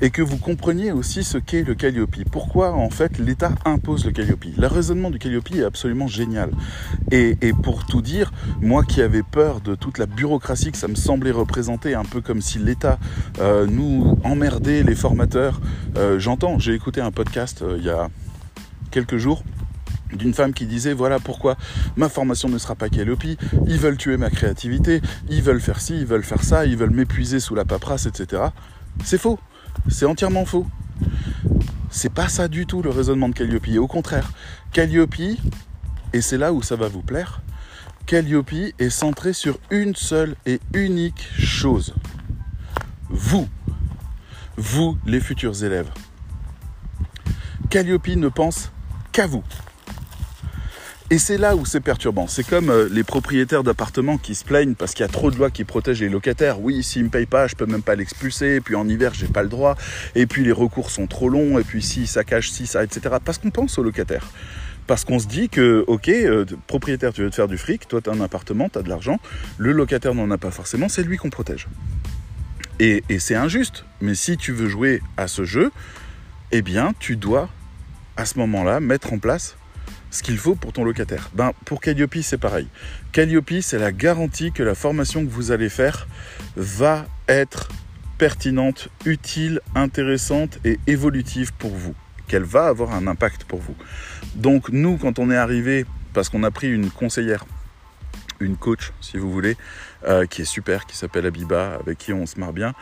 et 0.00 0.10
que 0.10 0.22
vous 0.22 0.38
compreniez 0.38 0.92
aussi 0.92 1.24
ce 1.24 1.38
qu'est 1.38 1.62
le 1.62 1.74
Calliope. 1.74 2.16
Pourquoi 2.30 2.72
en 2.72 2.90
fait 2.90 3.18
l'État 3.18 3.52
impose 3.64 4.04
le 4.04 4.12
Calliope? 4.12 4.44
Le 4.56 4.66
raisonnement 4.66 5.10
du 5.10 5.18
Calliope 5.18 5.50
est 5.54 5.62
absolument 5.62 6.06
génial. 6.06 6.50
Et, 7.10 7.36
pour 7.62 7.84
tout 7.84 8.02
dire, 8.02 8.32
moi 8.60 8.84
qui 8.84 9.02
avais 9.02 9.22
peur 9.22 9.60
de 9.60 9.74
toute 9.74 9.98
la 9.98 10.06
bureaucratie 10.06 10.72
que 10.72 10.78
ça 10.78 10.88
me 10.88 10.94
semblait 10.94 11.30
représenter, 11.30 11.94
un 11.94 12.04
peu 12.04 12.20
comme 12.20 12.40
si 12.40 12.58
l'État 12.58 12.98
euh, 13.40 13.66
nous 13.66 14.18
emmerdait 14.24 14.82
les 14.82 14.94
formateurs, 14.94 15.60
euh, 15.96 16.18
j'entends, 16.18 16.58
j'ai 16.58 16.74
écouté 16.74 17.00
un 17.00 17.10
podcast 17.10 17.62
euh, 17.62 17.76
il 17.78 17.84
y 17.84 17.90
a 17.90 18.08
quelques 18.90 19.16
jours 19.16 19.42
d'une 20.12 20.34
femme 20.34 20.52
qui 20.52 20.66
disait 20.66 20.92
voilà 20.92 21.20
pourquoi 21.20 21.56
ma 21.96 22.08
formation 22.08 22.48
ne 22.48 22.58
sera 22.58 22.74
pas 22.74 22.88
Calliope, 22.88 23.24
ils 23.66 23.78
veulent 23.78 23.96
tuer 23.96 24.16
ma 24.16 24.30
créativité, 24.30 25.00
ils 25.28 25.42
veulent 25.42 25.60
faire 25.60 25.80
ci, 25.80 25.98
ils 25.98 26.06
veulent 26.06 26.24
faire 26.24 26.42
ça, 26.42 26.66
ils 26.66 26.76
veulent 26.76 26.90
m'épuiser 26.90 27.38
sous 27.38 27.54
la 27.54 27.64
paperasse, 27.64 28.06
etc. 28.06 28.42
C'est 29.04 29.18
faux. 29.18 29.38
C'est 29.88 30.06
entièrement 30.06 30.44
faux. 30.44 30.66
C'est 31.90 32.12
pas 32.12 32.28
ça 32.28 32.48
du 32.48 32.66
tout 32.66 32.82
le 32.82 32.90
raisonnement 32.90 33.28
de 33.28 33.34
Calliope. 33.34 33.68
Au 33.78 33.86
contraire, 33.86 34.32
Calliope, 34.72 35.20
et 36.12 36.20
c'est 36.20 36.38
là 36.38 36.52
où 36.52 36.62
ça 36.62 36.76
va 36.76 36.88
vous 36.88 37.02
plaire, 37.02 37.42
Calliope 38.06 38.52
est 38.78 38.90
centré 38.90 39.32
sur 39.32 39.58
une 39.70 39.94
seule 39.94 40.36
et 40.46 40.60
unique 40.74 41.28
chose. 41.38 41.94
Vous. 43.08 43.48
Vous, 44.56 44.98
les 45.06 45.20
futurs 45.20 45.64
élèves. 45.64 45.90
Calliope 47.70 48.08
ne 48.08 48.28
pense 48.28 48.70
qu'à 49.12 49.26
vous. 49.26 49.44
Et 51.12 51.18
c'est 51.18 51.38
là 51.38 51.56
où 51.56 51.66
c'est 51.66 51.80
perturbant. 51.80 52.28
C'est 52.28 52.46
comme 52.46 52.70
euh, 52.70 52.88
les 52.88 53.02
propriétaires 53.02 53.64
d'appartements 53.64 54.16
qui 54.16 54.36
se 54.36 54.44
plaignent 54.44 54.76
parce 54.76 54.94
qu'il 54.94 55.04
y 55.04 55.08
a 55.08 55.10
trop 55.10 55.32
de 55.32 55.36
lois 55.36 55.50
qui 55.50 55.64
protègent 55.64 56.02
les 56.02 56.08
locataires. 56.08 56.60
Oui, 56.60 56.84
s'ils 56.84 57.02
me 57.02 57.08
payent 57.08 57.26
pas, 57.26 57.48
je 57.48 57.56
peux 57.56 57.66
même 57.66 57.82
pas 57.82 57.96
l'expulser. 57.96 58.54
Et 58.54 58.60
puis 58.60 58.76
en 58.76 58.88
hiver, 58.88 59.12
j'ai 59.12 59.26
pas 59.26 59.42
le 59.42 59.48
droit. 59.48 59.74
Et 60.14 60.28
puis 60.28 60.44
les 60.44 60.52
recours 60.52 60.88
sont 60.88 61.08
trop 61.08 61.28
longs. 61.28 61.58
Et 61.58 61.64
puis 61.64 61.82
si 61.82 62.06
ça 62.06 62.22
cache 62.22 62.50
si 62.50 62.64
ça, 62.68 62.84
etc. 62.84 63.16
Parce 63.24 63.38
qu'on 63.38 63.50
pense 63.50 63.76
aux 63.76 63.82
locataires. 63.82 64.30
Parce 64.86 65.04
qu'on 65.04 65.18
se 65.18 65.26
dit 65.26 65.48
que, 65.48 65.84
ok, 65.88 66.08
euh, 66.10 66.44
propriétaire, 66.68 67.12
tu 67.12 67.22
veux 67.22 67.30
te 67.30 67.34
faire 67.34 67.48
du 67.48 67.58
fric, 67.58 67.88
toi 67.88 68.00
tu 68.00 68.08
as 68.08 68.12
un 68.12 68.20
appartement, 68.20 68.68
tu 68.68 68.78
as 68.78 68.82
de 68.82 68.88
l'argent, 68.88 69.18
le 69.58 69.72
locataire 69.72 70.14
n'en 70.14 70.30
a 70.30 70.38
pas 70.38 70.52
forcément, 70.52 70.88
c'est 70.88 71.02
lui 71.02 71.16
qu'on 71.16 71.30
protège. 71.30 71.66
Et 72.78 73.02
c'est 73.18 73.34
injuste. 73.34 73.84
Mais 74.00 74.14
si 74.14 74.36
tu 74.36 74.52
veux 74.52 74.68
jouer 74.68 75.02
à 75.16 75.26
ce 75.26 75.44
jeu, 75.44 75.72
eh 76.52 76.62
bien, 76.62 76.92
tu 77.00 77.16
dois, 77.16 77.48
à 78.16 78.24
ce 78.26 78.38
moment-là, 78.38 78.78
mettre 78.78 79.12
en 79.12 79.18
place 79.18 79.56
ce 80.10 80.22
qu'il 80.22 80.38
faut 80.38 80.54
pour 80.54 80.72
ton 80.72 80.84
locataire. 80.84 81.30
Ben, 81.34 81.52
pour 81.64 81.80
Calliope, 81.80 82.16
c'est 82.22 82.38
pareil. 82.38 82.66
Calliope, 83.12 83.52
c'est 83.60 83.78
la 83.78 83.92
garantie 83.92 84.52
que 84.52 84.62
la 84.62 84.74
formation 84.74 85.24
que 85.24 85.30
vous 85.30 85.52
allez 85.52 85.68
faire 85.68 86.06
va 86.56 87.06
être 87.28 87.68
pertinente, 88.18 88.88
utile, 89.06 89.60
intéressante 89.74 90.58
et 90.64 90.78
évolutive 90.86 91.52
pour 91.54 91.70
vous. 91.70 91.94
Qu'elle 92.28 92.44
va 92.44 92.66
avoir 92.66 92.92
un 92.92 93.06
impact 93.06 93.44
pour 93.44 93.60
vous. 93.60 93.74
Donc 94.34 94.68
nous, 94.68 94.98
quand 94.98 95.18
on 95.18 95.30
est 95.30 95.36
arrivé, 95.36 95.86
parce 96.12 96.28
qu'on 96.28 96.42
a 96.42 96.50
pris 96.50 96.70
une 96.70 96.90
conseillère, 96.90 97.44
une 98.40 98.56
coach, 98.56 98.92
si 99.00 99.18
vous 99.18 99.30
voulez, 99.30 99.56
euh, 100.06 100.26
qui 100.26 100.42
est 100.42 100.46
super, 100.46 100.86
qui 100.86 100.96
s'appelle 100.96 101.26
Abiba, 101.26 101.78
avec 101.80 101.98
qui 101.98 102.12
on 102.12 102.26
se 102.26 102.40
marre 102.40 102.52
bien, 102.52 102.72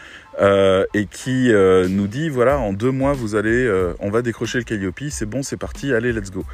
euh, 0.40 0.84
et 0.94 1.06
qui 1.06 1.52
euh, 1.52 1.88
nous 1.88 2.06
dit 2.06 2.28
voilà, 2.28 2.58
en 2.58 2.72
deux 2.72 2.92
mois, 2.92 3.14
on 3.14 4.10
va 4.10 4.22
décrocher 4.22 4.58
le 4.58 4.64
Calliope, 4.64 5.00
c'est 5.10 5.26
bon, 5.26 5.42
c'est 5.42 5.56
parti, 5.56 5.92
allez, 5.92 6.12
let's 6.12 6.30
go. 6.30 6.44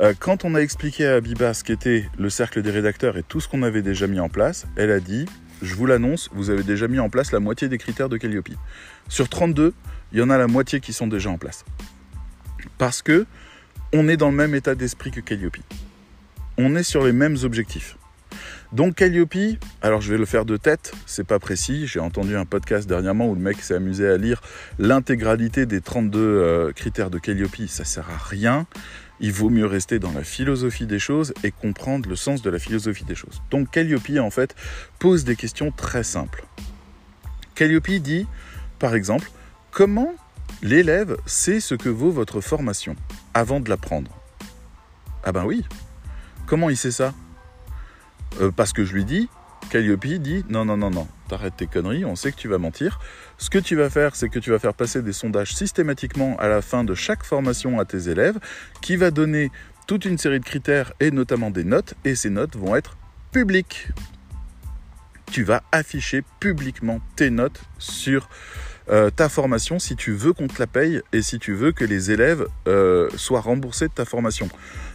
Euh, 0.00 0.14
quand 0.18 0.44
on 0.44 0.54
a 0.54 0.60
expliqué 0.60 1.06
à 1.06 1.16
Abiba 1.16 1.52
ce 1.54 1.64
qu'était 1.64 2.08
le 2.18 2.30
cercle 2.30 2.62
des 2.62 2.70
rédacteurs 2.70 3.16
et 3.16 3.24
tout 3.24 3.40
ce 3.40 3.48
qu'on 3.48 3.62
avait 3.64 3.82
déjà 3.82 4.06
mis 4.06 4.20
en 4.20 4.28
place, 4.28 4.66
elle 4.76 4.92
a 4.92 5.00
dit 5.00 5.26
Je 5.60 5.74
vous 5.74 5.86
l'annonce, 5.86 6.30
vous 6.32 6.50
avez 6.50 6.62
déjà 6.62 6.86
mis 6.86 7.00
en 7.00 7.10
place 7.10 7.32
la 7.32 7.40
moitié 7.40 7.68
des 7.68 7.78
critères 7.78 8.08
de 8.08 8.16
Calliope. 8.16 8.50
Sur 9.08 9.28
32, 9.28 9.74
il 10.12 10.18
y 10.18 10.22
en 10.22 10.30
a 10.30 10.38
la 10.38 10.46
moitié 10.46 10.78
qui 10.78 10.92
sont 10.92 11.08
déjà 11.08 11.30
en 11.30 11.38
place. 11.38 11.64
Parce 12.78 13.02
que 13.02 13.26
on 13.92 14.08
est 14.08 14.16
dans 14.16 14.30
le 14.30 14.36
même 14.36 14.54
état 14.54 14.76
d'esprit 14.76 15.10
que 15.10 15.20
Calliope. 15.20 15.56
On 16.58 16.76
est 16.76 16.82
sur 16.84 17.04
les 17.04 17.12
mêmes 17.12 17.36
objectifs. 17.42 17.96
Donc 18.72 18.96
Calliope, 18.96 19.58
alors 19.80 20.00
je 20.00 20.12
vais 20.12 20.18
le 20.18 20.26
faire 20.26 20.44
de 20.44 20.58
tête, 20.58 20.92
c'est 21.06 21.26
pas 21.26 21.38
précis. 21.38 21.86
J'ai 21.86 22.00
entendu 22.00 22.36
un 22.36 22.44
podcast 22.44 22.86
dernièrement 22.86 23.28
où 23.28 23.34
le 23.34 23.40
mec 23.40 23.60
s'est 23.62 23.74
amusé 23.74 24.06
à 24.06 24.16
lire 24.18 24.42
l'intégralité 24.78 25.64
des 25.66 25.80
32 25.80 26.18
euh, 26.20 26.72
critères 26.72 27.10
de 27.10 27.18
Calliope. 27.18 27.66
Ça 27.66 27.84
sert 27.84 28.08
à 28.10 28.18
rien 28.18 28.66
il 29.20 29.32
vaut 29.32 29.50
mieux 29.50 29.66
rester 29.66 29.98
dans 29.98 30.12
la 30.12 30.24
philosophie 30.24 30.86
des 30.86 30.98
choses 30.98 31.34
et 31.42 31.50
comprendre 31.50 32.08
le 32.08 32.16
sens 32.16 32.42
de 32.42 32.50
la 32.50 32.58
philosophie 32.58 33.04
des 33.04 33.14
choses. 33.14 33.42
Donc 33.50 33.70
Calliope, 33.70 34.18
en 34.18 34.30
fait, 34.30 34.54
pose 34.98 35.24
des 35.24 35.36
questions 35.36 35.70
très 35.70 36.04
simples. 36.04 36.44
Calliope 37.54 37.90
dit, 37.90 38.26
par 38.78 38.94
exemple, 38.94 39.30
comment 39.70 40.14
l'élève 40.62 41.16
sait 41.26 41.60
ce 41.60 41.74
que 41.74 41.88
vaut 41.88 42.10
votre 42.10 42.40
formation 42.40 42.94
avant 43.34 43.60
de 43.60 43.68
l'apprendre? 43.68 44.12
Ah 45.24 45.32
ben 45.32 45.44
oui. 45.44 45.64
Comment 46.46 46.70
il 46.70 46.76
sait 46.76 46.92
ça? 46.92 47.12
Euh, 48.40 48.50
Parce 48.50 48.72
que 48.72 48.84
je 48.84 48.94
lui 48.94 49.04
dis, 49.04 49.28
Calliope 49.70 50.06
dit 50.06 50.44
non, 50.48 50.64
non, 50.64 50.76
non, 50.76 50.90
non, 50.90 51.08
t'arrêtes 51.28 51.56
tes 51.56 51.66
conneries, 51.66 52.04
on 52.04 52.16
sait 52.16 52.32
que 52.32 52.36
tu 52.36 52.48
vas 52.48 52.58
mentir. 52.58 53.00
Ce 53.38 53.50
que 53.50 53.58
tu 53.58 53.76
vas 53.76 53.88
faire, 53.88 54.16
c'est 54.16 54.28
que 54.28 54.40
tu 54.40 54.50
vas 54.50 54.58
faire 54.58 54.74
passer 54.74 55.00
des 55.00 55.12
sondages 55.12 55.54
systématiquement 55.54 56.36
à 56.38 56.48
la 56.48 56.60
fin 56.60 56.82
de 56.82 56.94
chaque 56.94 57.22
formation 57.22 57.78
à 57.78 57.84
tes 57.84 58.08
élèves, 58.08 58.38
qui 58.82 58.96
va 58.96 59.12
donner 59.12 59.52
toute 59.86 60.04
une 60.04 60.18
série 60.18 60.40
de 60.40 60.44
critères 60.44 60.92
et 60.98 61.12
notamment 61.12 61.50
des 61.50 61.64
notes, 61.64 61.94
et 62.04 62.16
ces 62.16 62.30
notes 62.30 62.56
vont 62.56 62.74
être 62.74 62.96
publiques. 63.30 63.88
Tu 65.30 65.44
vas 65.44 65.62
afficher 65.70 66.24
publiquement 66.40 67.00
tes 67.14 67.30
notes 67.30 67.60
sur 67.78 68.28
euh, 68.90 69.10
ta 69.10 69.28
formation 69.28 69.78
si 69.78 69.94
tu 69.94 70.12
veux 70.12 70.32
qu'on 70.32 70.48
te 70.48 70.58
la 70.58 70.66
paye 70.66 71.00
et 71.12 71.22
si 71.22 71.38
tu 71.38 71.52
veux 71.52 71.72
que 71.72 71.84
les 71.84 72.10
élèves 72.10 72.46
euh, 72.66 73.08
soient 73.16 73.40
remboursés 73.40 73.86
de 73.86 73.92
ta 73.92 74.04
formation. 74.04 74.48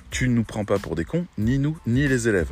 Tu 0.10 0.28
ne 0.28 0.34
nous 0.34 0.44
prends 0.44 0.66
pas 0.66 0.80
pour 0.80 0.96
des 0.96 1.06
cons, 1.06 1.26
ni 1.38 1.60
nous, 1.60 1.78
ni 1.88 2.08
les 2.08 2.28
élèves. 2.28 2.52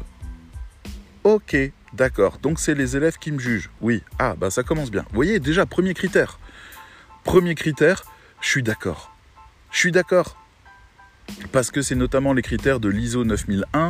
Ok, 1.23 1.55
d'accord. 1.93 2.39
Donc 2.41 2.59
c'est 2.59 2.75
les 2.75 2.95
élèves 2.97 3.17
qui 3.17 3.31
me 3.31 3.39
jugent. 3.39 3.69
Oui. 3.81 4.03
Ah, 4.19 4.35
bah 4.37 4.49
ça 4.49 4.63
commence 4.63 4.91
bien. 4.91 5.03
Vous 5.09 5.15
voyez, 5.15 5.39
déjà, 5.39 5.65
premier 5.65 5.93
critère. 5.93 6.39
Premier 7.23 7.55
critère, 7.55 8.03
je 8.41 8.49
suis 8.49 8.63
d'accord. 8.63 9.15
Je 9.71 9.77
suis 9.77 9.91
d'accord. 9.91 10.37
Parce 11.51 11.71
que 11.71 11.81
c'est 11.81 11.95
notamment 11.95 12.33
les 12.33 12.41
critères 12.41 12.79
de 12.79 12.89
l'ISO 12.89 13.23
9001, 13.23 13.89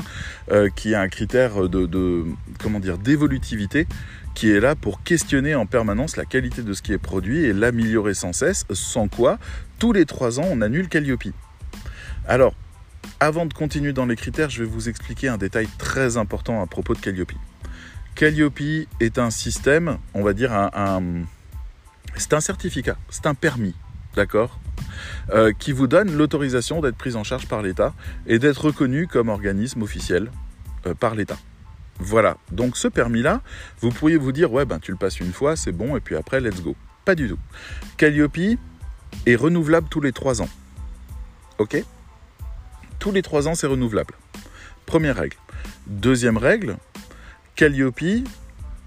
euh, 0.51 0.69
qui 0.75 0.91
est 0.91 0.95
un 0.95 1.07
critère 1.07 1.69
de, 1.69 2.25
comment 2.61 2.79
dire 2.79 2.97
d'évolutivité, 2.97 3.87
qui 4.35 4.51
est 4.51 4.59
là 4.59 4.75
pour 4.75 5.03
questionner 5.03 5.55
en 5.55 5.65
permanence 5.65 6.17
la 6.17 6.25
qualité 6.25 6.61
de 6.61 6.73
ce 6.73 6.81
qui 6.81 6.93
est 6.93 6.97
produit 6.97 7.45
et 7.45 7.53
l'améliorer 7.53 8.13
sans 8.13 8.33
cesse, 8.33 8.65
sans 8.71 9.07
quoi, 9.07 9.39
tous 9.79 9.93
les 9.93 10.05
trois 10.05 10.39
ans, 10.39 10.45
on 10.49 10.61
annule 10.61 10.87
Calliope. 10.87 11.33
Alors, 12.27 12.53
avant 13.19 13.45
de 13.45 13.53
continuer 13.53 13.93
dans 13.93 14.05
les 14.05 14.15
critères, 14.15 14.49
je 14.49 14.63
vais 14.63 14.69
vous 14.69 14.89
expliquer 14.89 15.27
un 15.27 15.37
détail 15.37 15.67
très 15.77 16.17
important 16.17 16.61
à 16.61 16.67
propos 16.67 16.93
de 16.93 16.99
Calliope. 16.99 17.33
Calliope 18.21 18.85
est 18.99 19.17
un 19.17 19.31
système, 19.31 19.97
on 20.13 20.21
va 20.21 20.33
dire 20.33 20.53
un, 20.53 21.01
c'est 22.15 22.33
un 22.33 22.39
certificat, 22.39 22.95
c'est 23.09 23.25
un 23.25 23.33
permis, 23.33 23.73
d'accord, 24.15 24.59
euh, 25.31 25.53
qui 25.57 25.71
vous 25.71 25.87
donne 25.87 26.15
l'autorisation 26.15 26.81
d'être 26.81 26.97
pris 26.97 27.15
en 27.15 27.23
charge 27.23 27.47
par 27.47 27.63
l'État 27.63 27.95
et 28.27 28.37
d'être 28.37 28.65
reconnu 28.65 29.07
comme 29.07 29.29
organisme 29.29 29.81
officiel 29.81 30.29
euh, 30.85 30.93
par 30.93 31.15
l'État. 31.15 31.39
Voilà, 31.97 32.37
donc 32.51 32.77
ce 32.77 32.87
permis-là, 32.87 33.41
vous 33.79 33.89
pourriez 33.89 34.17
vous 34.17 34.31
dire, 34.31 34.53
ouais, 34.53 34.65
ben 34.65 34.77
tu 34.77 34.91
le 34.91 34.97
passes 34.97 35.19
une 35.19 35.33
fois, 35.33 35.55
c'est 35.55 35.71
bon, 35.71 35.97
et 35.97 35.99
puis 35.99 36.15
après, 36.15 36.39
let's 36.41 36.61
go. 36.61 36.75
Pas 37.05 37.15
du 37.15 37.27
tout. 37.27 37.39
Calliope 37.97 38.37
est 39.25 39.35
renouvelable 39.35 39.87
tous 39.89 39.99
les 39.99 40.11
trois 40.11 40.43
ans. 40.43 40.49
Ok? 41.57 41.83
Tous 42.99 43.11
les 43.11 43.23
trois 43.23 43.47
ans, 43.47 43.55
c'est 43.55 43.65
renouvelable. 43.65 44.13
Première 44.85 45.15
règle. 45.15 45.37
Deuxième 45.87 46.37
règle, 46.37 46.77
Calliope, 47.55 48.25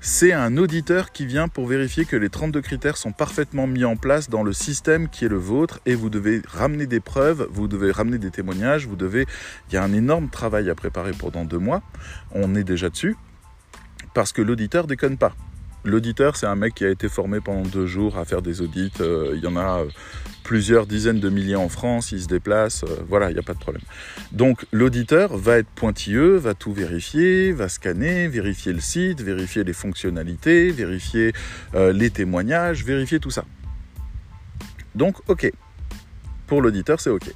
c'est 0.01 0.33
un 0.33 0.57
auditeur 0.57 1.13
qui 1.13 1.27
vient 1.27 1.49
pour 1.49 1.67
vérifier 1.67 2.05
que 2.05 2.17
les 2.17 2.29
32 2.29 2.61
critères 2.61 2.97
sont 2.97 3.13
parfaitement 3.13 3.67
mis 3.67 3.85
en 3.85 3.97
place 3.97 4.29
dans 4.29 4.43
le 4.43 4.53
système 4.53 5.09
qui 5.09 5.25
est 5.25 5.29
le 5.29 5.37
vôtre 5.37 5.81
et 5.87 5.95
vous 5.95 6.11
devez 6.11 6.43
ramener 6.47 6.87
des 6.87 7.01
preuves, 7.01 7.47
vous 7.51 7.69
devez 7.69 7.91
ramener 7.91 8.19
des 8.19 8.31
témoignages, 8.31 8.87
vous 8.87 8.97
devez... 8.97 9.27
Il 9.69 9.75
y 9.75 9.77
a 9.77 9.85
un 9.85 9.93
énorme 9.93 10.29
travail 10.29 10.71
à 10.71 10.75
préparer 10.75 11.13
pendant 11.13 11.45
deux 11.45 11.59
mois, 11.59 11.83
on 12.33 12.55
est 12.55 12.65
déjà 12.65 12.91
dessus, 12.91 13.17
Parce 14.13 14.33
que 14.33 14.43
l'auditeur 14.43 14.87
déconne 14.87 15.19
pas. 15.19 15.35
L'auditeur, 15.85 16.37
c'est 16.37 16.47
un 16.47 16.57
mec 16.57 16.75
qui 16.75 16.85
a 16.87 16.89
été 16.89 17.11
formé 17.11 17.41
pendant 17.41 17.61
deux 17.61 17.87
jours 17.87 18.17
à 18.17 18.25
faire 18.25 18.41
des 18.41 18.63
audits. 18.63 18.91
Euh, 19.01 19.33
il 19.35 19.45
y 19.45 19.47
en 19.47 19.57
a 19.57 19.81
euh, 19.81 19.89
plusieurs 20.43 20.87
dizaines 20.87 21.21
de 21.21 21.29
milliers 21.29 21.57
en 21.57 21.69
France, 21.69 22.11
il 22.11 22.23
se 22.23 22.27
déplace, 22.27 22.85
euh, 22.85 23.03
voilà, 23.07 23.31
il 23.31 23.35
n'y 23.35 23.39
a 23.39 23.43
pas 23.43 23.53
de 23.53 23.59
problème. 23.59 23.83
Donc 24.33 24.65
l'auditeur 24.73 25.37
va 25.37 25.59
être 25.59 25.69
pointilleux, 25.69 26.37
va 26.37 26.55
tout 26.55 26.73
vérifier, 26.73 27.53
va 27.53 27.69
scanner, 27.69 28.29
vérifier 28.29 28.73
le 28.73 28.81
site, 28.81 29.21
vérifier 29.21 29.63
les 29.63 29.75
fonctionnalités, 29.75 30.71
vérifier 30.71 31.33
les 31.75 32.11
témoignages, 32.11 32.83
vérifier 32.85 33.21
tout 33.21 33.31
ça. 33.31 33.45
Donc 34.95 35.17
ok, 35.29 35.53
pour 36.47 36.63
l'auditeur 36.63 36.99
c'est 36.99 37.11
ok. 37.11 37.31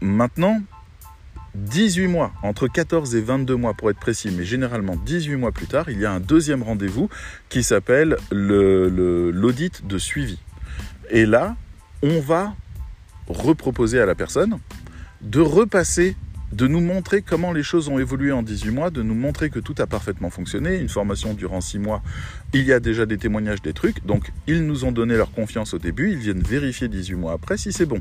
Maintenant, 0.00 0.62
18 1.58 2.06
mois, 2.06 2.32
entre 2.42 2.68
14 2.68 3.14
et 3.16 3.20
22 3.20 3.56
mois 3.56 3.74
pour 3.74 3.90
être 3.90 3.98
précis, 3.98 4.30
mais 4.36 4.44
généralement 4.44 4.96
18 4.96 5.36
mois 5.36 5.52
plus 5.52 5.66
tard, 5.66 5.90
il 5.90 5.98
y 5.98 6.06
a 6.06 6.12
un 6.12 6.20
deuxième 6.20 6.62
rendez-vous 6.62 7.08
qui 7.48 7.62
s'appelle 7.62 8.16
l'audit 8.30 9.86
de 9.86 9.98
suivi. 9.98 10.38
Et 11.10 11.26
là, 11.26 11.56
on 12.02 12.20
va 12.20 12.54
reproposer 13.26 14.00
à 14.00 14.06
la 14.06 14.14
personne 14.14 14.58
de 15.20 15.40
repasser, 15.40 16.16
de 16.52 16.66
nous 16.66 16.80
montrer 16.80 17.22
comment 17.22 17.52
les 17.52 17.62
choses 17.62 17.88
ont 17.88 17.98
évolué 17.98 18.30
en 18.30 18.42
18 18.42 18.70
mois, 18.70 18.90
de 18.90 19.02
nous 19.02 19.14
montrer 19.14 19.50
que 19.50 19.58
tout 19.58 19.74
a 19.78 19.86
parfaitement 19.86 20.30
fonctionné. 20.30 20.78
Une 20.78 20.88
formation 20.88 21.34
durant 21.34 21.60
6 21.60 21.80
mois, 21.80 22.02
il 22.54 22.64
y 22.64 22.72
a 22.72 22.80
déjà 22.80 23.04
des 23.04 23.18
témoignages, 23.18 23.60
des 23.62 23.72
trucs. 23.72 24.06
Donc, 24.06 24.32
ils 24.46 24.64
nous 24.64 24.84
ont 24.84 24.92
donné 24.92 25.16
leur 25.16 25.32
confiance 25.32 25.74
au 25.74 25.78
début, 25.78 26.12
ils 26.12 26.18
viennent 26.18 26.42
vérifier 26.42 26.88
18 26.88 27.14
mois 27.16 27.32
après 27.32 27.56
si 27.56 27.72
c'est 27.72 27.86
bon. 27.86 28.00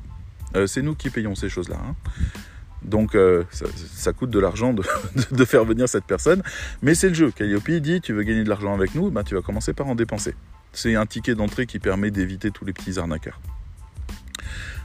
Euh, 0.55 0.67
c'est 0.67 0.81
nous 0.81 0.95
qui 0.95 1.09
payons 1.09 1.35
ces 1.35 1.49
choses-là. 1.49 1.77
Hein. 1.77 1.95
Donc 2.83 3.15
euh, 3.15 3.43
ça, 3.51 4.13
coûte 4.13 4.29
de 4.29 4.39
l'argent 4.39 4.73
de, 5.31 5.45
faire 5.45 5.65
venir 5.65 5.89
cette 5.89 6.05
personne. 6.05 6.43
Mais 6.81 6.95
c'est 6.95 7.09
le 7.09 7.15
jeu. 7.15 7.31
Calliope 7.31 7.69
dit, 7.69 8.01
tu 8.01 8.13
veux 8.13 8.23
gagner 8.23 8.43
de 8.43 8.49
l'argent 8.49 8.73
avec 8.73 8.95
nous, 8.95 9.09
bah, 9.09 9.23
tu 9.23 9.35
vas 9.35 9.41
commencer 9.41 9.73
par 9.73 9.87
en 9.87 9.95
dépenser. 9.95 10.35
C'est 10.73 10.95
un 10.95 11.05
ticket 11.05 11.35
d'entrée 11.35 11.65
qui 11.65 11.79
permet 11.79 12.11
d'éviter 12.11 12.51
tous 12.51 12.65
les 12.65 12.73
petits 12.73 12.99
arnaqueurs. 12.99 13.39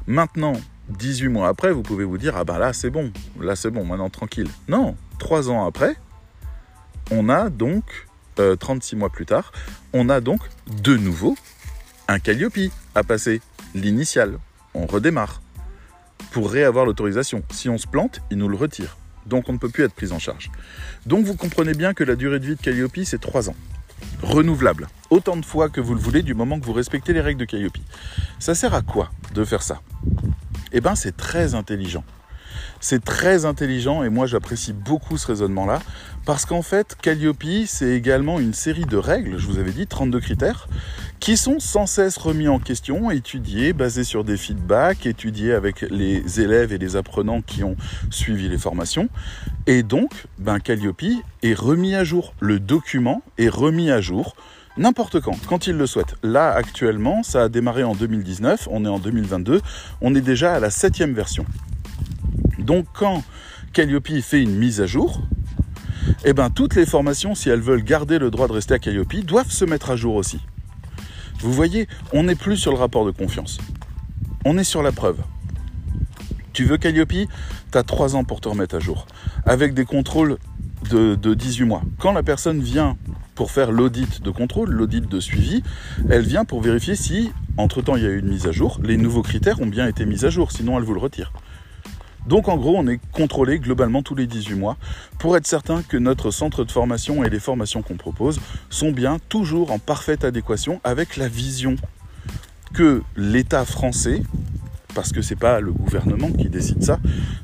Maintenant, 0.07 0.55
18 0.89 1.29
mois 1.29 1.49
après, 1.49 1.73
vous 1.73 1.83
pouvez 1.83 2.05
vous 2.05 2.19
dire, 2.19 2.37
ah 2.37 2.45
ben 2.45 2.59
là 2.59 2.73
c'est 2.73 2.91
bon, 2.91 3.13
là 3.41 3.55
c'est 3.55 3.71
bon, 3.71 3.85
maintenant 3.85 4.11
tranquille. 4.11 4.49
Non, 4.69 4.97
3 5.19 5.51
ans 5.51 5.65
après, 5.67 5.97
on 7.11 7.29
a 7.29 7.51
donc, 7.51 8.09
36 8.37 8.95
euh, 8.95 8.99
mois 8.99 9.11
plus 9.11 9.27
tard, 9.27 9.53
on 9.93 10.09
a 10.09 10.21
donc 10.21 10.41
de 10.83 10.97
nouveau 10.97 11.37
un 12.09 12.19
Calliope 12.19 12.59
à 12.95 13.05
passer, 13.05 13.41
l'initial. 13.75 14.39
On 14.75 14.87
redémarre 14.87 15.42
pour 16.31 16.51
réavoir 16.51 16.87
l'autorisation. 16.87 17.43
Si 17.51 17.69
on 17.69 17.79
se 17.79 17.87
plante, 17.87 18.21
il 18.31 18.39
nous 18.39 18.49
le 18.49 18.57
retire. 18.57 18.97
Donc 19.27 19.49
on 19.49 19.53
ne 19.53 19.59
peut 19.59 19.69
plus 19.69 19.85
être 19.85 19.95
pris 19.95 20.13
en 20.13 20.19
charge. 20.19 20.51
Donc 21.07 21.25
vous 21.25 21.37
comprenez 21.37 21.75
bien 21.75 21.95
que 21.95 22.05
la 22.05 22.17
durée 22.17 22.41
de 22.41 22.47
vie 22.47 22.57
de 22.57 22.61
Calliope, 22.61 22.99
c'est 23.05 23.21
3 23.21 23.51
ans. 23.51 23.57
Renouvelable. 24.23 24.89
Autant 25.11 25.37
de 25.37 25.45
fois 25.45 25.69
que 25.69 25.81
vous 25.81 25.95
le 25.95 26.01
voulez 26.01 26.23
du 26.23 26.35
moment 26.35 26.59
que 26.59 26.65
vous 26.65 26.73
respectez 26.73 27.13
les 27.13 27.21
règles 27.21 27.41
de 27.41 27.45
Calliope. 27.45 27.79
Ça 28.39 28.55
sert 28.55 28.75
à 28.75 28.83
quoi 28.83 29.11
de 29.35 29.45
faire 29.45 29.63
ça? 29.63 29.81
Eh 30.73 30.81
bien 30.81 30.95
c'est 30.95 31.17
très 31.17 31.55
intelligent. 31.55 32.05
C'est 32.81 33.05
très 33.05 33.45
intelligent 33.45 34.03
et 34.03 34.09
moi 34.09 34.27
j'apprécie 34.27 34.73
beaucoup 34.73 35.17
ce 35.19 35.29
raisonnement-là 35.29 35.81
parce 36.25 36.45
qu'en 36.45 36.63
fait 36.63 36.97
Calliope 37.01 37.45
c'est 37.67 37.91
également 37.91 38.39
une 38.39 38.55
série 38.55 38.85
de 38.85 38.97
règles, 38.97 39.39
je 39.39 39.47
vous 39.47 39.59
avais 39.59 39.73
dit 39.73 39.87
32 39.87 40.21
critères, 40.21 40.69
qui 41.21 41.37
sont 41.37 41.61
sans 41.61 41.87
cesse 41.87 42.17
remis 42.17 42.49
en 42.49 42.59
question, 42.59 43.11
étudiés, 43.11 43.73
basés 43.73 44.05
sur 44.05 44.25
des 44.25 44.37
feedbacks, 44.37 45.07
étudiés 45.07 45.53
avec 45.53 45.83
les 45.83 46.41
élèves 46.41 46.73
et 46.73 46.79
les 46.79 46.97
apprenants 46.97 47.43
qui 47.43 47.63
ont 47.63 47.77
suivi 48.11 48.49
les 48.49 48.59
formations. 48.59 49.09
Et 49.69 49.85
donc, 49.85 50.27
ben, 50.39 50.59
Calliope 50.59 51.05
est 51.45 51.55
remis 51.55 51.95
à 51.95 52.03
jour. 52.03 52.35
Le 52.41 52.59
document 52.59 53.23
est 53.39 53.49
remis 53.49 53.93
à 53.93 54.01
jour 54.01 54.35
n'importe 54.77 55.21
quand, 55.21 55.37
quand 55.47 55.67
il 55.67 55.77
le 55.77 55.87
souhaite. 55.87 56.17
Là, 56.23 56.51
actuellement, 56.51 57.23
ça 57.23 57.45
a 57.45 57.49
démarré 57.49 57.85
en 57.85 57.95
2019, 57.95 58.69
on 58.71 58.85
est 58.85 58.89
en 58.89 58.99
2022, 58.99 59.61
on 60.01 60.15
est 60.15 60.21
déjà 60.21 60.55
à 60.55 60.61
la 60.61 60.71
septième 60.71 61.13
version. 61.13 61.45
Donc 62.59 62.87
quand 62.95 63.23
Calliope 63.73 64.09
fait 64.23 64.43
une 64.43 64.57
mise 64.57 64.81
à 64.81 64.87
jour, 64.87 65.21
eh 66.25 66.33
ben, 66.33 66.51
toutes 66.51 66.75
les 66.75 66.87
formations, 66.87 67.35
si 67.35 67.49
elles 67.49 67.61
veulent 67.61 67.85
garder 67.85 68.19
le 68.19 68.31
droit 68.31 68.49
de 68.49 68.53
rester 68.53 68.75
à 68.75 68.79
Calliope, 68.79 69.15
doivent 69.25 69.51
se 69.51 69.65
mettre 69.65 69.91
à 69.91 69.97
jour 69.97 70.15
aussi. 70.15 70.41
Vous 71.41 71.53
voyez, 71.53 71.89
on 72.13 72.25
n'est 72.25 72.35
plus 72.35 72.57
sur 72.57 72.73
le 72.73 72.79
rapport 72.79 73.05
de 73.05 73.11
confiance. 73.11 73.59
On 74.45 74.59
est 74.59 74.65
sur 74.65 74.83
la 74.83 74.93
preuve. 74.93 75.19
Tu 76.53 76.65
veux 76.65 76.77
Calliope? 76.77 77.13
Tu 77.73 77.79
as 77.79 77.83
3 77.83 78.17
ans 78.17 78.25
pour 78.25 78.41
te 78.41 78.49
remettre 78.49 78.77
à 78.77 78.79
jour. 78.79 79.07
Avec 79.47 79.75
des 79.75 79.85
contrôles 79.85 80.39
de, 80.91 81.15
de 81.15 81.35
18 81.35 81.65
mois. 81.65 81.83
Quand 81.99 82.13
la 82.13 82.23
personne 82.23 82.61
vient 82.61 82.97
pour 83.35 83.51
faire 83.51 83.73
l'audit 83.73 84.23
de 84.23 84.31
contrôle, 84.31 84.71
l'audit 84.71 85.09
de 85.09 85.21
suivi, 85.21 85.63
elle 86.11 86.23
vient 86.23 86.45
pour 86.45 86.61
vérifier 86.61 86.97
si, 86.97 87.33
entre-temps, 87.57 87.97
il 87.97 88.03
y 88.03 88.07
a 88.07 88.11
eu 88.11 88.19
une 88.19 88.29
mise 88.29 88.47
à 88.47 88.53
jour, 88.53 88.79
les 88.83 88.97
nouveaux 88.97 89.23
critères 89.23 89.61
ont 89.61 89.67
bien 89.67 89.87
été 89.87 90.05
mis 90.05 90.25
à 90.25 90.31
jour, 90.31 90.53
sinon 90.53 90.79
elle 90.79 90.85
vous 90.85 90.95
le 90.95 91.01
retire. 91.01 91.33
Donc 92.27 92.49
en 92.49 92.57
gros, 92.57 92.77
on 92.77 92.87
est 92.87 93.01
contrôlé 93.13 93.59
globalement 93.59 94.03
tous 94.03 94.15
les 94.15 94.27
18 94.27 94.55
mois 94.55 94.77
pour 95.19 95.37
être 95.37 95.47
certain 95.47 95.83
que 95.83 95.97
notre 95.97 96.31
centre 96.31 96.65
de 96.65 96.71
formation 96.71 97.25
et 97.25 97.31
les 97.31 97.41
formations 97.41 97.83
qu'on 97.83 97.97
propose 97.97 98.41
sont 98.71 98.93
bien 98.93 99.19
toujours 99.29 99.73
en 99.73 99.79
parfaite 99.79 100.25
adéquation 100.25 100.81
avec 100.85 101.17
la 101.17 101.29
vision 101.29 101.77
que 102.75 103.03
l'État 103.17 103.65
français, 103.65 104.23
parce 104.95 105.13
que 105.13 105.21
c'est 105.21 105.37
pas 105.37 105.61
le 105.61 105.73
gouvernement 105.73 106.31
qui 106.31 106.49
décide 106.49 106.83
ça, 106.83 106.99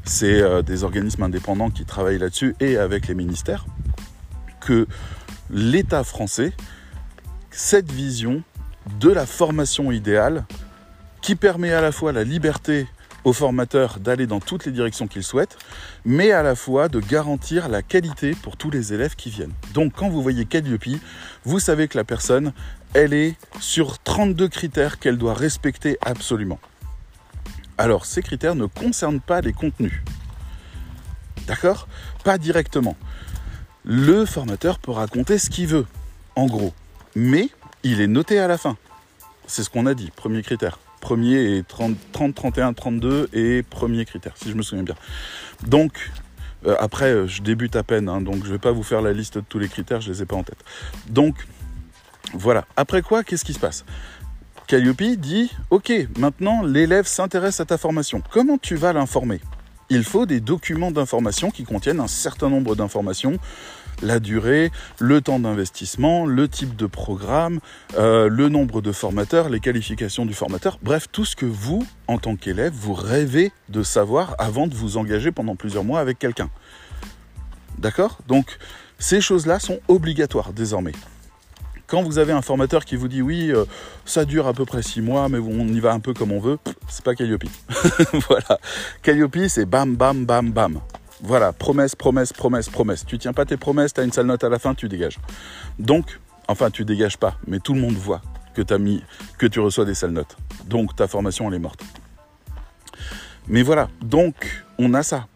c'est 0.04 0.40
euh, 0.40 0.62
des 0.62 0.84
organismes 0.84 1.24
indépendants 1.24 1.70
qui 1.70 1.84
travaillent 1.84 2.18
là-dessus 2.18 2.54
et 2.60 2.76
avec 2.76 3.08
les 3.08 3.14
ministères, 3.14 3.66
que 4.60 4.86
l'État 5.50 6.04
français, 6.04 6.52
cette 7.50 7.90
vision 7.90 8.42
de 9.00 9.10
la 9.10 9.26
formation 9.26 9.92
idéale 9.92 10.46
qui 11.20 11.34
permet 11.34 11.72
à 11.72 11.80
la 11.80 11.92
fois 11.92 12.12
la 12.12 12.24
liberté 12.24 12.86
aux 13.24 13.32
formateurs 13.32 13.98
d'aller 13.98 14.26
dans 14.26 14.40
toutes 14.40 14.64
les 14.66 14.72
directions 14.72 15.06
qu'ils 15.06 15.24
souhaitent, 15.24 15.58
mais 16.04 16.32
à 16.32 16.42
la 16.42 16.54
fois 16.54 16.88
de 16.88 17.00
garantir 17.00 17.68
la 17.68 17.82
qualité 17.82 18.32
pour 18.42 18.56
tous 18.56 18.70
les 18.70 18.92
élèves 18.92 19.16
qui 19.16 19.30
viennent. 19.30 19.52
Donc 19.74 19.92
quand 19.94 20.08
vous 20.08 20.22
voyez 20.22 20.44
Calliope, 20.44 21.00
vous 21.44 21.60
savez 21.60 21.88
que 21.88 21.96
la 21.96 22.04
personne, 22.04 22.52
elle 22.94 23.12
est 23.12 23.36
sur 23.60 23.98
32 23.98 24.48
critères 24.48 24.98
qu'elle 24.98 25.18
doit 25.18 25.34
respecter 25.34 25.98
absolument. 26.00 26.58
Alors 27.76 28.06
ces 28.06 28.22
critères 28.22 28.54
ne 28.54 28.66
concernent 28.66 29.20
pas 29.20 29.40
les 29.40 29.52
contenus. 29.52 30.02
D'accord? 31.46 31.88
Pas 32.24 32.38
directement. 32.38 32.96
Le 33.84 34.26
formateur 34.26 34.78
peut 34.78 34.90
raconter 34.90 35.38
ce 35.38 35.48
qu'il 35.48 35.66
veut, 35.66 35.86
en 36.36 36.46
gros. 36.46 36.74
Mais 37.14 37.48
il 37.84 38.00
est 38.00 38.06
noté 38.06 38.38
à 38.38 38.48
la 38.48 38.58
fin. 38.58 38.76
C'est 39.46 39.62
ce 39.62 39.70
qu'on 39.70 39.86
a 39.86 39.94
dit, 39.94 40.10
premier 40.10 40.42
critère 40.42 40.78
premier 40.98 41.56
et 41.56 41.62
30, 41.62 41.96
31, 42.12 42.72
32 42.72 43.28
et 43.32 43.62
premier 43.62 44.04
critère, 44.04 44.32
si 44.36 44.50
je 44.50 44.54
me 44.54 44.62
souviens 44.62 44.84
bien. 44.84 44.96
Donc, 45.66 46.10
euh, 46.66 46.76
après, 46.80 47.10
euh, 47.12 47.26
je 47.26 47.42
débute 47.42 47.76
à 47.76 47.82
peine, 47.82 48.08
hein, 48.08 48.20
donc 48.20 48.42
je 48.42 48.48
ne 48.48 48.52
vais 48.52 48.58
pas 48.58 48.72
vous 48.72 48.82
faire 48.82 49.00
la 49.00 49.12
liste 49.12 49.38
de 49.38 49.44
tous 49.48 49.58
les 49.58 49.68
critères, 49.68 50.00
je 50.00 50.08
ne 50.08 50.14
les 50.14 50.22
ai 50.22 50.26
pas 50.26 50.36
en 50.36 50.42
tête. 50.42 50.58
Donc, 51.08 51.34
voilà. 52.34 52.66
Après 52.76 53.02
quoi, 53.02 53.24
qu'est-ce 53.24 53.44
qui 53.44 53.54
se 53.54 53.60
passe? 53.60 53.84
Calliope 54.66 55.02
dit, 55.16 55.50
ok, 55.70 55.92
maintenant 56.18 56.62
l'élève 56.62 57.06
s'intéresse 57.06 57.60
à 57.60 57.64
ta 57.64 57.78
formation. 57.78 58.22
Comment 58.30 58.58
tu 58.58 58.74
vas 58.74 58.92
l'informer? 58.92 59.40
Il 59.88 60.04
faut 60.04 60.26
des 60.26 60.40
documents 60.40 60.90
d'information 60.90 61.50
qui 61.50 61.64
contiennent 61.64 62.00
un 62.00 62.08
certain 62.08 62.50
nombre 62.50 62.76
d'informations 62.76 63.38
la 64.02 64.20
durée, 64.20 64.70
le 64.98 65.20
temps 65.20 65.38
d'investissement, 65.38 66.26
le 66.26 66.48
type 66.48 66.76
de 66.76 66.86
programme, 66.86 67.60
euh, 67.96 68.28
le 68.28 68.48
nombre 68.48 68.80
de 68.80 68.92
formateurs, 68.92 69.48
les 69.48 69.60
qualifications 69.60 70.26
du 70.26 70.34
formateur, 70.34 70.78
bref, 70.82 71.06
tout 71.10 71.24
ce 71.24 71.36
que 71.36 71.46
vous, 71.46 71.86
en 72.06 72.18
tant 72.18 72.36
qu'élève, 72.36 72.72
vous 72.72 72.94
rêvez 72.94 73.52
de 73.68 73.82
savoir 73.82 74.34
avant 74.38 74.66
de 74.66 74.74
vous 74.74 74.96
engager 74.96 75.32
pendant 75.32 75.56
plusieurs 75.56 75.84
mois 75.84 76.00
avec 76.00 76.18
quelqu'un. 76.18 76.50
D'accord? 77.78 78.18
Donc, 78.26 78.58
ces 78.98 79.20
choses-là 79.20 79.58
sont 79.60 79.80
obligatoires 79.88 80.52
désormais. 80.52 80.92
Quand 81.86 82.02
vous 82.02 82.18
avez 82.18 82.32
un 82.32 82.42
formateur 82.42 82.84
qui 82.84 82.96
vous 82.96 83.08
dit 83.08 83.22
oui, 83.22 83.50
euh, 83.50 83.64
ça 84.04 84.26
dure 84.26 84.46
à 84.46 84.52
peu 84.52 84.66
près 84.66 84.82
six 84.82 85.00
mois, 85.00 85.28
mais 85.30 85.38
on 85.38 85.66
y 85.68 85.80
va 85.80 85.92
un 85.92 86.00
peu 86.00 86.12
comme 86.12 86.32
on 86.32 86.40
veut, 86.40 86.58
c'est 86.88 87.02
pas 87.02 87.14
Calliope. 87.14 87.44
voilà. 88.28 88.58
Calliope, 89.02 89.38
c'est 89.48 89.64
bam, 89.64 89.96
bam, 89.96 90.26
bam, 90.26 90.50
bam. 90.50 90.80
Voilà, 91.20 91.52
promesse, 91.52 91.96
promesse, 91.96 92.32
promesse, 92.32 92.68
promesse. 92.68 93.04
Tu 93.04 93.18
tiens 93.18 93.32
pas 93.32 93.44
tes 93.44 93.56
promesses, 93.56 93.92
tu 93.92 94.00
as 94.00 94.04
une 94.04 94.12
sale 94.12 94.26
note 94.26 94.44
à 94.44 94.48
la 94.48 94.58
fin, 94.58 94.74
tu 94.74 94.88
dégages. 94.88 95.18
Donc, 95.78 96.20
enfin, 96.46 96.70
tu 96.70 96.84
dégages 96.84 97.16
pas, 97.16 97.36
mais 97.46 97.58
tout 97.58 97.74
le 97.74 97.80
monde 97.80 97.96
voit 97.96 98.22
que, 98.54 98.62
as 98.72 98.78
mis, 98.78 99.02
que 99.36 99.46
tu 99.46 99.60
reçois 99.60 99.84
des 99.84 99.94
sales 99.94 100.12
notes. 100.12 100.36
Donc, 100.66 100.94
ta 100.94 101.08
formation, 101.08 101.48
elle 101.48 101.54
est 101.54 101.58
morte. 101.58 101.82
Mais 103.48 103.62
voilà, 103.62 103.88
donc, 104.00 104.64
on 104.78 104.94
a 104.94 105.02
ça. 105.02 105.26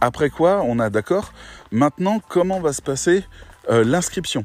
Après 0.00 0.30
quoi, 0.30 0.62
on 0.64 0.78
a 0.78 0.90
d'accord. 0.90 1.32
Maintenant, 1.70 2.20
comment 2.28 2.60
va 2.60 2.72
se 2.72 2.82
passer 2.82 3.24
euh, 3.70 3.84
l'inscription? 3.84 4.44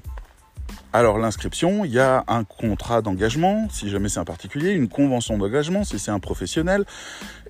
Alors 0.95 1.17
l'inscription, 1.17 1.86
il 1.86 1.91
y 1.91 1.99
a 1.99 2.23
un 2.27 2.43
contrat 2.43 3.01
d'engagement, 3.01 3.67
si 3.71 3.89
jamais 3.89 4.10
c'est 4.10 4.19
un 4.19 4.25
particulier, 4.25 4.73
une 4.73 4.89
convention 4.89 5.39
d'engagement, 5.39 5.84
si 5.84 5.97
c'est 5.97 6.12
un 6.12 6.19
professionnel, 6.19 6.86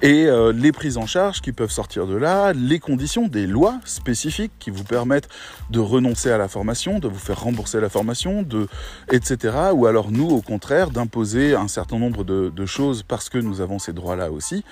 et 0.01 0.27
euh, 0.27 0.53
les 0.53 0.71
prises 0.71 0.95
en 0.95 1.05
charge 1.05 1.41
qui 1.41 1.51
peuvent 1.51 1.69
sortir 1.69 2.07
de 2.07 2.15
là, 2.15 2.53
les 2.53 2.79
conditions, 2.79 3.27
des 3.27 3.45
lois 3.45 3.81
spécifiques 3.83 4.53
qui 4.59 4.69
vous 4.69 4.85
permettent 4.85 5.27
de 5.71 5.81
renoncer 5.81 6.31
à 6.31 6.37
la 6.37 6.47
formation, 6.47 6.99
de 6.99 7.09
vous 7.09 7.19
faire 7.19 7.41
rembourser 7.41 7.81
la 7.81 7.89
formation, 7.89 8.43
de, 8.43 8.69
etc. 9.11 9.53
Ou 9.73 9.87
alors 9.87 10.09
nous, 10.09 10.29
au 10.29 10.41
contraire, 10.41 10.89
d'imposer 10.89 11.53
un 11.53 11.67
certain 11.67 11.99
nombre 11.99 12.23
de, 12.23 12.47
de 12.47 12.65
choses 12.65 13.03
parce 13.03 13.27
que 13.27 13.39
nous 13.39 13.59
avons 13.59 13.77
ces 13.77 13.91
droits-là 13.91 14.31
aussi, 14.31 14.63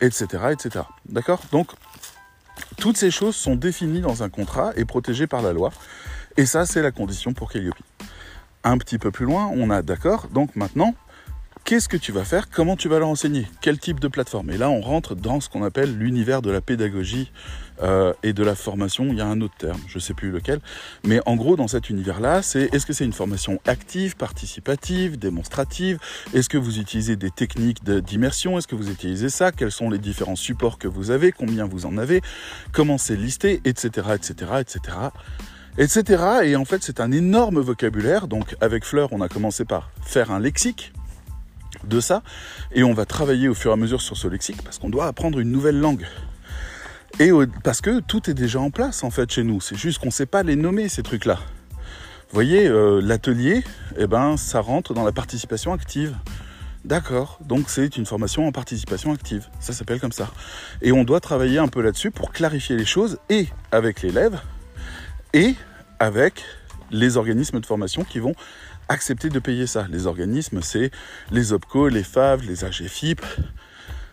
etc. 0.00 0.26
etc. 0.50 0.86
D'accord? 1.10 1.42
Donc, 1.52 1.72
toutes 2.78 2.96
ces 2.96 3.10
choses 3.10 3.36
sont 3.36 3.54
définies 3.54 4.00
dans 4.00 4.22
un 4.22 4.30
contrat 4.30 4.72
et 4.76 4.86
protégées 4.86 5.26
par 5.26 5.42
la 5.42 5.52
loi. 5.52 5.72
Et 6.38 6.46
ça, 6.46 6.64
c'est 6.64 6.80
la 6.80 6.90
condition 6.90 7.34
pour 7.34 7.52
Calliope 7.52 7.74
un 8.64 8.78
petit 8.78 8.98
peu 8.98 9.10
plus 9.10 9.26
loin, 9.26 9.50
on 9.54 9.70
a 9.70 9.82
d'accord, 9.82 10.28
donc 10.28 10.56
maintenant, 10.56 10.94
qu'est-ce 11.64 11.88
que 11.88 11.96
tu 11.96 12.12
vas 12.12 12.24
faire? 12.24 12.50
Comment 12.50 12.76
tu 12.76 12.88
vas 12.88 12.98
leur 12.98 13.08
enseigner? 13.08 13.46
Quel 13.60 13.78
type 13.78 14.00
de 14.00 14.08
plateforme? 14.08 14.50
Et 14.50 14.58
là, 14.58 14.70
on 14.70 14.80
rentre 14.80 15.14
dans 15.14 15.40
ce 15.40 15.48
qu'on 15.48 15.62
appelle 15.62 15.96
l'univers 15.96 16.42
de 16.42 16.50
la 16.50 16.60
pédagogie 16.60 17.30
euh, 17.82 18.12
et 18.22 18.32
de 18.32 18.42
la 18.42 18.54
formation. 18.54 19.06
Il 19.06 19.16
y 19.16 19.20
a 19.20 19.26
un 19.26 19.40
autre 19.40 19.54
terme, 19.56 19.80
je 19.88 19.96
ne 19.96 20.00
sais 20.00 20.14
plus 20.14 20.30
lequel. 20.30 20.60
Mais 21.04 21.20
en 21.26 21.36
gros, 21.36 21.56
dans 21.56 21.68
cet 21.68 21.90
univers-là, 21.90 22.42
c'est 22.42 22.72
est-ce 22.74 22.86
que 22.86 22.92
c'est 22.92 23.04
une 23.04 23.12
formation 23.12 23.60
active, 23.66 24.16
participative, 24.16 25.18
démonstrative? 25.18 25.98
Est-ce 26.34 26.48
que 26.48 26.58
vous 26.58 26.78
utilisez 26.78 27.16
des 27.16 27.30
techniques 27.30 27.82
d'immersion? 27.84 28.58
Est-ce 28.58 28.68
que 28.68 28.76
vous 28.76 28.90
utilisez 28.90 29.28
ça? 29.28 29.50
Quels 29.52 29.72
sont 29.72 29.90
les 29.90 29.98
différents 29.98 30.36
supports 30.36 30.78
que 30.78 30.88
vous 30.88 31.10
avez? 31.10 31.32
Combien 31.32 31.66
vous 31.66 31.86
en 31.86 31.96
avez? 31.96 32.20
Comment 32.72 32.98
c'est 32.98 33.16
listé? 33.16 33.60
Etc. 33.64 33.88
Etc. 34.14 34.50
Etc 34.60 34.80
etc. 35.78 36.22
Et 36.44 36.56
en 36.56 36.64
fait, 36.64 36.82
c'est 36.82 37.00
un 37.00 37.12
énorme 37.12 37.60
vocabulaire. 37.60 38.28
Donc, 38.28 38.56
avec 38.60 38.84
Fleur, 38.84 39.08
on 39.12 39.20
a 39.20 39.28
commencé 39.28 39.64
par 39.64 39.90
faire 40.02 40.30
un 40.30 40.40
lexique 40.40 40.92
de 41.84 42.00
ça, 42.00 42.22
et 42.72 42.82
on 42.82 42.94
va 42.94 43.04
travailler 43.04 43.48
au 43.48 43.54
fur 43.54 43.70
et 43.70 43.74
à 43.74 43.76
mesure 43.76 44.00
sur 44.00 44.16
ce 44.16 44.28
lexique 44.28 44.62
parce 44.62 44.78
qu'on 44.78 44.88
doit 44.88 45.06
apprendre 45.06 45.38
une 45.38 45.50
nouvelle 45.50 45.78
langue. 45.78 46.06
Et 47.20 47.30
parce 47.62 47.80
que 47.80 48.00
tout 48.00 48.28
est 48.28 48.34
déjà 48.34 48.60
en 48.60 48.70
place 48.70 49.04
en 49.04 49.10
fait 49.10 49.30
chez 49.30 49.44
nous. 49.44 49.60
C'est 49.60 49.76
juste 49.76 49.98
qu'on 49.98 50.06
ne 50.06 50.12
sait 50.12 50.26
pas 50.26 50.42
les 50.42 50.56
nommer 50.56 50.88
ces 50.88 51.02
trucs-là. 51.02 51.38
Vous 51.38 52.34
voyez, 52.34 52.66
euh, 52.66 53.00
l'atelier, 53.00 53.62
eh 53.96 54.08
ben, 54.08 54.36
ça 54.36 54.60
rentre 54.60 54.94
dans 54.94 55.04
la 55.04 55.12
participation 55.12 55.72
active. 55.72 56.16
D'accord, 56.84 57.38
donc 57.46 57.70
c'est 57.70 57.96
une 57.96 58.04
formation 58.04 58.46
en 58.46 58.52
participation 58.52 59.12
active. 59.12 59.48
Ça 59.60 59.72
s'appelle 59.72 60.00
comme 60.00 60.12
ça. 60.12 60.28
Et 60.82 60.90
on 60.90 61.04
doit 61.04 61.20
travailler 61.20 61.58
un 61.58 61.68
peu 61.68 61.80
là-dessus 61.80 62.10
pour 62.10 62.32
clarifier 62.32 62.76
les 62.76 62.84
choses 62.84 63.18
et 63.30 63.46
avec 63.70 64.02
l'élève, 64.02 64.40
et 65.34 65.54
avec 65.98 66.44
les 66.90 67.18
organismes 67.18 67.60
de 67.60 67.66
formation 67.66 68.04
qui 68.04 68.20
vont 68.20 68.34
accepter 68.88 69.28
de 69.28 69.38
payer 69.38 69.66
ça. 69.66 69.86
Les 69.90 70.06
organismes, 70.06 70.62
c'est 70.62 70.90
les 71.30 71.52
OPCO, 71.52 71.88
les 71.88 72.04
FAV, 72.04 72.46
les 72.46 72.64
AGFIP. 72.64 73.20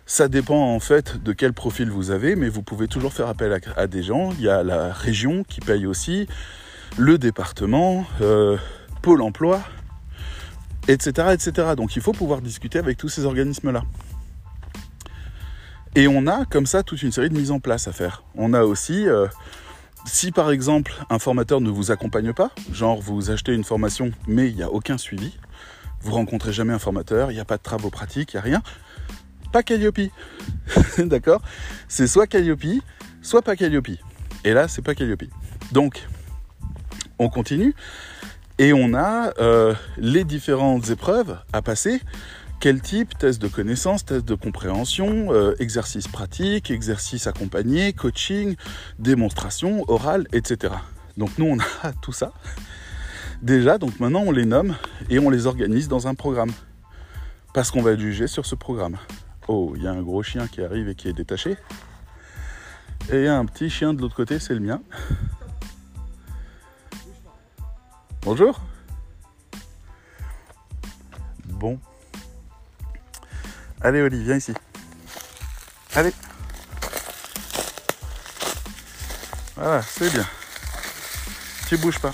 Ça 0.05 0.27
dépend 0.27 0.75
en 0.75 0.79
fait 0.79 1.21
de 1.23 1.31
quel 1.31 1.53
profil 1.53 1.89
vous 1.89 2.12
avez, 2.12 2.36
mais 2.36 2.49
vous 2.49 2.63
pouvez 2.63 2.88
toujours 2.88 3.13
faire 3.13 3.27
appel 3.27 3.57
à, 3.77 3.88
des 3.88 4.03
gens. 4.03 4.31
Il 4.34 4.41
y 4.41 4.49
a 4.49 4.63
la 4.63 4.91
région 4.91 5.43
qui 5.43 5.62
paye 5.62 5.86
aussi, 5.86 6.27
le 6.97 7.17
département, 7.17 8.05
euh, 8.21 8.57
Pôle 9.01 9.21
emploi, 9.21 9.62
etc., 10.88 11.29
etc. 11.34 11.69
Donc 11.77 11.95
il 11.95 12.01
faut 12.01 12.13
pouvoir 12.13 12.41
discuter 12.41 12.79
avec 12.79 12.97
tous 12.97 13.10
ces 13.10 13.25
organismes-là. 13.25 13.84
Et 15.95 16.07
on 16.07 16.25
a 16.27 16.45
comme 16.45 16.65
ça 16.65 16.84
toute 16.84 17.03
une 17.03 17.12
série 17.12 17.29
de 17.29 17.38
mises 17.38 17.51
en 17.51 17.60
place 17.60 17.88
à 17.88 17.91
faire. 17.91 18.23
On 18.36 18.53
a 18.53 18.63
aussi 18.63 19.07
euh, 19.07 19.27
si 20.05 20.31
par 20.31 20.51
exemple 20.51 20.93
un 21.09 21.19
formateur 21.19 21.61
ne 21.61 21.69
vous 21.69 21.91
accompagne 21.91 22.33
pas, 22.33 22.51
genre 22.71 23.01
vous 23.01 23.31
achetez 23.31 23.53
une 23.53 23.63
formation 23.63 24.11
mais 24.27 24.49
il 24.49 24.55
n'y 24.55 24.63
a 24.63 24.69
aucun 24.69 24.97
suivi, 24.97 25.37
vous 26.01 26.13
rencontrez 26.13 26.53
jamais 26.53 26.73
un 26.73 26.79
formateur, 26.79 27.31
il 27.31 27.35
n'y 27.35 27.39
a 27.39 27.45
pas 27.45 27.57
de 27.57 27.63
travaux 27.63 27.89
pratiques, 27.89 28.33
il 28.33 28.37
n'y 28.37 28.39
a 28.39 28.43
rien, 28.43 28.63
pas 29.51 29.63
Calliope. 29.63 29.99
D'accord? 30.97 31.41
C'est 31.87 32.07
soit 32.07 32.27
Calliope, 32.27 32.81
soit 33.21 33.41
pas 33.41 33.55
Calliope. 33.55 33.89
Et 34.43 34.53
là, 34.53 34.67
c'est 34.67 34.81
pas 34.81 34.95
Calliope. 34.95 35.25
Donc, 35.71 36.07
on 37.19 37.29
continue 37.29 37.75
et 38.57 38.73
on 38.73 38.93
a 38.93 39.33
euh, 39.39 39.73
les 39.97 40.23
différentes 40.23 40.89
épreuves 40.89 41.37
à 41.53 41.61
passer 41.61 42.01
quel 42.62 42.80
type 42.80 43.17
Test 43.17 43.41
de 43.41 43.47
connaissance, 43.47 44.06
test 44.06 44.24
de 44.24 44.36
compréhension, 44.36 45.34
euh, 45.34 45.56
exercice 45.58 46.08
pratique, 46.08 46.69
exercice 46.69 47.26
accompagné, 47.26 47.91
coaching, 47.91 48.56
démonstration, 49.00 49.84
oral, 49.89 50.28
etc. 50.32 50.76
Donc 51.17 51.38
nous, 51.39 51.47
on 51.47 51.58
a 51.60 51.91
tout 52.02 52.13
ça. 52.13 52.32
Déjà, 53.41 53.80
donc 53.80 54.00
maintenant, 54.00 54.21
on 54.21 54.32
les 54.32 54.45
nomme 54.45 54.76
et 55.10 55.17
on 55.17 55.32
les 55.32 55.47
organise 55.47 55.88
dans 55.88 56.08
un 56.08 56.13
programme. 56.13 56.52
Parce 57.56 57.71
qu'on 57.71 57.82
va 57.82 57.97
juger 57.97 58.28
sur 58.28 58.45
ce 58.45 58.54
programme. 58.54 58.97
Oh, 59.47 59.74
il 59.76 59.82
y 59.82 59.88
a 59.88 59.91
un 59.91 60.04
gros 60.04 60.21
chien 60.21 60.47
qui 60.47 60.62
arrive 60.62 60.88
et 60.88 60.93
qui 60.93 61.10
est 61.10 61.13
détaché. 61.13 61.58
Et 63.12 63.28
un 63.28 63.45
petit 63.45 63.71
chien 63.71 63.95
de 63.95 64.02
l'autre 64.02 64.15
côté, 64.15 64.38
c'est 64.38 64.54
le 64.54 64.60
mien. 64.60 64.82
Bonjour. 68.21 68.62
Bon, 71.47 71.80
Allez 73.84 74.02
Oli, 74.02 74.24
viens 74.24 74.36
ici. 74.36 74.54
Allez. 75.96 76.13
Voilà, 79.56 79.82
c'est 79.82 80.12
bien. 80.12 80.26
Tu 81.67 81.78
bouges 81.78 82.00
pas. 82.00 82.13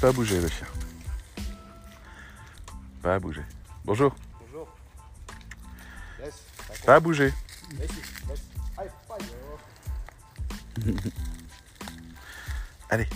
Pas 0.00 0.10
bouger 0.12 0.40
le 0.40 0.48
chien. 0.48 0.66
Pas 3.02 3.18
bouger. 3.18 3.42
Bonjour. 3.84 4.14
Bonjour. 4.40 4.68
Pas 6.86 6.98
bouger. 7.00 7.34
Allez. 12.90 13.08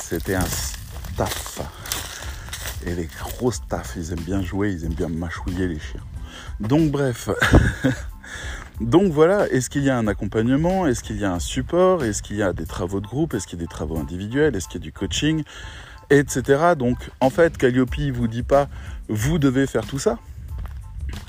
C'était 0.00 0.36
un 0.36 0.46
staff. 0.46 1.83
Et 2.86 2.94
les 2.94 3.08
gros 3.20 3.50
staff, 3.50 3.94
ils 3.96 4.12
aiment 4.12 4.20
bien 4.20 4.42
jouer, 4.42 4.72
ils 4.72 4.84
aiment 4.84 4.94
bien 4.94 5.08
mâchouiller 5.08 5.66
les 5.66 5.78
chiens. 5.78 6.02
Donc 6.60 6.90
bref. 6.90 7.30
Donc 8.80 9.12
voilà, 9.12 9.48
est-ce 9.50 9.70
qu'il 9.70 9.84
y 9.84 9.90
a 9.90 9.96
un 9.96 10.08
accompagnement? 10.08 10.86
Est-ce 10.86 11.04
qu'il 11.04 11.18
y 11.18 11.24
a 11.24 11.32
un 11.32 11.38
support? 11.38 12.02
Est-ce 12.04 12.22
qu'il 12.22 12.36
y 12.36 12.42
a 12.42 12.52
des 12.52 12.66
travaux 12.66 13.00
de 13.00 13.06
groupe? 13.06 13.34
Est-ce 13.34 13.46
qu'il 13.46 13.58
y 13.58 13.62
a 13.62 13.64
des 13.64 13.70
travaux 13.70 13.96
individuels? 13.96 14.56
Est-ce 14.56 14.66
qu'il 14.66 14.80
y 14.80 14.82
a 14.82 14.86
du 14.86 14.92
coaching? 14.92 15.44
Etc. 16.10 16.42
Donc 16.76 17.10
en 17.20 17.30
fait, 17.30 17.56
Calliope 17.56 17.96
ne 17.98 18.12
vous 18.12 18.26
dit 18.26 18.42
pas 18.42 18.68
vous 19.08 19.38
devez 19.38 19.66
faire 19.66 19.86
tout 19.86 19.98
ça. 20.00 20.18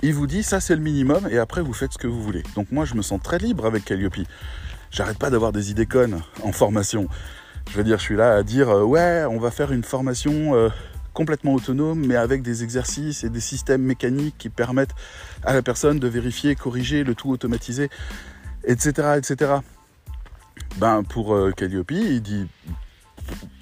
Il 0.01 0.13
vous 0.13 0.27
dit 0.27 0.41
ça 0.41 0.59
c'est 0.59 0.75
le 0.75 0.81
minimum 0.81 1.27
et 1.29 1.37
après 1.37 1.61
vous 1.61 1.73
faites 1.73 1.93
ce 1.93 1.97
que 1.97 2.07
vous 2.07 2.21
voulez. 2.21 2.43
Donc 2.55 2.71
moi 2.71 2.85
je 2.85 2.95
me 2.95 3.01
sens 3.01 3.21
très 3.21 3.37
libre 3.37 3.65
avec 3.65 3.85
Calliope. 3.85 4.17
J'arrête 4.91 5.19
pas 5.19 5.29
d'avoir 5.29 5.51
des 5.51 5.71
idées 5.71 5.85
connes 5.85 6.21
en 6.43 6.51
formation. 6.51 7.07
Je 7.69 7.77
veux 7.77 7.83
dire, 7.83 7.97
je 7.97 8.03
suis 8.03 8.15
là 8.15 8.35
à 8.35 8.43
dire 8.43 8.69
euh, 8.69 8.83
ouais, 8.83 9.25
on 9.29 9.39
va 9.39 9.51
faire 9.51 9.71
une 9.71 9.83
formation 9.83 10.55
euh, 10.55 10.69
complètement 11.15 11.53
autonome, 11.53 12.05
mais 12.05 12.15
avec 12.15 12.43
des 12.43 12.63
exercices 12.63 13.23
et 13.23 13.29
des 13.29 13.39
systèmes 13.39 13.81
mécaniques 13.81 14.35
qui 14.37 14.49
permettent 14.49 14.93
à 15.43 15.53
la 15.53 15.63
personne 15.63 15.97
de 15.97 16.07
vérifier, 16.07 16.55
corriger, 16.55 17.03
le 17.03 17.15
tout 17.15 17.31
automatisé, 17.31 17.89
etc. 18.65 19.17
etc. 19.17 19.53
Ben, 20.77 21.03
pour 21.03 21.33
euh, 21.33 21.51
Calliope, 21.51 21.91
il 21.91 22.21
dit 22.21 22.47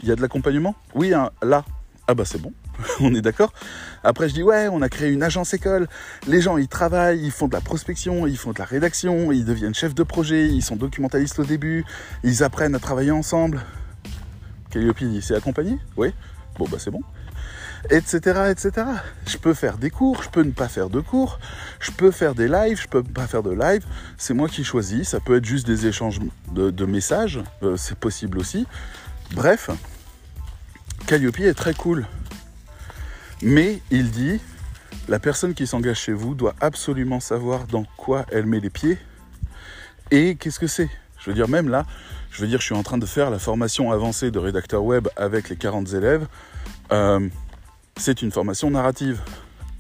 il 0.02 0.10
y 0.10 0.12
a 0.12 0.16
de 0.16 0.22
l'accompagnement? 0.22 0.76
Oui, 0.96 1.14
hein, 1.14 1.30
là. 1.42 1.64
Ah 2.06 2.16
bah 2.16 2.26
c'est 2.26 2.42
bon, 2.42 2.52
on 3.00 3.16
est 3.16 3.22
d'accord. 3.22 3.54
Après 4.04 4.28
je 4.28 4.34
dis 4.34 4.44
ouais, 4.44 4.68
on 4.70 4.82
a 4.82 4.90
créé 4.90 5.12
une 5.12 5.24
agence 5.24 5.54
école. 5.54 5.88
Les 6.28 6.42
gens 6.42 6.58
ils 6.58 6.68
travaillent, 6.68 7.24
ils 7.24 7.32
font 7.32 7.48
de 7.48 7.54
la 7.54 7.62
prospection, 7.62 8.28
ils 8.28 8.38
font 8.38 8.52
de 8.52 8.60
la 8.60 8.66
rédaction, 8.66 9.32
ils 9.32 9.46
deviennent 9.46 9.74
chefs 9.74 9.96
de 9.96 10.04
projet, 10.04 10.48
ils 10.48 10.62
sont 10.62 10.76
documentalistes 10.76 11.40
au 11.40 11.46
début, 11.46 11.86
ils 12.24 12.44
apprennent 12.44 12.76
à 12.76 12.80
travailler 12.80 13.12
ensemble. 13.12 13.62
Calliope 14.70 15.02
dit 15.02 15.22
c'est 15.22 15.36
accompagné? 15.36 15.78
Oui. 15.96 16.14
Bon 16.58 16.66
bah 16.70 16.78
c'est 16.78 16.92
bon 16.92 17.02
etc., 17.90 18.50
etc. 18.50 18.88
Je 19.28 19.38
peux 19.38 19.54
faire 19.54 19.78
des 19.78 19.90
cours, 19.90 20.24
je 20.24 20.30
peux 20.30 20.44
ne 20.44 20.52
pas 20.52 20.68
faire 20.68 20.90
de 20.90 21.00
cours, 21.00 21.40
je 21.80 21.92
peux 21.92 22.12
faire 22.12 22.36
des 22.36 22.48
lives, 22.48 22.82
je 22.82 22.88
peux 22.88 23.04
pas 23.04 23.28
faire 23.28 23.44
de 23.44 23.52
live. 23.52 23.86
C'est 24.18 24.34
moi 24.34 24.48
qui 24.48 24.64
choisis. 24.64 25.10
Ça 25.10 25.20
peut 25.20 25.38
être 25.38 25.46
juste 25.46 25.68
des 25.68 25.88
échanges 25.88 26.20
de, 26.52 26.86
messages, 26.86 27.42
euh, 27.64 27.78
c'est 27.78 27.98
possible 27.98 28.40
aussi. 28.40 28.66
Bref, 29.34 29.70
Calliope 31.08 31.40
est 31.40 31.54
très 31.54 31.74
cool. 31.74 32.06
Mais 33.42 33.82
il 33.92 34.12
dit, 34.12 34.40
la 35.10 35.20
personne 35.20 35.54
qui 35.54 35.68
s'engage 35.68 36.00
chez 36.00 36.14
vous 36.14 36.36
doit 36.36 36.56
absolument 36.62 37.20
savoir 37.20 37.66
dans 37.66 37.86
quoi 37.98 38.26
elle 38.32 38.46
met 38.46 38.60
les 38.60 38.70
pieds 38.70 38.98
et 40.12 40.36
qu'est-ce 40.36 40.60
que 40.60 40.68
c'est. 40.68 40.90
Je 41.20 41.30
veux 41.30 41.36
dire, 41.36 41.50
même 41.50 41.70
là, 41.70 41.86
je 42.32 42.42
veux 42.42 42.48
dire, 42.48 42.60
je 42.60 42.66
suis 42.66 42.76
en 42.76 42.84
train 42.84 42.98
de 42.98 43.06
faire 43.06 43.30
la 43.30 43.40
formation 43.40 43.92
avancée 43.92 44.32
de 44.32 44.40
rédacteur 44.40 44.84
web 44.84 45.08
avec 45.16 45.50
les 45.50 45.56
40 45.56 45.94
élèves. 45.94 46.28
Euh, 46.92 47.28
c'est 47.98 48.22
une 48.22 48.32
formation 48.32 48.72
narrative 48.72 49.22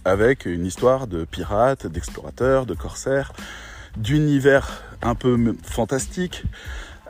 avec 0.05 0.45
une 0.45 0.65
histoire 0.65 1.07
de 1.07 1.25
pirates, 1.25 1.87
d'explorateurs, 1.87 2.65
de 2.65 2.73
corsaires, 2.73 3.33
d'univers 3.97 4.83
un 5.01 5.15
peu 5.15 5.55
fantastique, 5.63 6.43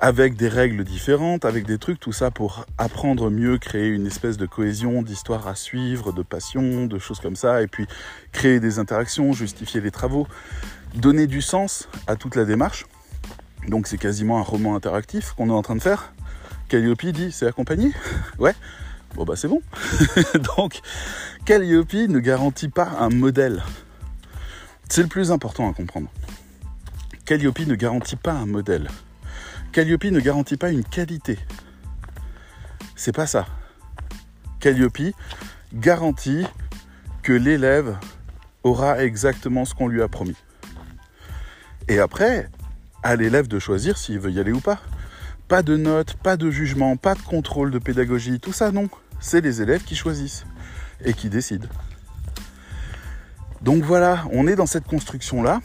avec 0.01 0.35
des 0.35 0.49
règles 0.49 0.83
différentes, 0.83 1.45
avec 1.45 1.65
des 1.65 1.77
trucs, 1.77 1.99
tout 1.99 2.11
ça 2.11 2.29
pour 2.29 2.65
apprendre 2.77 3.29
mieux, 3.29 3.57
créer 3.57 3.87
une 3.87 4.05
espèce 4.05 4.37
de 4.37 4.45
cohésion, 4.45 5.01
d'histoire 5.01 5.47
à 5.47 5.55
suivre, 5.55 6.11
de 6.11 6.23
passion, 6.23 6.87
de 6.87 6.99
choses 6.99 7.19
comme 7.19 7.35
ça, 7.35 7.61
et 7.61 7.67
puis 7.67 7.87
créer 8.31 8.59
des 8.59 8.79
interactions, 8.79 9.31
justifier 9.33 9.81
les 9.81 9.91
travaux, 9.91 10.27
donner 10.95 11.25
du 11.25 11.41
sens 11.41 11.87
à 12.07 12.15
toute 12.15 12.35
la 12.35 12.45
démarche. 12.45 12.85
Donc 13.67 13.87
c'est 13.87 13.97
quasiment 13.97 14.39
un 14.39 14.43
roman 14.43 14.75
interactif 14.75 15.31
qu'on 15.31 15.49
est 15.49 15.53
en 15.53 15.61
train 15.61 15.75
de 15.75 15.81
faire. 15.81 16.11
Calliope 16.67 17.05
dit 17.05 17.31
c'est 17.31 17.47
accompagné? 17.47 17.91
Ouais. 18.39 18.55
Bon 19.15 19.25
bah 19.25 19.35
c'est 19.35 19.47
bon. 19.47 19.61
Donc 20.57 20.81
Calliope 21.45 21.93
ne 21.93 22.19
garantit 22.19 22.69
pas 22.69 22.89
un 22.99 23.09
modèle. 23.09 23.63
C'est 24.89 25.01
le 25.01 25.07
plus 25.07 25.31
important 25.31 25.69
à 25.69 25.73
comprendre. 25.73 26.09
Calliope 27.25 27.59
ne 27.59 27.75
garantit 27.75 28.15
pas 28.15 28.33
un 28.33 28.45
modèle. 28.45 28.89
Calliope 29.71 30.05
ne 30.05 30.19
garantit 30.19 30.57
pas 30.57 30.71
une 30.71 30.83
qualité. 30.83 31.39
C'est 32.95 33.11
pas 33.11 33.27
ça. 33.27 33.47
Calliope 34.59 35.13
garantit 35.73 36.45
que 37.23 37.33
l'élève 37.33 37.97
aura 38.63 39.03
exactement 39.03 39.65
ce 39.65 39.73
qu'on 39.73 39.87
lui 39.87 40.01
a 40.01 40.07
promis. 40.07 40.37
Et 41.87 41.99
après, 41.99 42.49
à 43.03 43.15
l'élève 43.15 43.47
de 43.47 43.59
choisir 43.59 43.97
s'il 43.97 44.19
veut 44.19 44.31
y 44.31 44.39
aller 44.39 44.51
ou 44.51 44.59
pas. 44.59 44.79
Pas 45.47 45.61
de 45.61 45.75
notes, 45.75 46.15
pas 46.15 46.37
de 46.37 46.49
jugement, 46.49 46.95
pas 46.95 47.15
de 47.15 47.21
contrôle 47.21 47.71
de 47.71 47.79
pédagogie, 47.79 48.39
tout 48.39 48.53
ça 48.53 48.71
non. 48.71 48.89
C'est 49.23 49.39
les 49.39 49.61
élèves 49.61 49.83
qui 49.85 49.95
choisissent 49.95 50.45
et 51.03 51.13
qui 51.13 51.29
décident. 51.29 51.69
Donc 53.61 53.81
voilà, 53.85 54.25
on 54.33 54.47
est 54.47 54.55
dans 54.57 54.65
cette 54.65 54.85
construction-là. 54.85 55.61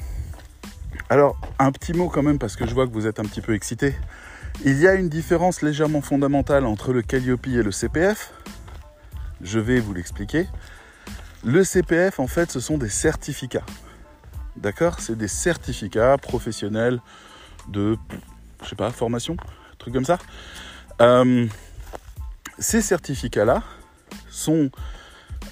Alors, 1.11 1.37
un 1.59 1.73
petit 1.73 1.93
mot 1.93 2.09
quand 2.09 2.23
même, 2.23 2.39
parce 2.39 2.55
que 2.55 2.69
je 2.69 2.73
vois 2.73 2.87
que 2.87 2.93
vous 2.93 3.09
êtes 3.09 3.19
un 3.19 3.25
petit 3.25 3.41
peu 3.41 3.55
excité. 3.55 3.97
Il 4.65 4.79
y 4.79 4.87
a 4.87 4.95
une 4.95 5.09
différence 5.09 5.61
légèrement 5.61 6.03
fondamentale 6.03 6.67
entre 6.67 6.93
le 6.93 7.03
Calliope 7.03 7.49
et 7.49 7.65
le 7.65 7.73
CPF. 7.73 8.33
Je 9.41 9.59
vais 9.59 9.81
vous 9.81 9.93
l'expliquer. 9.93 10.47
Le 11.45 11.65
CPF, 11.65 12.21
en 12.21 12.29
fait, 12.29 12.53
ce 12.53 12.61
sont 12.61 12.79
des 12.79 12.89
certificats. 12.89 13.67
D'accord? 14.57 15.01
C'est 15.01 15.19
des 15.19 15.29
certificats 15.29 16.17
professionnels 16.17 17.01
de, 17.67 17.97
je 18.63 18.69
sais 18.69 18.77
pas, 18.77 18.93
formation, 18.93 19.37
truc 19.79 19.95
comme 19.95 20.05
ça? 20.05 20.19
Euh, 21.01 21.49
ces 22.59 22.83
certificats-là 22.83 23.63
sont 24.31 24.71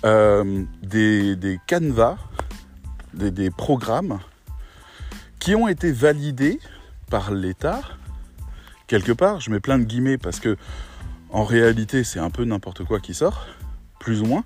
euh, 0.04 0.64
des, 0.82 1.36
des, 1.36 1.58
canevas, 1.66 2.16
des, 3.14 3.50
programmes 3.50 4.18
qui 5.38 5.54
ont 5.54 5.68
été 5.68 5.92
validés 5.92 6.60
par 7.10 7.30
l'État, 7.30 7.80
quelque 8.86 9.12
part, 9.12 9.40
je 9.40 9.50
mets 9.50 9.60
plein 9.60 9.78
de 9.78 9.84
guillemets 9.84 10.18
parce 10.18 10.40
que 10.40 10.56
en 11.30 11.44
réalité 11.44 12.04
c'est 12.04 12.18
un 12.18 12.30
peu 12.30 12.44
n'importe 12.44 12.84
quoi 12.84 13.00
qui 13.00 13.14
sort, 13.14 13.46
plus 13.98 14.20
ou 14.20 14.26
moins, 14.26 14.44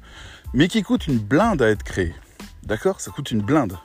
mais 0.53 0.68
qui 0.68 0.83
coûte 0.83 1.07
une 1.07 1.18
blinde 1.18 1.62
à 1.62 1.68
être 1.68 1.83
créé. 1.83 2.14
D'accord? 2.62 3.01
Ça 3.01 3.11
coûte 3.11 3.31
une 3.31 3.42
blinde. 3.42 3.77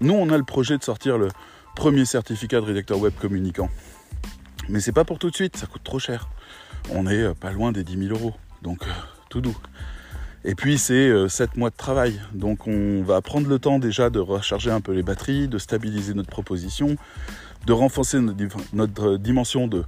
Nous, 0.00 0.14
on 0.14 0.30
a 0.30 0.36
le 0.36 0.44
projet 0.44 0.78
de 0.78 0.82
sortir 0.82 1.18
le 1.18 1.28
premier 1.76 2.04
certificat 2.04 2.60
de 2.60 2.66
rédacteur 2.66 2.98
web 2.98 3.12
communicant. 3.20 3.68
Mais 4.68 4.80
c'est 4.80 4.92
pas 4.92 5.04
pour 5.04 5.18
tout 5.18 5.30
de 5.30 5.34
suite, 5.34 5.56
ça 5.56 5.66
coûte 5.66 5.84
trop 5.84 5.98
cher. 5.98 6.28
On 6.90 7.06
est 7.06 7.22
euh, 7.22 7.34
pas 7.34 7.52
loin 7.52 7.72
des 7.72 7.84
10 7.84 8.08
000 8.08 8.18
euros, 8.18 8.34
donc 8.62 8.82
euh, 8.82 8.90
tout 9.28 9.40
doux. 9.40 9.56
Et 10.44 10.54
puis 10.54 10.78
c'est 10.78 11.28
7 11.28 11.50
euh, 11.50 11.58
mois 11.58 11.70
de 11.70 11.76
travail. 11.76 12.20
Donc 12.34 12.66
on 12.66 13.02
va 13.02 13.20
prendre 13.20 13.48
le 13.48 13.58
temps 13.58 13.78
déjà 13.78 14.10
de 14.10 14.18
recharger 14.18 14.70
un 14.70 14.80
peu 14.80 14.92
les 14.92 15.02
batteries, 15.02 15.48
de 15.48 15.58
stabiliser 15.58 16.14
notre 16.14 16.30
proposition, 16.30 16.96
de 17.66 17.72
renforcer 17.72 18.18
notre 18.72 19.16
dimension 19.16 19.68
de 19.68 19.84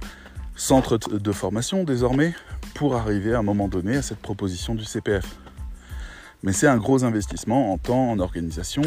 centre 0.55 0.97
de 0.97 1.31
formation 1.33 1.83
désormais 1.83 2.33
pour 2.73 2.95
arriver 2.95 3.33
à 3.33 3.39
un 3.39 3.43
moment 3.43 3.67
donné 3.67 3.97
à 3.97 4.01
cette 4.01 4.19
proposition 4.19 4.75
du 4.75 4.85
CPF. 4.85 5.25
Mais 6.43 6.53
c'est 6.53 6.67
un 6.67 6.77
gros 6.77 7.03
investissement 7.03 7.73
en 7.73 7.77
temps, 7.77 8.11
en 8.11 8.19
organisation, 8.19 8.83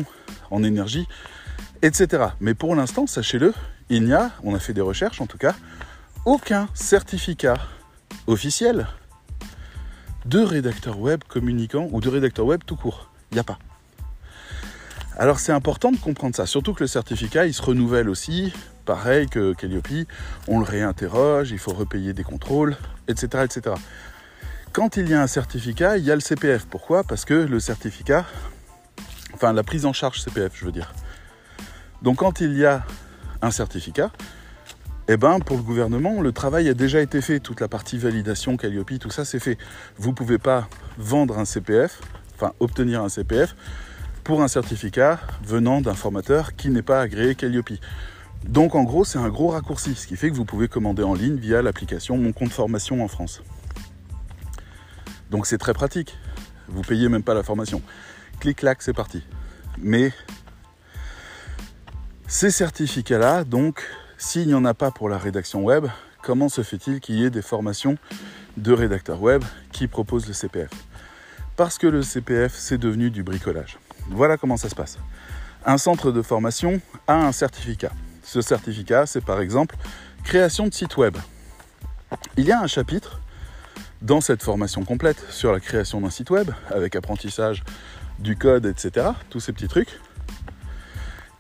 en 0.51 0.63
énergie, 0.63 1.07
etc. 1.83 2.29
Mais 2.41 2.55
pour 2.55 2.75
l'instant, 2.75 3.07
sachez-le, 3.07 3.53
il 3.91 4.05
n'y 4.05 4.15
a, 4.15 4.31
on 4.43 4.55
a 4.55 4.59
fait 4.59 4.73
des 4.73 4.81
recherches 4.81 5.21
en 5.21 5.27
tout 5.27 5.39
cas, 5.39 5.55
aucun 6.25 6.69
certificat 6.73 7.57
officiel 8.27 8.87
de 10.27 10.41
rédacteur 10.41 10.99
web 10.99 11.23
communicant 11.27 11.89
ou 11.91 12.01
de 12.01 12.09
rédacteur 12.09 12.47
web 12.47 12.61
tout 12.67 12.77
court. 12.77 13.11
Il 13.31 13.35
n'y 13.35 13.41
a 13.41 13.45
pas. 13.45 13.59
Alors 15.17 15.41
c'est 15.41 15.53
important 15.53 15.91
de 15.91 15.97
comprendre 15.97 16.37
ça, 16.37 16.47
surtout 16.47 16.75
que 16.75 16.85
le 16.85 16.87
certificat, 16.87 17.47
il 17.47 17.55
se 17.55 17.63
renouvelle 17.63 18.09
aussi, 18.09 18.53
pareil 18.85 19.27
que 19.27 19.53
Calliope, 19.53 20.07
on 20.47 20.61
le 20.61 20.65
réinterroge, 20.65 21.51
il 21.51 21.59
faut 21.59 21.73
repayer 21.73 22.13
des 22.13 22.23
contrôles, 22.23 22.77
etc., 23.09 23.45
etc. 23.45 23.75
Quand 24.73 24.97
il 24.97 25.09
y 25.09 25.15
a 25.15 25.21
un 25.21 25.27
certificat, 25.27 25.97
il 25.97 26.05
y 26.05 26.13
a 26.13 26.15
le 26.15 26.21
CPF. 26.21 26.67
Pourquoi? 26.67 27.03
Parce 27.03 27.25
que 27.25 27.35
le 27.35 27.59
certificat, 27.59 28.27
enfin 29.35 29.53
la 29.53 29.65
prise 29.65 29.87
en 29.87 29.93
charge 29.93 30.21
CPF, 30.21 30.53
je 30.55 30.65
veux 30.65 30.73
dire. 30.73 30.95
Donc 32.03 32.19
quand 32.19 32.41
il 32.41 32.57
y 32.57 32.65
a 32.65 32.85
un 33.43 33.51
certificat, 33.51 34.13
eh 35.11 35.17
ben, 35.17 35.41
pour 35.41 35.57
le 35.57 35.63
gouvernement, 35.63 36.21
le 36.21 36.33
travail 36.33 36.69
a 36.69 36.75
déjà 36.75 37.01
été 37.01 37.23
fait. 37.23 37.41
Toute 37.41 37.61
la 37.61 37.69
partie 37.69 37.97
validation, 37.97 38.59
Calliope, 38.59 38.99
tout 39.01 39.11
ça, 39.11 39.25
c'est 39.25 39.39
fait. 39.39 39.57
Vous 39.97 40.11
ne 40.11 40.15
pouvez 40.15 40.37
pas 40.37 40.69
vendre 40.99 41.39
un 41.39 41.47
CPF, 41.47 42.01
enfin 42.35 42.53
obtenir 42.61 43.03
un 43.03 43.09
CPF, 43.09 43.57
pour 44.23 44.43
un 44.43 44.49
certificat 44.49 45.19
venant 45.43 45.81
d'un 45.81 45.95
formateur 45.95 46.55
qui 46.57 46.69
n'est 46.69 46.83
pas 46.83 47.01
agréé 47.01 47.35
Calliope. 47.35 47.73
Donc 48.45 48.75
en 48.75 48.85
gros, 48.85 49.05
c'est 49.05 49.19
un 49.19 49.31
gros 49.31 49.49
raccourci, 49.49 49.95
ce 49.95 50.07
qui 50.07 50.17
fait 50.17 50.31
que 50.31 50.37
vous 50.37 50.45
pouvez 50.45 50.69
commander 50.69 51.03
en 51.03 51.15
ligne 51.15 51.37
via 51.37 51.63
l'application 51.63 52.19
Mon 52.19 52.33
compte 52.33 52.53
formation 52.53 53.03
en 53.03 53.09
France. 53.09 53.43
Donc 55.31 55.47
c'est 55.47 55.59
très 55.59 55.73
pratique. 55.73 56.19
Vous 56.69 56.83
payez 56.83 57.09
même 57.09 57.23
pas 57.23 57.35
la 57.35 57.43
formation. 57.43 57.81
Clic-clac, 58.41 58.83
c'est 58.83 58.93
parti. 58.93 59.23
Mais 59.79 60.13
ces 62.27 62.51
certificats-là, 62.51 63.45
donc, 63.45 63.83
s'il 64.19 64.49
n'y 64.49 64.55
en 64.55 64.65
a 64.65 64.75
pas 64.75 64.91
pour 64.91 65.09
la 65.09 65.17
rédaction 65.17 65.63
web, 65.63 65.87
comment 66.23 66.49
se 66.49 66.63
fait-il 66.63 67.01
qu'il 67.01 67.15
y 67.15 67.25
ait 67.25 67.31
des 67.31 67.41
formations 67.41 67.97
de 68.57 68.73
rédacteurs 68.73 69.23
web 69.23 69.45
qui 69.73 69.87
proposent 69.87 70.27
le 70.27 70.35
CPF 70.35 70.71
Parce 71.57 71.79
que 71.79 71.87
le 71.87 72.03
CPF, 72.03 72.53
c'est 72.55 72.79
devenu 72.79 73.11
du 73.11 73.23
bricolage. 73.23 73.79
Voilà 74.11 74.37
comment 74.37 74.57
ça 74.57 74.69
se 74.69 74.75
passe. 74.75 74.99
Un 75.65 75.79
centre 75.79 76.11
de 76.11 76.21
formation 76.21 76.81
a 77.07 77.15
un 77.15 77.33
certificat. 77.33 77.93
Ce 78.25 78.41
certificat, 78.41 79.07
c'est 79.07 79.25
par 79.25 79.41
exemple 79.41 79.77
création 80.25 80.67
de 80.67 80.75
site 80.75 80.97
web. 80.97 81.17
Il 82.37 82.45
y 82.45 82.53
a 82.53 82.61
un 82.61 82.67
chapitre 82.67 83.21
dans 84.03 84.21
cette 84.21 84.43
formation 84.43 84.85
complète 84.85 85.25
sur 85.31 85.53
la 85.53 85.61
création 85.61 86.01
d'un 86.01 86.11
site 86.11 86.31
web, 86.31 86.51
avec 86.71 86.97
apprentissage 86.97 87.63
du 88.19 88.37
code, 88.37 88.67
etc., 88.67 89.11
tous 89.31 89.41
ces 89.41 89.53
petits 89.53 89.69
trucs, 89.69 90.01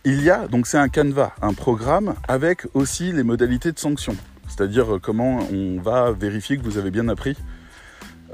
il 0.08 0.22
y 0.22 0.30
a, 0.30 0.48
donc 0.48 0.66
c'est 0.66 0.78
un 0.78 0.88
canevas, 0.88 1.32
un 1.42 1.52
programme 1.52 2.14
avec 2.26 2.66
aussi 2.72 3.12
les 3.12 3.22
modalités 3.22 3.72
de 3.72 3.78
sanction, 3.78 4.16
c'est-à-dire 4.48 4.94
euh, 4.94 4.98
comment 4.98 5.40
on 5.52 5.78
va 5.82 6.12
vérifier 6.12 6.56
que 6.56 6.62
vous 6.62 6.78
avez 6.78 6.90
bien 6.90 7.08
appris 7.08 7.36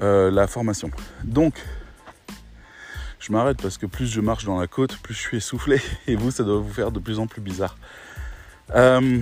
euh, 0.00 0.30
la 0.30 0.46
formation. 0.46 0.92
Donc, 1.24 1.54
je 3.18 3.32
m'arrête 3.32 3.60
parce 3.60 3.76
que 3.76 3.86
plus 3.86 4.06
je 4.06 4.20
marche 4.20 4.44
dans 4.44 4.60
la 4.60 4.68
côte, 4.68 4.98
plus 4.98 5.14
je 5.14 5.18
suis 5.18 5.36
essoufflé 5.38 5.80
et 6.06 6.14
vous, 6.14 6.30
ça 6.30 6.44
doit 6.44 6.60
vous 6.60 6.72
faire 6.72 6.92
de 6.92 7.00
plus 7.00 7.18
en 7.18 7.26
plus 7.26 7.40
bizarre. 7.40 7.76
Euh, 8.76 9.18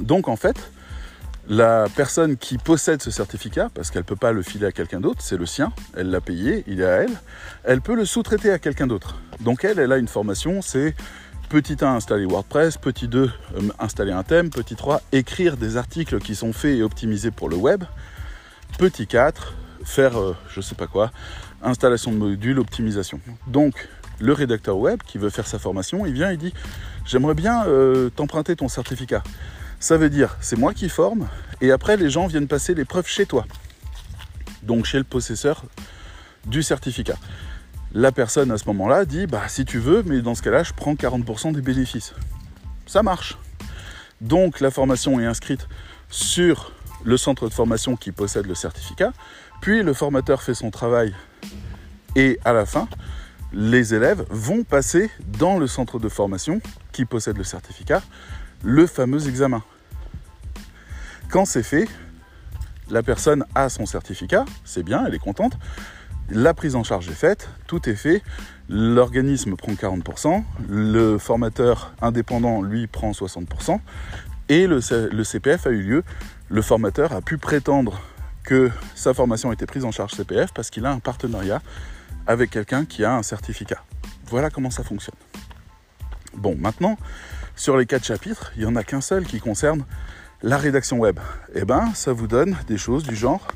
donc 0.00 0.26
en 0.26 0.36
fait, 0.36 0.72
la 1.48 1.86
personne 1.96 2.36
qui 2.36 2.58
possède 2.58 3.00
ce 3.00 3.10
certificat, 3.10 3.70
parce 3.72 3.90
qu'elle 3.90 4.02
ne 4.02 4.06
peut 4.06 4.16
pas 4.16 4.32
le 4.32 4.42
filer 4.42 4.66
à 4.66 4.72
quelqu'un 4.72 5.00
d'autre, 5.00 5.22
c'est 5.22 5.38
le 5.38 5.46
sien, 5.46 5.72
elle 5.96 6.10
l'a 6.10 6.20
payé, 6.20 6.62
il 6.66 6.80
est 6.80 6.84
à 6.84 7.02
elle, 7.02 7.12
elle 7.64 7.80
peut 7.80 7.94
le 7.94 8.04
sous-traiter 8.04 8.50
à 8.50 8.58
quelqu'un 8.58 8.86
d'autre. 8.86 9.16
Donc 9.40 9.64
elle, 9.64 9.78
elle 9.78 9.92
a 9.92 9.96
une 9.96 10.08
formation, 10.08 10.60
c'est 10.60 10.94
petit 11.48 11.78
1, 11.80 11.94
installer 11.94 12.26
WordPress, 12.26 12.76
petit 12.76 13.08
2, 13.08 13.22
euh, 13.22 13.60
installer 13.78 14.12
un 14.12 14.22
thème, 14.22 14.50
petit 14.50 14.76
3, 14.76 15.00
écrire 15.12 15.56
des 15.56 15.78
articles 15.78 16.18
qui 16.18 16.34
sont 16.34 16.52
faits 16.52 16.76
et 16.76 16.82
optimisés 16.82 17.30
pour 17.30 17.48
le 17.48 17.56
web, 17.56 17.84
petit 18.78 19.06
4, 19.06 19.54
faire 19.84 20.12
je 20.12 20.18
euh, 20.18 20.32
je 20.50 20.60
sais 20.60 20.74
pas 20.74 20.86
quoi, 20.86 21.10
installation 21.62 22.12
de 22.12 22.18
modules, 22.18 22.58
optimisation. 22.58 23.20
Donc 23.46 23.88
le 24.20 24.34
rédacteur 24.34 24.76
web 24.76 25.00
qui 25.02 25.16
veut 25.16 25.30
faire 25.30 25.46
sa 25.46 25.58
formation, 25.58 26.04
il 26.04 26.12
vient 26.12 26.30
et 26.30 26.36
dit 26.36 26.52
j'aimerais 27.06 27.34
bien 27.34 27.64
euh, 27.66 28.10
t'emprunter 28.10 28.54
ton 28.54 28.68
certificat. 28.68 29.22
Ça 29.80 29.96
veut 29.96 30.10
dire, 30.10 30.36
c'est 30.40 30.58
moi 30.58 30.74
qui 30.74 30.88
forme, 30.88 31.28
et 31.60 31.70
après 31.70 31.96
les 31.96 32.10
gens 32.10 32.26
viennent 32.26 32.48
passer 32.48 32.74
l'épreuve 32.74 33.06
chez 33.06 33.26
toi. 33.26 33.46
Donc 34.62 34.84
chez 34.84 34.98
le 34.98 35.04
possesseur 35.04 35.64
du 36.46 36.62
certificat. 36.62 37.16
La 37.92 38.12
personne 38.12 38.50
à 38.50 38.58
ce 38.58 38.66
moment-là 38.66 39.04
dit, 39.04 39.26
bah 39.26 39.48
si 39.48 39.64
tu 39.64 39.78
veux, 39.78 40.02
mais 40.04 40.20
dans 40.20 40.34
ce 40.34 40.42
cas-là, 40.42 40.62
je 40.62 40.72
prends 40.72 40.94
40% 40.94 41.52
des 41.52 41.62
bénéfices. 41.62 42.12
Ça 42.86 43.02
marche. 43.02 43.38
Donc 44.20 44.60
la 44.60 44.70
formation 44.70 45.20
est 45.20 45.26
inscrite 45.26 45.68
sur 46.10 46.72
le 47.04 47.16
centre 47.16 47.48
de 47.48 47.54
formation 47.54 47.96
qui 47.96 48.12
possède 48.12 48.46
le 48.46 48.54
certificat, 48.54 49.12
puis 49.60 49.82
le 49.82 49.92
formateur 49.92 50.42
fait 50.42 50.54
son 50.54 50.70
travail 50.70 51.14
et 52.16 52.40
à 52.44 52.52
la 52.52 52.66
fin, 52.66 52.88
les 53.52 53.94
élèves 53.94 54.26
vont 54.30 54.64
passer 54.64 55.10
dans 55.38 55.58
le 55.58 55.66
centre 55.66 55.98
de 55.98 56.08
formation 56.08 56.60
qui 56.92 57.04
possède 57.04 57.38
le 57.38 57.44
certificat 57.44 58.02
le 58.62 58.86
fameux 58.86 59.28
examen. 59.28 59.62
Quand 61.30 61.44
c'est 61.44 61.62
fait, 61.62 61.88
la 62.90 63.02
personne 63.02 63.44
a 63.54 63.68
son 63.68 63.86
certificat, 63.86 64.44
c'est 64.64 64.82
bien, 64.82 65.04
elle 65.06 65.14
est 65.14 65.18
contente. 65.18 65.58
La 66.30 66.54
prise 66.54 66.74
en 66.74 66.84
charge 66.84 67.08
est 67.08 67.14
faite, 67.14 67.48
tout 67.66 67.88
est 67.88 67.94
fait. 67.94 68.22
L'organisme 68.68 69.56
prend 69.56 69.72
40%, 69.72 70.42
le 70.68 71.18
formateur 71.18 71.94
indépendant, 72.02 72.60
lui, 72.60 72.86
prend 72.86 73.12
60%, 73.12 73.80
et 74.48 74.66
le, 74.66 74.80
CPF 74.80 75.66
a 75.66 75.70
eu 75.70 75.82
lieu. 75.82 76.04
Le 76.48 76.62
formateur 76.62 77.12
a 77.12 77.20
pu 77.20 77.38
prétendre 77.38 78.00
que 78.44 78.70
sa 78.94 79.12
formation 79.12 79.52
été 79.52 79.66
prise 79.66 79.84
en 79.84 79.90
charge 79.90 80.12
CPF 80.12 80.52
parce 80.54 80.70
qu'il 80.70 80.86
a 80.86 80.90
un 80.90 81.00
partenariat 81.00 81.60
avec 82.26 82.50
quelqu'un 82.50 82.86
qui 82.86 83.04
a 83.04 83.14
un 83.14 83.22
certificat. 83.22 83.82
Voilà 84.26 84.48
comment 84.48 84.70
ça 84.70 84.82
fonctionne. 84.82 85.16
Bon, 86.34 86.56
maintenant, 86.58 86.96
sur 87.58 87.76
les 87.76 87.86
quatre 87.86 88.04
chapitres, 88.04 88.52
il 88.56 88.60
n'y 88.60 88.66
en 88.66 88.76
a 88.76 88.84
qu'un 88.84 89.00
seul 89.00 89.24
qui 89.24 89.40
concerne 89.40 89.84
la 90.42 90.56
rédaction 90.56 90.98
web. 90.98 91.18
Eh 91.54 91.64
bien, 91.64 91.92
ça 91.92 92.12
vous 92.12 92.28
donne 92.28 92.56
des 92.68 92.78
choses 92.78 93.02
du 93.02 93.16
genre, 93.16 93.46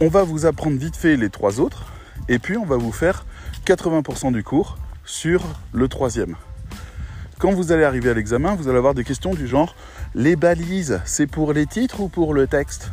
on 0.00 0.08
va 0.08 0.24
vous 0.24 0.46
apprendre 0.46 0.76
vite 0.76 0.96
fait 0.96 1.16
les 1.16 1.30
trois 1.30 1.60
autres, 1.60 1.86
et 2.28 2.40
puis 2.40 2.56
on 2.56 2.66
va 2.66 2.76
vous 2.76 2.90
faire 2.90 3.24
80% 3.66 4.32
du 4.32 4.42
cours 4.42 4.78
sur 5.04 5.44
le 5.72 5.86
troisième. 5.86 6.34
Quand 7.38 7.52
vous 7.52 7.70
allez 7.70 7.84
arriver 7.84 8.10
à 8.10 8.14
l'examen, 8.14 8.56
vous 8.56 8.68
allez 8.68 8.78
avoir 8.78 8.94
des 8.94 9.04
questions 9.04 9.32
du 9.32 9.46
genre 9.46 9.74
les 10.14 10.34
balises, 10.34 11.00
c'est 11.04 11.28
pour 11.28 11.52
les 11.52 11.66
titres 11.66 12.00
ou 12.00 12.08
pour 12.08 12.34
le 12.34 12.48
texte? 12.48 12.90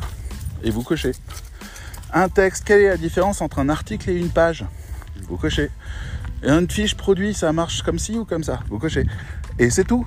Et 0.64 0.70
vous 0.70 0.84
cochez. 0.84 1.14
Un 2.14 2.30
texte, 2.30 2.64
quelle 2.64 2.82
est 2.82 2.90
la 2.90 2.98
différence 2.98 3.42
entre 3.42 3.58
un 3.58 3.70
article 3.70 4.12
et 4.12 4.16
une 4.16 4.30
page? 4.30 4.66
Vous 5.28 5.38
cochez. 5.38 5.72
Et 6.44 6.50
une 6.50 6.70
fiche 6.70 6.96
produit, 6.96 7.34
ça 7.34 7.52
marche 7.52 7.82
comme 7.82 7.98
ci 7.98 8.18
ou 8.18 8.24
comme 8.24 8.44
ça? 8.44 8.60
Vous 8.70 8.78
cochez. 8.78 9.06
Et 9.60 9.72
c'est 9.72 9.86
tout. 9.86 10.06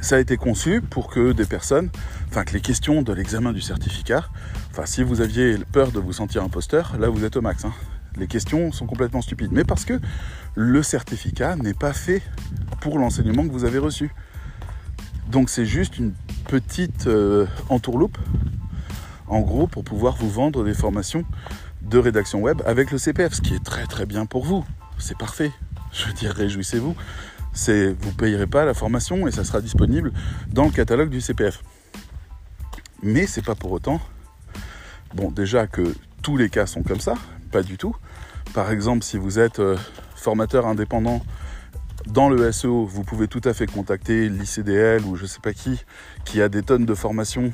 Ça 0.00 0.16
a 0.16 0.18
été 0.20 0.36
conçu 0.36 0.80
pour 0.80 1.08
que 1.08 1.32
des 1.32 1.44
personnes, 1.44 1.90
enfin 2.28 2.44
que 2.44 2.52
les 2.54 2.60
questions 2.60 3.02
de 3.02 3.12
l'examen 3.12 3.52
du 3.52 3.60
certificat, 3.60 4.24
enfin 4.70 4.86
si 4.86 5.02
vous 5.02 5.20
aviez 5.20 5.58
peur 5.72 5.92
de 5.92 5.98
vous 5.98 6.12
sentir 6.12 6.42
imposteur, 6.42 6.96
là 6.98 7.08
vous 7.08 7.24
êtes 7.24 7.36
au 7.36 7.42
max. 7.42 7.64
Hein. 7.64 7.72
Les 8.16 8.26
questions 8.26 8.72
sont 8.72 8.86
complètement 8.86 9.20
stupides. 9.20 9.52
Mais 9.52 9.64
parce 9.64 9.84
que 9.84 10.00
le 10.54 10.82
certificat 10.82 11.56
n'est 11.56 11.74
pas 11.74 11.92
fait 11.92 12.22
pour 12.80 12.98
l'enseignement 12.98 13.46
que 13.46 13.52
vous 13.52 13.64
avez 13.64 13.78
reçu. 13.78 14.10
Donc 15.28 15.50
c'est 15.50 15.66
juste 15.66 15.98
une 15.98 16.14
petite 16.48 17.08
euh, 17.08 17.46
entourloupe, 17.68 18.16
en 19.26 19.40
gros, 19.40 19.66
pour 19.66 19.84
pouvoir 19.84 20.16
vous 20.16 20.30
vendre 20.30 20.64
des 20.64 20.74
formations 20.74 21.24
de 21.82 21.98
rédaction 21.98 22.40
web 22.40 22.62
avec 22.64 22.90
le 22.92 22.98
CPF, 22.98 23.34
ce 23.34 23.42
qui 23.42 23.54
est 23.54 23.62
très 23.62 23.86
très 23.86 24.06
bien 24.06 24.24
pour 24.24 24.44
vous. 24.44 24.64
C'est 24.98 25.18
parfait. 25.18 25.52
Je 25.92 26.06
veux 26.06 26.12
dire, 26.12 26.32
réjouissez-vous. 26.32 26.94
C'est, 27.56 27.88
vous 27.88 28.10
ne 28.10 28.14
payerez 28.14 28.46
pas 28.46 28.66
la 28.66 28.74
formation 28.74 29.26
et 29.26 29.30
ça 29.30 29.42
sera 29.42 29.62
disponible 29.62 30.12
dans 30.52 30.66
le 30.66 30.70
catalogue 30.70 31.08
du 31.08 31.22
CPF. 31.22 31.62
Mais 33.02 33.26
c'est 33.26 33.44
pas 33.44 33.54
pour 33.54 33.72
autant, 33.72 33.98
bon, 35.14 35.30
déjà 35.30 35.66
que 35.66 35.94
tous 36.22 36.36
les 36.36 36.50
cas 36.50 36.66
sont 36.66 36.82
comme 36.82 37.00
ça, 37.00 37.14
pas 37.50 37.62
du 37.62 37.78
tout. 37.78 37.96
Par 38.52 38.70
exemple, 38.70 39.04
si 39.04 39.16
vous 39.16 39.38
êtes 39.38 39.58
euh, 39.58 39.76
formateur 40.16 40.66
indépendant 40.66 41.22
dans 42.06 42.28
le 42.28 42.52
SEO, 42.52 42.84
vous 42.84 43.04
pouvez 43.04 43.26
tout 43.26 43.40
à 43.44 43.54
fait 43.54 43.66
contacter 43.66 44.28
l'ICDL 44.28 45.04
ou 45.04 45.16
je 45.16 45.24
sais 45.24 45.40
pas 45.40 45.54
qui, 45.54 45.82
qui 46.26 46.42
a 46.42 46.50
des 46.50 46.62
tonnes 46.62 46.84
de 46.84 46.94
formations 46.94 47.52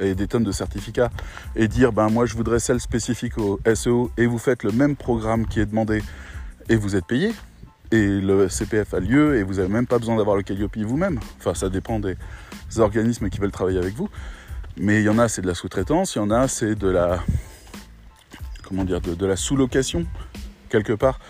et 0.00 0.14
des 0.14 0.26
tonnes 0.26 0.42
de 0.42 0.52
certificats 0.52 1.10
et 1.54 1.68
dire 1.68 1.92
ben 1.92 2.08
moi 2.08 2.26
je 2.26 2.34
voudrais 2.34 2.58
celle 2.58 2.80
spécifique 2.80 3.38
au 3.38 3.60
SEO 3.74 4.10
et 4.16 4.26
vous 4.26 4.38
faites 4.38 4.64
le 4.64 4.72
même 4.72 4.96
programme 4.96 5.46
qui 5.46 5.60
est 5.60 5.66
demandé 5.66 6.02
et 6.68 6.76
vous 6.76 6.96
êtes 6.96 7.06
payé 7.06 7.32
et 7.94 8.20
le 8.20 8.48
CPF 8.48 8.94
a 8.94 9.00
lieu 9.00 9.36
et 9.36 9.42
vous 9.42 9.54
n'avez 9.54 9.68
même 9.68 9.86
pas 9.86 9.98
besoin 9.98 10.16
d'avoir 10.16 10.36
le 10.36 10.42
Calliope 10.42 10.76
vous-même. 10.76 11.20
Enfin 11.38 11.54
ça 11.54 11.68
dépend 11.68 12.00
des 12.00 12.16
organismes 12.78 13.30
qui 13.30 13.38
veulent 13.38 13.52
travailler 13.52 13.78
avec 13.78 13.94
vous. 13.94 14.08
Mais 14.76 15.00
il 15.00 15.04
y 15.04 15.08
en 15.08 15.18
a 15.18 15.28
c'est 15.28 15.42
de 15.42 15.46
la 15.46 15.54
sous-traitance, 15.54 16.16
il 16.16 16.18
y 16.18 16.20
en 16.20 16.30
a 16.30 16.48
c'est 16.48 16.74
de 16.74 16.88
la 16.88 17.20
comment 18.64 18.84
dire 18.84 19.00
de, 19.00 19.14
de 19.14 19.26
la 19.26 19.36
sous-location 19.36 20.06
quelque 20.68 20.92
part 20.92 21.20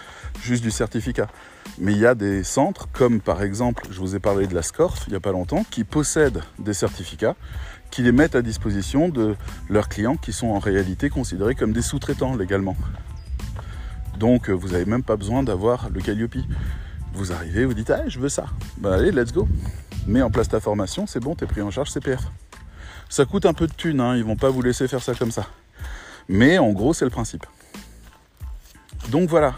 juste 0.43 0.63
du 0.63 0.71
certificat. 0.71 1.29
Mais 1.79 1.93
il 1.93 1.99
y 1.99 2.07
a 2.07 2.15
des 2.15 2.45
centres, 2.45 2.89
comme 2.93 3.21
par 3.21 3.43
exemple, 3.43 3.85
je 3.91 3.99
vous 3.99 4.15
ai 4.15 4.21
parlé 4.21 4.47
de 4.47 4.55
la 4.55 4.63
SCORF 4.63 5.05
il 5.07 5.11
n'y 5.11 5.17
a 5.17 5.21
pas 5.21 5.33
longtemps, 5.33 5.65
qui 5.71 5.85
possèdent 5.85 6.43
des 6.59 6.75
certificats, 6.75 7.37
qui 7.91 8.03
les 8.03 8.13
mettent 8.13 8.37
à 8.37 8.43
disposition 8.43 9.09
de 9.09 9.35
leurs 9.69 9.89
clients 9.89 10.17
qui 10.17 10.33
sont 10.33 10.49
en 10.49 10.59
réalité 10.59 11.11
considérés 11.11 11.55
comme 11.55 11.73
des 11.73 11.83
sous-traitants 11.83 12.37
légalement. 12.37 12.77
Donc 14.19 14.51
vous 14.51 14.69
n'avez 14.69 14.85
même 14.85 15.03
pas 15.03 15.17
besoin 15.17 15.43
d'avoir 15.43 15.91
le 15.91 16.01
Calliope. 16.01 16.37
Vous 17.13 17.33
arrivez, 17.33 17.65
vous 17.65 17.75
dites 17.75 17.91
Ah, 17.91 18.09
je 18.09 18.19
veux 18.19 18.29
ça. 18.29 18.47
Ben 18.79 18.93
allez, 18.93 19.13
let's 19.13 19.33
go. 19.33 19.49
Mets 20.07 20.23
en 20.23 20.31
place 20.31 20.49
ta 20.49 20.61
formation, 20.61 21.07
c'est 21.07 21.21
bon, 21.21 21.35
t'es 21.35 21.47
pris 21.47 21.63
en 21.63 21.71
charge 21.71 21.91
CPF. 21.91 22.21
Ça 23.09 23.25
coûte 23.25 23.47
un 23.47 23.55
peu 23.55 23.67
de 23.67 23.73
thunes, 23.73 24.01
hein, 24.01 24.17
ils 24.17 24.25
vont 24.25 24.37
pas 24.37 24.51
vous 24.51 24.63
laisser 24.63 24.89
faire 24.89 25.03
ça 25.03 25.15
comme 25.15 25.31
ça. 25.31 25.47
Mais 26.29 26.59
en 26.59 26.73
gros, 26.73 26.93
c'est 26.93 27.05
le 27.05 27.11
principe. 27.11 27.47
Donc 29.11 29.29
voilà, 29.29 29.55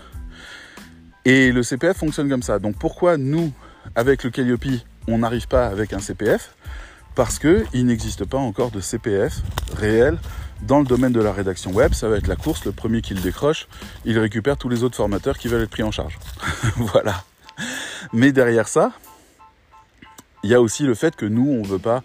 et 1.27 1.51
le 1.51 1.65
CPF 1.65 1.97
fonctionne 1.97 2.29
comme 2.29 2.45
ça. 2.45 2.61
Donc 2.61 2.77
pourquoi 2.79 3.17
nous, 3.17 3.53
avec 3.97 4.23
le 4.23 4.31
Calliope, 4.31 4.65
on 5.09 5.19
n'arrive 5.19 5.49
pas 5.49 5.67
avec 5.67 5.93
un 5.93 5.99
CPF 5.99 6.55
Parce 7.17 7.41
qu'il 7.41 7.85
n'existe 7.85 8.25
pas 8.25 8.39
encore 8.39 8.71
de 8.71 8.79
CPF 8.79 9.43
réel 9.77 10.19
dans 10.63 10.79
le 10.79 10.85
domaine 10.85 11.13
de 11.13 11.21
la 11.21 11.33
rédaction 11.33 11.73
web. 11.73 11.93
Ça 11.93 12.09
va 12.09 12.17
être 12.17 12.27
la 12.27 12.37
course, 12.37 12.65
le 12.65 12.73
premier 12.73 13.03
qui 13.03 13.15
le 13.15 13.21
décroche, 13.21 13.69
il 14.05 14.19
récupère 14.19 14.57
tous 14.57 14.69
les 14.69 14.83
autres 14.83 14.97
formateurs 14.97 15.39
qui 15.39 15.49
veulent 15.49 15.63
être 15.63 15.71
pris 15.71 15.83
en 15.83 15.91
charge. 15.91 16.19
voilà. 16.77 17.25
Mais 18.13 18.33
derrière 18.33 18.69
ça, 18.69 18.93
il 20.43 20.51
y 20.51 20.55
a 20.55 20.61
aussi 20.61 20.85
le 20.85 20.95
fait 20.95 21.17
que 21.17 21.27
nous, 21.27 21.49
on 21.49 21.63
ne 21.63 21.67
veut 21.67 21.79
pas 21.79 22.03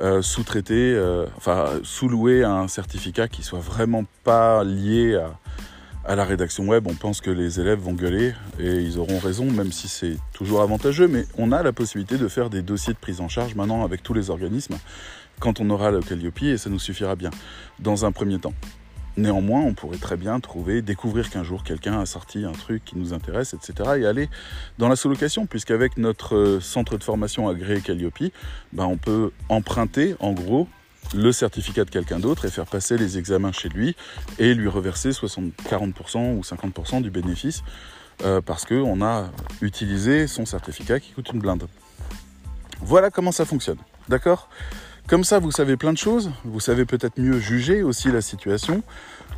euh, 0.00 0.22
sous-traiter, 0.22 0.94
euh, 0.94 1.26
enfin 1.36 1.66
sous-louer 1.82 2.44
un 2.44 2.68
certificat 2.68 3.28
qui 3.28 3.42
soit 3.42 3.60
vraiment 3.60 4.04
pas 4.24 4.62
lié 4.62 5.16
à, 5.16 5.38
à 6.08 6.16
la 6.16 6.24
rédaction 6.24 6.64
web, 6.64 6.86
on 6.86 6.94
pense 6.94 7.20
que 7.20 7.30
les 7.30 7.60
élèves 7.60 7.80
vont 7.80 7.92
gueuler 7.92 8.32
et 8.58 8.76
ils 8.76 8.98
auront 8.98 9.18
raison, 9.18 9.44
même 9.44 9.72
si 9.72 9.88
c'est 9.88 10.16
toujours 10.32 10.62
avantageux. 10.62 11.06
Mais 11.06 11.26
on 11.36 11.52
a 11.52 11.62
la 11.62 11.72
possibilité 11.72 12.16
de 12.16 12.28
faire 12.28 12.48
des 12.48 12.62
dossiers 12.62 12.94
de 12.94 12.98
prise 12.98 13.20
en 13.20 13.28
charge 13.28 13.54
maintenant 13.54 13.84
avec 13.84 14.02
tous 14.02 14.14
les 14.14 14.30
organismes 14.30 14.78
quand 15.38 15.60
on 15.60 15.70
aura 15.70 15.90
le 15.90 16.00
Calliope 16.00 16.42
et 16.42 16.58
ça 16.58 16.70
nous 16.70 16.78
suffira 16.78 17.16
bien 17.16 17.30
dans 17.78 18.04
un 18.04 18.12
premier 18.12 18.38
temps. 18.38 18.54
Néanmoins, 19.16 19.62
on 19.62 19.74
pourrait 19.74 19.98
très 19.98 20.16
bien 20.16 20.38
trouver, 20.38 20.80
découvrir 20.80 21.28
qu'un 21.28 21.42
jour 21.42 21.64
quelqu'un 21.64 21.98
a 21.98 22.06
sorti 22.06 22.44
un 22.44 22.52
truc 22.52 22.84
qui 22.84 22.96
nous 22.96 23.12
intéresse, 23.12 23.52
etc. 23.52 23.90
et 23.98 24.06
aller 24.06 24.28
dans 24.78 24.88
la 24.88 24.94
sous-location, 24.94 25.46
puisqu'avec 25.46 25.96
notre 25.96 26.60
centre 26.62 26.96
de 26.96 27.02
formation 27.02 27.48
agréé 27.48 27.80
Calliope, 27.80 28.30
ben 28.72 28.84
on 28.84 28.96
peut 28.96 29.32
emprunter 29.48 30.14
en 30.20 30.32
gros 30.32 30.68
le 31.14 31.32
certificat 31.32 31.84
de 31.84 31.90
quelqu'un 31.90 32.20
d'autre 32.20 32.44
et 32.44 32.50
faire 32.50 32.66
passer 32.66 32.96
les 32.96 33.18
examens 33.18 33.50
chez 33.50 33.68
lui 33.68 33.96
et 34.38 34.54
lui 34.54 34.68
reverser 34.68 35.12
60, 35.12 35.52
40% 35.68 36.36
ou 36.36 36.42
50% 36.42 37.02
du 37.02 37.10
bénéfice 37.10 37.62
euh, 38.22 38.40
parce 38.40 38.64
qu'on 38.64 39.02
a 39.02 39.30
utilisé 39.60 40.26
son 40.26 40.46
certificat 40.46 41.00
qui 41.00 41.12
coûte 41.12 41.30
une 41.32 41.40
blinde. 41.40 41.66
Voilà 42.80 43.10
comment 43.10 43.32
ça 43.32 43.44
fonctionne. 43.44 43.78
D'accord? 44.08 44.48
Comme 45.08 45.24
ça, 45.24 45.38
vous 45.38 45.50
savez 45.50 45.78
plein 45.78 45.94
de 45.94 45.98
choses. 45.98 46.30
Vous 46.44 46.60
savez 46.60 46.84
peut-être 46.84 47.18
mieux 47.18 47.38
juger 47.38 47.82
aussi 47.82 48.12
la 48.12 48.20
situation. 48.20 48.82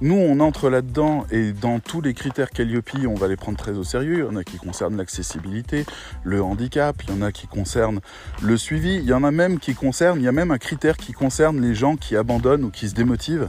Nous, 0.00 0.16
on 0.16 0.40
entre 0.40 0.68
là-dedans 0.68 1.26
et 1.30 1.52
dans 1.52 1.78
tous 1.78 2.00
les 2.00 2.12
critères 2.12 2.50
Calliope, 2.50 2.90
on 3.06 3.14
va 3.14 3.28
les 3.28 3.36
prendre 3.36 3.56
très 3.56 3.70
au 3.70 3.84
sérieux. 3.84 4.18
Il 4.18 4.24
y 4.24 4.36
en 4.36 4.36
a 4.36 4.42
qui 4.42 4.56
concernent 4.56 4.96
l'accessibilité, 4.96 5.86
le 6.24 6.42
handicap, 6.42 7.00
il 7.04 7.14
y 7.14 7.16
en 7.16 7.22
a 7.22 7.30
qui 7.30 7.46
concernent 7.46 8.00
le 8.42 8.56
suivi, 8.56 8.96
il 8.96 9.04
y 9.04 9.12
en 9.12 9.22
a 9.22 9.30
même 9.30 9.60
qui 9.60 9.74
concernent, 9.74 10.18
il 10.18 10.24
y 10.24 10.28
a 10.28 10.32
même 10.32 10.50
un 10.50 10.58
critère 10.58 10.96
qui 10.96 11.12
concerne 11.12 11.60
les 11.60 11.76
gens 11.76 11.94
qui 11.94 12.16
abandonnent 12.16 12.64
ou 12.64 12.70
qui 12.70 12.88
se 12.88 12.94
démotivent. 12.96 13.48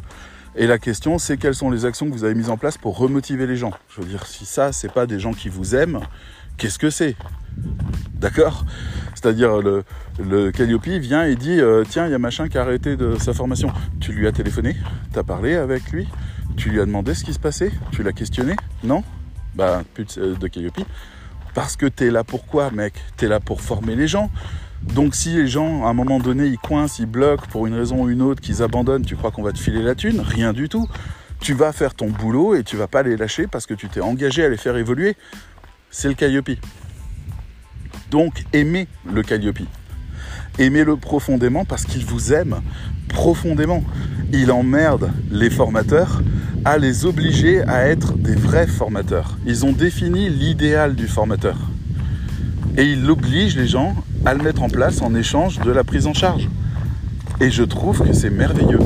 Et 0.56 0.68
la 0.68 0.78
question, 0.78 1.18
c'est 1.18 1.38
quelles 1.38 1.56
sont 1.56 1.72
les 1.72 1.86
actions 1.86 2.08
que 2.08 2.14
vous 2.14 2.26
avez 2.26 2.36
mises 2.36 2.50
en 2.50 2.58
place 2.58 2.78
pour 2.78 2.98
remotiver 2.98 3.48
les 3.48 3.56
gens? 3.56 3.72
Je 3.90 4.02
veux 4.02 4.08
dire, 4.08 4.28
si 4.28 4.46
ça, 4.46 4.74
c'est 4.74 4.92
pas 4.92 5.08
des 5.08 5.18
gens 5.18 5.34
qui 5.34 5.50
vous 5.50 5.76
aiment, 5.76 6.02
qu'est-ce 6.62 6.78
que 6.78 6.92
c'est? 6.92 7.16
D'accord? 8.20 8.66
C'est-à-dire, 9.16 9.62
le, 10.20 10.52
Calliope 10.52 10.88
vient 10.88 11.24
et 11.24 11.36
dit 11.36 11.60
euh, 11.60 11.84
Tiens, 11.90 12.06
il 12.06 12.12
y 12.12 12.14
a 12.14 12.20
machin 12.20 12.50
qui 12.50 12.60
a 12.60 12.62
arrêté 12.62 12.96
de 12.96 13.18
sa 13.18 13.34
formation. 13.34 13.72
Tu 14.00 14.12
lui 14.12 14.28
as 14.28 14.32
téléphoné? 14.32 14.78
Tu 15.12 15.18
as 15.18 15.24
parlé 15.24 15.56
avec 15.56 15.92
lui? 15.92 16.08
Tu 16.58 16.70
lui 16.70 16.80
as 16.80 16.86
demandé 16.86 17.16
ce 17.16 17.24
qui 17.24 17.34
se 17.34 17.40
passait? 17.40 17.72
Tu 17.92 18.04
l'as 18.04 18.14
questionné? 18.14 18.56
Non? 18.84 19.04
Bah, 19.56 19.82
pute 19.96 20.20
euh, 20.20 20.36
de 20.36 20.48
Calliope. 20.48 20.82
Parce 21.56 21.76
que 21.76 21.88
t'es 21.88 22.12
là 22.12 22.24
pour 22.24 22.46
quoi, 22.46 22.70
mec? 22.70 22.94
T'es 23.18 23.28
là 23.28 23.40
pour 23.40 23.60
former 23.62 23.96
les 23.96 24.08
gens. 24.08 24.30
Donc 24.84 25.16
si 25.16 25.34
les 25.34 25.48
gens, 25.48 25.88
à 25.88 25.90
un 25.90 25.94
moment 25.94 26.20
donné, 26.20 26.46
ils 26.46 26.60
coincent, 26.60 27.00
ils 27.00 27.08
bloquent 27.08 27.48
pour 27.50 27.66
une 27.66 27.74
raison 27.74 28.04
ou 28.04 28.10
une 28.10 28.22
autre, 28.22 28.40
qu'ils 28.40 28.62
abandonnent, 28.62 29.06
tu 29.06 29.16
crois 29.16 29.32
qu'on 29.32 29.44
va 29.44 29.52
te 29.52 29.60
filer 29.60 29.82
la 29.82 29.96
thune? 29.96 30.20
Rien 30.20 30.54
du 30.54 30.70
tout. 30.70 30.88
Tu 31.40 31.56
vas 31.56 31.72
faire 31.72 31.96
ton 31.96 32.08
boulot 32.12 32.54
et 32.54 32.64
tu 32.64 32.78
vas 32.78 32.88
pas 32.88 33.02
les 33.02 33.18
lâcher 33.18 33.48
parce 33.48 33.66
que 33.66 33.74
tu 33.74 33.90
t'es 33.90 34.02
engagé 34.02 34.46
à 34.46 34.50
les 34.50 34.58
faire 34.58 34.78
évoluer. 34.78 35.18
C'est 35.94 36.08
le 36.08 36.14
Calliope. 36.14 36.52
Donc 38.10 38.46
aimez 38.54 38.88
le 39.14 39.24
Calliope. 39.24 39.60
Aimez-le 40.58 40.96
profondément 40.96 41.66
parce 41.66 41.84
qu'il 41.84 42.06
vous 42.06 42.32
aime 42.32 42.62
profondément. 43.10 43.84
Il 44.32 44.54
emmerde 44.54 45.12
les 45.32 45.50
formateurs 45.50 46.24
à 46.64 46.78
les 46.78 47.06
obliger 47.06 47.62
à 47.64 47.88
être 47.88 48.14
des 48.14 48.36
vrais 48.36 48.68
formateurs. 48.68 49.38
Ils 49.46 49.66
ont 49.66 49.74
défini 49.74 50.30
l'idéal 50.30 50.96
du 50.96 51.08
formateur. 51.08 51.58
Et 52.78 52.86
il 52.86 53.10
oblige 53.10 53.58
les 53.58 53.68
gens 53.68 53.94
à 54.26 54.34
le 54.34 54.42
mettre 54.42 54.64
en 54.64 54.70
place 54.70 55.02
en 55.02 55.14
échange 55.14 55.60
de 55.60 55.72
la 55.72 55.84
prise 55.84 56.08
en 56.08 56.14
charge. 56.14 56.48
Et 57.42 57.52
je 57.52 57.64
trouve 57.64 58.02
que 58.02 58.14
c'est 58.14 58.30
merveilleux. 58.30 58.80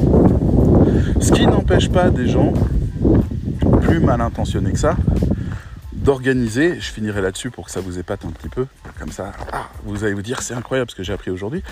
Ce 1.22 1.32
qui 1.32 1.45
n'empêche 1.45 1.89
pas 1.89 2.10
des 2.10 2.28
gens 2.28 2.51
plus 3.82 3.99
mal 3.99 4.22
intentionnés 4.22 4.72
que 4.72 4.80
ça 4.80 4.97
d'organiser, 6.06 6.80
je 6.80 6.91
finirai 6.91 7.20
là-dessus 7.20 7.49
pour 7.49 7.66
que 7.66 7.72
ça 7.72 7.82
vous 7.82 7.97
épate 7.97 8.26
un 8.26 8.30
petit 8.30 8.47
peu, 8.47 8.68
comme 8.99 9.12
ça, 9.12 9.32
ah, 9.51 9.70
vous 9.86 10.03
allez 10.03 10.14
vous 10.14 10.22
dire 10.22 10.43
c'est 10.43 10.53
incroyable 10.53 10.91
ce 10.91 10.95
que 10.95 11.01
j'ai 11.01 11.14
appris 11.14 11.32
aujourd'hui. 11.32 11.64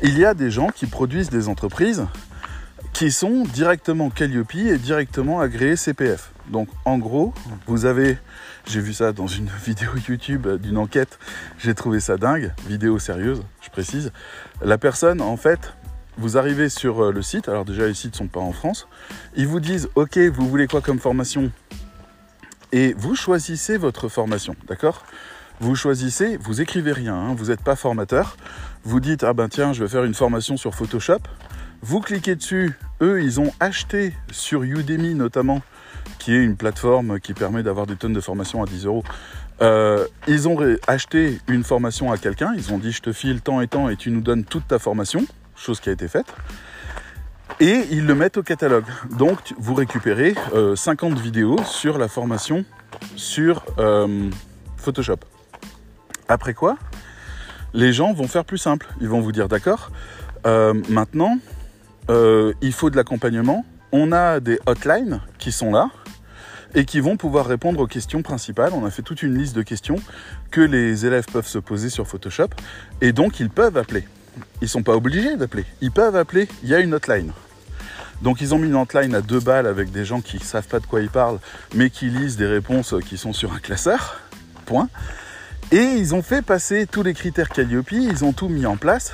Il 0.00 0.16
y 0.16 0.24
a 0.24 0.32
des 0.32 0.48
gens 0.48 0.68
qui 0.68 0.86
produisent 0.86 1.28
des 1.28 1.48
entreprises 1.48 2.06
qui 2.92 3.10
sont 3.10 3.42
directement 3.42 4.08
Calliope 4.08 4.54
et 4.54 4.78
directement 4.78 5.40
agréés 5.40 5.74
CPF. 5.74 6.30
Donc 6.48 6.68
en 6.84 6.98
gros, 6.98 7.34
vous 7.66 7.84
avez, 7.84 8.16
j'ai 8.64 8.80
vu 8.80 8.94
ça 8.94 9.12
dans 9.12 9.26
une 9.26 9.48
vidéo 9.64 9.90
YouTube 10.08 10.46
d'une 10.62 10.78
enquête, 10.78 11.18
j'ai 11.58 11.74
trouvé 11.74 11.98
ça 11.98 12.16
dingue, 12.16 12.52
vidéo 12.68 13.00
sérieuse, 13.00 13.42
je 13.60 13.70
précise. 13.70 14.12
La 14.62 14.78
personne, 14.78 15.20
en 15.20 15.36
fait, 15.36 15.74
vous 16.16 16.38
arrivez 16.38 16.68
sur 16.68 17.06
euh, 17.06 17.12
le 17.12 17.22
site, 17.22 17.48
alors 17.48 17.64
déjà 17.64 17.88
les 17.88 17.94
sites 17.94 18.12
ne 18.12 18.18
sont 18.18 18.28
pas 18.28 18.40
en 18.40 18.52
France, 18.52 18.86
ils 19.34 19.48
vous 19.48 19.58
disent 19.58 19.88
ok, 19.96 20.16
vous 20.18 20.48
voulez 20.48 20.68
quoi 20.68 20.80
comme 20.80 21.00
formation? 21.00 21.50
Et 22.72 22.94
vous 22.96 23.14
choisissez 23.14 23.76
votre 23.76 24.08
formation, 24.08 24.54
d'accord? 24.68 25.04
Vous 25.60 25.74
choisissez, 25.74 26.38
vous 26.38 26.60
écrivez 26.60 26.92
rien, 26.92 27.14
hein, 27.14 27.34
vous 27.36 27.46
n'êtes 27.46 27.62
pas 27.62 27.76
formateur. 27.76 28.36
Vous 28.82 28.98
dites, 28.98 29.24
ah 29.24 29.34
ben 29.34 29.48
tiens, 29.48 29.72
je 29.74 29.84
vais 29.84 29.90
faire 29.90 30.04
une 30.04 30.14
formation 30.14 30.56
sur 30.56 30.74
Photoshop. 30.74 31.18
Vous 31.82 32.00
cliquez 32.00 32.34
dessus, 32.34 32.78
eux, 33.02 33.22
ils 33.22 33.40
ont 33.40 33.52
acheté 33.60 34.14
sur 34.30 34.62
Udemy 34.62 35.14
notamment, 35.14 35.60
qui 36.18 36.32
est 36.32 36.42
une 36.42 36.56
plateforme 36.56 37.20
qui 37.20 37.34
permet 37.34 37.62
d'avoir 37.62 37.86
des 37.86 37.96
tonnes 37.96 38.14
de 38.14 38.20
formations 38.20 38.62
à 38.62 38.66
10 38.66 38.86
euros. 38.86 39.04
Euh, 39.60 40.06
ils 40.26 40.48
ont 40.48 40.58
acheté 40.86 41.38
une 41.46 41.64
formation 41.64 42.10
à 42.10 42.16
quelqu'un, 42.16 42.54
ils 42.56 42.72
ont 42.72 42.78
dit 42.78 42.92
je 42.92 43.02
te 43.02 43.12
file 43.12 43.42
tant 43.42 43.60
et 43.60 43.68
tant 43.68 43.90
et 43.90 43.96
tu 43.96 44.10
nous 44.10 44.22
donnes 44.22 44.44
toute 44.44 44.66
ta 44.66 44.78
formation, 44.78 45.26
chose 45.54 45.80
qui 45.80 45.90
a 45.90 45.92
été 45.92 46.08
faite 46.08 46.34
et 47.58 47.84
ils 47.90 48.06
le 48.06 48.14
mettent 48.14 48.36
au 48.36 48.42
catalogue. 48.42 48.84
Donc 49.18 49.54
vous 49.58 49.74
récupérez 49.74 50.34
50 50.74 51.12
euh, 51.12 51.20
vidéos 51.20 51.56
sur 51.64 51.98
la 51.98 52.08
formation 52.08 52.64
sur 53.16 53.64
euh, 53.78 54.30
Photoshop. 54.76 55.18
Après 56.28 56.54
quoi, 56.54 56.76
les 57.74 57.92
gens 57.92 58.12
vont 58.12 58.28
faire 58.28 58.44
plus 58.44 58.58
simple. 58.58 58.88
Ils 59.00 59.08
vont 59.08 59.20
vous 59.20 59.32
dire 59.32 59.48
d'accord, 59.48 59.90
euh, 60.46 60.74
maintenant 60.88 61.38
il 62.08 62.72
faut 62.72 62.90
de 62.90 62.96
l'accompagnement. 62.96 63.64
On 63.92 64.10
a 64.10 64.40
des 64.40 64.58
hotlines 64.66 65.20
qui 65.38 65.52
sont 65.52 65.70
là 65.70 65.90
et 66.74 66.84
qui 66.84 67.00
vont 67.00 67.16
pouvoir 67.16 67.46
répondre 67.46 67.80
aux 67.80 67.86
questions 67.86 68.22
principales. 68.22 68.72
On 68.74 68.84
a 68.84 68.90
fait 68.90 69.02
toute 69.02 69.22
une 69.22 69.36
liste 69.36 69.54
de 69.54 69.62
questions 69.62 69.96
que 70.50 70.60
les 70.60 71.06
élèves 71.06 71.26
peuvent 71.32 71.46
se 71.46 71.58
poser 71.58 71.88
sur 71.88 72.06
Photoshop 72.06 72.48
et 73.00 73.12
donc 73.12 73.38
ils 73.38 73.50
peuvent 73.50 73.76
appeler. 73.76 74.06
Ils 74.62 74.68
sont 74.68 74.82
pas 74.82 74.94
obligés 74.94 75.36
d'appeler. 75.36 75.64
Ils 75.80 75.92
peuvent 75.92 76.16
appeler. 76.16 76.48
Il 76.62 76.68
y 76.68 76.74
a 76.74 76.80
une 76.80 76.94
hotline. 76.94 77.32
Donc 78.22 78.40
ils 78.40 78.54
ont 78.54 78.58
mis 78.58 78.68
une 78.68 78.76
hotline 78.76 79.14
à 79.14 79.22
deux 79.22 79.40
balles 79.40 79.66
avec 79.66 79.90
des 79.90 80.04
gens 80.04 80.20
qui 80.20 80.36
ne 80.36 80.42
savent 80.42 80.68
pas 80.68 80.80
de 80.80 80.86
quoi 80.86 81.00
ils 81.00 81.08
parlent, 81.08 81.38
mais 81.74 81.88
qui 81.88 82.10
lisent 82.10 82.36
des 82.36 82.46
réponses 82.46 82.94
qui 83.06 83.16
sont 83.16 83.32
sur 83.32 83.52
un 83.52 83.58
classeur. 83.58 84.20
Point. 84.66 84.88
Et 85.72 85.82
ils 85.82 86.14
ont 86.14 86.22
fait 86.22 86.42
passer 86.42 86.86
tous 86.86 87.02
les 87.02 87.14
critères 87.14 87.48
Calliope, 87.48 87.92
ils 87.92 88.24
ont 88.24 88.32
tout 88.32 88.48
mis 88.48 88.66
en 88.66 88.76
place 88.76 89.12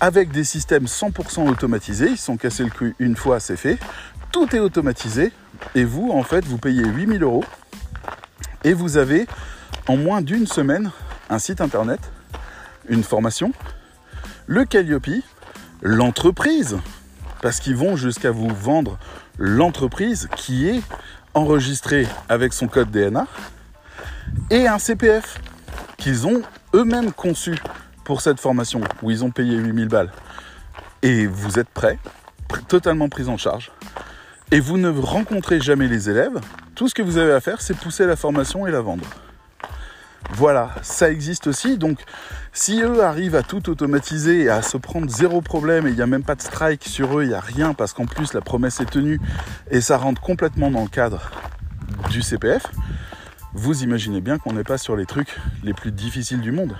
avec 0.00 0.30
des 0.30 0.44
systèmes 0.44 0.84
100% 0.84 1.48
automatisés. 1.48 2.10
Ils 2.10 2.18
sont 2.18 2.36
cassés 2.36 2.64
le 2.64 2.70
cul 2.70 2.94
une 2.98 3.16
fois, 3.16 3.40
c'est 3.40 3.56
fait. 3.56 3.78
Tout 4.32 4.54
est 4.54 4.60
automatisé. 4.60 5.32
Et 5.74 5.84
vous, 5.84 6.10
en 6.10 6.22
fait, 6.22 6.44
vous 6.44 6.58
payez 6.58 6.84
8000 6.84 7.22
euros. 7.22 7.44
Et 8.64 8.72
vous 8.72 8.96
avez, 8.96 9.26
en 9.88 9.96
moins 9.96 10.22
d'une 10.22 10.46
semaine, 10.46 10.90
un 11.30 11.38
site 11.38 11.60
internet, 11.60 12.00
une 12.88 13.02
formation, 13.02 13.52
le 14.46 14.64
Calliope, 14.64 15.08
l'entreprise 15.82 16.78
parce 17.42 17.60
qu'ils 17.60 17.76
vont 17.76 17.96
jusqu'à 17.96 18.30
vous 18.30 18.48
vendre 18.48 18.98
l'entreprise 19.38 20.28
qui 20.36 20.68
est 20.68 20.82
enregistrée 21.34 22.06
avec 22.28 22.52
son 22.52 22.66
code 22.66 22.90
DNA 22.90 23.26
et 24.50 24.66
un 24.66 24.78
CPF 24.78 25.40
qu'ils 25.98 26.26
ont 26.26 26.42
eux-mêmes 26.74 27.12
conçu 27.12 27.56
pour 28.04 28.20
cette 28.20 28.40
formation 28.40 28.80
où 29.02 29.10
ils 29.10 29.24
ont 29.24 29.30
payé 29.30 29.56
8000 29.56 29.88
balles. 29.88 30.12
Et 31.02 31.26
vous 31.26 31.58
êtes 31.58 31.68
prêts, 31.68 31.98
totalement 32.68 33.08
pris 33.08 33.28
en 33.28 33.36
charge. 33.36 33.72
Et 34.52 34.60
vous 34.60 34.78
ne 34.78 34.88
rencontrez 34.88 35.60
jamais 35.60 35.88
les 35.88 36.08
élèves. 36.08 36.40
Tout 36.74 36.88
ce 36.88 36.94
que 36.94 37.02
vous 37.02 37.18
avez 37.18 37.32
à 37.32 37.40
faire, 37.40 37.60
c'est 37.60 37.76
pousser 37.76 38.06
la 38.06 38.16
formation 38.16 38.66
et 38.66 38.70
la 38.70 38.80
vendre. 38.80 39.04
Voilà, 40.32 40.70
ça 40.82 41.10
existe 41.10 41.46
aussi. 41.46 41.78
Donc, 41.78 41.98
si 42.56 42.80
eux 42.80 43.04
arrivent 43.04 43.34
à 43.34 43.42
tout 43.42 43.68
automatiser 43.68 44.44
et 44.44 44.48
à 44.48 44.62
se 44.62 44.78
prendre 44.78 45.10
zéro 45.10 45.42
problème 45.42 45.86
et 45.86 45.90
il 45.90 45.96
n'y 45.96 46.00
a 46.00 46.06
même 46.06 46.24
pas 46.24 46.34
de 46.34 46.40
strike 46.40 46.84
sur 46.84 47.18
eux, 47.18 47.22
il 47.22 47.28
n'y 47.28 47.34
a 47.34 47.40
rien 47.40 47.74
parce 47.74 47.92
qu'en 47.92 48.06
plus 48.06 48.32
la 48.32 48.40
promesse 48.40 48.80
est 48.80 48.90
tenue 48.90 49.20
et 49.70 49.82
ça 49.82 49.98
rentre 49.98 50.22
complètement 50.22 50.70
dans 50.70 50.82
le 50.82 50.88
cadre 50.88 51.30
du 52.10 52.22
CPF, 52.22 52.66
vous 53.52 53.82
imaginez 53.82 54.22
bien 54.22 54.38
qu'on 54.38 54.54
n'est 54.54 54.64
pas 54.64 54.78
sur 54.78 54.96
les 54.96 55.04
trucs 55.04 55.36
les 55.64 55.74
plus 55.74 55.92
difficiles 55.92 56.40
du 56.40 56.50
monde. 56.50 56.74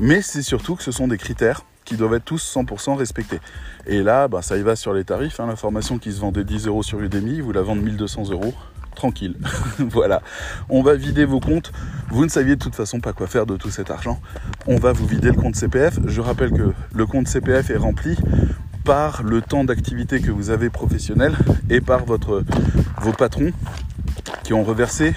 Mais 0.00 0.22
c'est 0.22 0.42
surtout 0.42 0.74
que 0.74 0.82
ce 0.82 0.90
sont 0.90 1.06
des 1.06 1.18
critères 1.18 1.60
qui 1.84 1.96
doivent 1.96 2.14
être 2.14 2.24
tous 2.24 2.54
100% 2.56 2.96
respectés. 2.96 3.40
Et 3.86 4.02
là, 4.02 4.26
bah, 4.26 4.40
ça 4.40 4.56
y 4.56 4.62
va 4.62 4.74
sur 4.74 4.94
les 4.94 5.04
tarifs. 5.04 5.38
Hein. 5.38 5.46
La 5.46 5.56
formation 5.56 5.98
qui 5.98 6.12
se 6.12 6.20
vendait 6.20 6.44
10 6.44 6.66
euros 6.66 6.82
sur 6.82 7.00
Udemy, 7.00 7.40
vous 7.40 7.52
la 7.52 7.62
vendez 7.62 7.82
1200 7.82 8.30
euros 8.30 8.54
tranquille. 8.96 9.36
voilà. 9.78 10.22
On 10.68 10.82
va 10.82 10.96
vider 10.96 11.24
vos 11.24 11.38
comptes. 11.38 11.70
Vous 12.10 12.24
ne 12.24 12.30
saviez 12.30 12.56
de 12.56 12.60
toute 12.60 12.74
façon 12.74 12.98
pas 12.98 13.12
quoi 13.12 13.28
faire 13.28 13.46
de 13.46 13.56
tout 13.56 13.70
cet 13.70 13.90
argent. 13.92 14.20
On 14.66 14.76
va 14.76 14.92
vous 14.92 15.06
vider 15.06 15.28
le 15.28 15.36
compte 15.36 15.54
CPF. 15.54 16.00
Je 16.06 16.20
rappelle 16.20 16.50
que 16.50 16.72
le 16.92 17.06
compte 17.06 17.28
CPF 17.28 17.70
est 17.70 17.76
rempli 17.76 18.16
par 18.84 19.22
le 19.22 19.42
temps 19.42 19.64
d'activité 19.64 20.20
que 20.20 20.30
vous 20.30 20.50
avez 20.50 20.70
professionnel 20.70 21.36
et 21.70 21.80
par 21.80 22.04
votre, 22.04 22.44
vos 23.00 23.12
patrons 23.12 23.52
qui 24.44 24.52
ont 24.52 24.64
reversé 24.64 25.14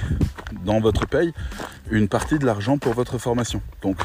dans 0.66 0.80
votre 0.80 1.08
paye 1.08 1.34
une 1.92 2.08
partie 2.08 2.40
de 2.40 2.46
l'argent 2.46 2.78
pour 2.78 2.94
votre 2.94 3.18
formation. 3.18 3.62
Donc, 3.82 3.98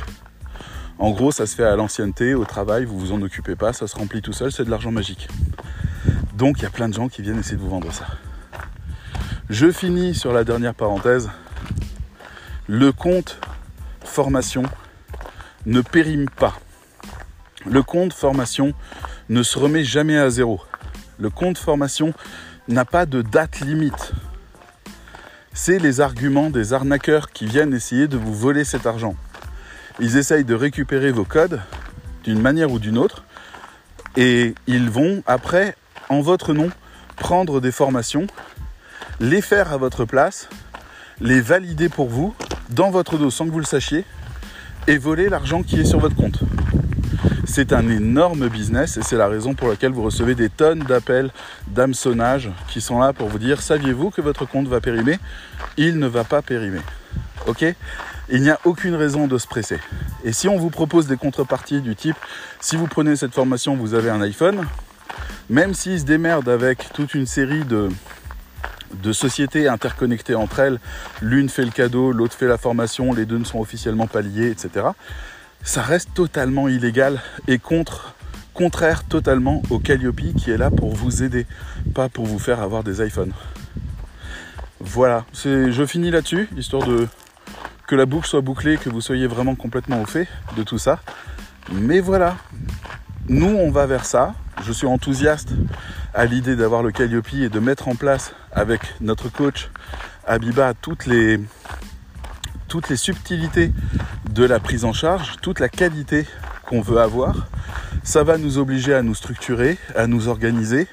en 0.98 1.10
gros, 1.10 1.32
ça 1.32 1.46
se 1.46 1.56
fait 1.56 1.64
à 1.64 1.76
l'ancienneté, 1.76 2.34
au 2.34 2.44
travail, 2.44 2.84
vous 2.84 2.98
vous 2.98 3.12
en 3.12 3.20
occupez 3.22 3.56
pas, 3.56 3.72
ça 3.72 3.86
se 3.86 3.96
remplit 3.96 4.22
tout 4.22 4.32
seul, 4.32 4.52
c'est 4.52 4.64
de 4.64 4.70
l'argent 4.70 4.92
magique. 4.92 5.28
Donc, 6.36 6.58
il 6.58 6.62
y 6.62 6.66
a 6.66 6.70
plein 6.70 6.88
de 6.88 6.94
gens 6.94 7.08
qui 7.08 7.22
viennent 7.22 7.38
essayer 7.38 7.56
de 7.56 7.62
vous 7.62 7.70
vendre 7.70 7.92
ça. 7.92 8.06
Je 9.50 9.70
finis 9.70 10.14
sur 10.14 10.32
la 10.32 10.42
dernière 10.42 10.74
parenthèse. 10.74 11.28
Le 12.66 12.92
compte 12.92 13.38
formation 14.02 14.62
ne 15.66 15.82
périme 15.82 16.30
pas. 16.30 16.58
Le 17.66 17.82
compte 17.82 18.14
formation 18.14 18.72
ne 19.28 19.42
se 19.42 19.58
remet 19.58 19.84
jamais 19.84 20.16
à 20.16 20.30
zéro. 20.30 20.62
Le 21.18 21.28
compte 21.28 21.58
formation 21.58 22.14
n'a 22.68 22.86
pas 22.86 23.04
de 23.04 23.20
date 23.20 23.60
limite. 23.60 24.12
C'est 25.52 25.78
les 25.78 26.00
arguments 26.00 26.48
des 26.48 26.72
arnaqueurs 26.72 27.30
qui 27.30 27.44
viennent 27.44 27.74
essayer 27.74 28.08
de 28.08 28.16
vous 28.16 28.34
voler 28.34 28.64
cet 28.64 28.86
argent. 28.86 29.14
Ils 30.00 30.16
essayent 30.16 30.44
de 30.44 30.54
récupérer 30.54 31.12
vos 31.12 31.24
codes 31.24 31.60
d'une 32.24 32.40
manière 32.40 32.72
ou 32.72 32.78
d'une 32.78 32.96
autre 32.96 33.24
et 34.16 34.54
ils 34.66 34.88
vont 34.88 35.22
après, 35.26 35.76
en 36.08 36.22
votre 36.22 36.54
nom, 36.54 36.70
prendre 37.16 37.60
des 37.60 37.72
formations 37.72 38.26
les 39.20 39.40
faire 39.40 39.72
à 39.72 39.76
votre 39.76 40.04
place, 40.04 40.48
les 41.20 41.40
valider 41.40 41.88
pour 41.88 42.08
vous 42.08 42.34
dans 42.70 42.90
votre 42.90 43.16
dos 43.16 43.30
sans 43.30 43.46
que 43.46 43.50
vous 43.50 43.60
le 43.60 43.64
sachiez 43.64 44.04
et 44.86 44.98
voler 44.98 45.28
l'argent 45.28 45.62
qui 45.62 45.80
est 45.80 45.84
sur 45.84 45.98
votre 45.98 46.16
compte. 46.16 46.40
C'est 47.46 47.72
un 47.72 47.88
énorme 47.88 48.48
business 48.48 48.96
et 48.96 49.02
c'est 49.02 49.16
la 49.16 49.28
raison 49.28 49.54
pour 49.54 49.68
laquelle 49.68 49.92
vous 49.92 50.02
recevez 50.02 50.34
des 50.34 50.48
tonnes 50.48 50.80
d'appels 50.80 51.30
d'hameçonnage 51.68 52.50
qui 52.68 52.80
sont 52.80 52.98
là 52.98 53.12
pour 53.12 53.28
vous 53.28 53.38
dire 53.38 53.62
saviez-vous 53.62 54.10
que 54.10 54.20
votre 54.20 54.46
compte 54.46 54.66
va 54.66 54.80
périmer? 54.80 55.18
Il 55.76 55.98
ne 55.98 56.06
va 56.06 56.24
pas 56.24 56.42
périmer. 56.42 56.80
Ok? 57.46 57.64
Il 58.30 58.42
n'y 58.42 58.50
a 58.50 58.58
aucune 58.64 58.94
raison 58.94 59.26
de 59.26 59.38
se 59.38 59.46
presser. 59.46 59.78
Et 60.24 60.32
si 60.32 60.48
on 60.48 60.56
vous 60.56 60.70
propose 60.70 61.06
des 61.06 61.16
contreparties 61.16 61.82
du 61.82 61.94
type 61.94 62.16
si 62.60 62.76
vous 62.76 62.86
prenez 62.86 63.16
cette 63.16 63.34
formation, 63.34 63.76
vous 63.76 63.94
avez 63.94 64.10
un 64.10 64.22
iPhone, 64.22 64.66
même 65.50 65.74
s'il 65.74 66.00
se 66.00 66.04
démerde 66.04 66.48
avec 66.48 66.92
toute 66.94 67.14
une 67.14 67.26
série 67.26 67.64
de, 67.64 67.90
de 69.02 69.12
sociétés 69.12 69.68
interconnectées 69.68 70.34
entre 70.34 70.60
elles, 70.60 70.78
l'une 71.20 71.48
fait 71.48 71.64
le 71.64 71.70
cadeau, 71.70 72.12
l'autre 72.12 72.34
fait 72.34 72.46
la 72.46 72.58
formation, 72.58 73.12
les 73.12 73.26
deux 73.26 73.38
ne 73.38 73.44
sont 73.44 73.58
officiellement 73.58 74.06
pas 74.06 74.22
liés, 74.22 74.50
etc. 74.50 74.86
Ça 75.62 75.82
reste 75.82 76.14
totalement 76.14 76.68
illégal 76.68 77.20
et 77.48 77.58
contre, 77.58 78.14
contraire 78.52 79.04
totalement 79.04 79.62
au 79.70 79.78
Calliope 79.78 80.34
qui 80.36 80.50
est 80.50 80.58
là 80.58 80.70
pour 80.70 80.94
vous 80.94 81.22
aider, 81.22 81.46
pas 81.94 82.08
pour 82.08 82.26
vous 82.26 82.38
faire 82.38 82.60
avoir 82.60 82.84
des 82.84 83.04
iPhones. 83.04 83.32
Voilà, 84.80 85.24
je 85.34 85.86
finis 85.86 86.10
là-dessus, 86.10 86.48
histoire 86.56 86.86
de 86.86 87.08
que 87.86 87.94
la 87.94 88.06
boucle 88.06 88.26
soit 88.26 88.40
bouclée, 88.40 88.76
que 88.78 88.88
vous 88.88 89.00
soyez 89.00 89.26
vraiment 89.26 89.54
complètement 89.54 90.00
au 90.00 90.06
fait 90.06 90.26
de 90.56 90.62
tout 90.62 90.78
ça. 90.78 91.00
Mais 91.72 92.00
voilà, 92.00 92.36
nous 93.28 93.46
on 93.48 93.70
va 93.70 93.86
vers 93.86 94.04
ça. 94.04 94.34
Je 94.64 94.72
suis 94.72 94.86
enthousiaste 94.86 95.50
à 96.14 96.26
l'idée 96.26 96.56
d'avoir 96.56 96.82
le 96.82 96.92
Calliope 96.92 97.34
et 97.34 97.48
de 97.48 97.58
mettre 97.58 97.88
en 97.88 97.96
place 97.96 98.32
avec 98.52 98.80
notre 99.00 99.28
coach 99.28 99.70
Abiba 100.26 100.72
toutes 100.74 101.06
les, 101.06 101.40
toutes 102.68 102.88
les 102.88 102.96
subtilités 102.96 103.72
de 104.30 104.44
la 104.44 104.60
prise 104.60 104.84
en 104.84 104.92
charge, 104.92 105.36
toute 105.42 105.60
la 105.60 105.68
qualité 105.68 106.26
qu'on 106.66 106.80
veut 106.80 106.98
avoir. 106.98 107.48
Ça 108.04 108.22
va 108.22 108.38
nous 108.38 108.58
obliger 108.58 108.94
à 108.94 109.02
nous 109.02 109.14
structurer, 109.14 109.76
à 109.96 110.06
nous 110.06 110.28
organiser, 110.28 110.86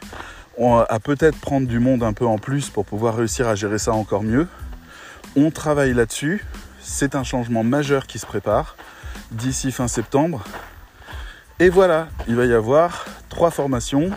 à 0.60 1.00
peut-être 1.00 1.38
prendre 1.40 1.68
du 1.68 1.80
monde 1.80 2.04
un 2.04 2.14
peu 2.14 2.26
en 2.26 2.38
plus 2.38 2.70
pour 2.70 2.86
pouvoir 2.86 3.16
réussir 3.16 3.48
à 3.48 3.56
gérer 3.56 3.78
ça 3.78 3.94
encore 3.94 4.24
mieux. 4.24 4.48
On 5.36 5.52
travaille 5.52 5.94
là-dessus. 5.94 6.46
C'est 6.82 7.16
un 7.16 7.24
changement 7.24 7.64
majeur 7.64 8.08
qui 8.08 8.20
se 8.20 8.26
prépare 8.26 8.76
d'ici 9.32 9.72
fin 9.72 9.88
septembre. 9.88 10.44
Et 11.60 11.70
voilà, 11.70 12.08
il 12.28 12.36
va 12.36 12.46
y 12.46 12.54
avoir 12.54 13.06
trois 13.30 13.52
formations, 13.52 14.10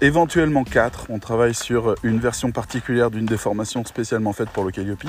éventuellement 0.00 0.64
quatre. 0.64 1.06
On 1.08 1.18
travaille 1.18 1.54
sur 1.54 1.94
une 2.02 2.18
version 2.18 2.52
particulière 2.52 3.10
d'une 3.10 3.26
des 3.26 3.36
formations 3.36 3.84
spécialement 3.84 4.32
faite 4.32 4.50
pour 4.50 4.64
le 4.64 4.70
Calliope, 4.70 5.04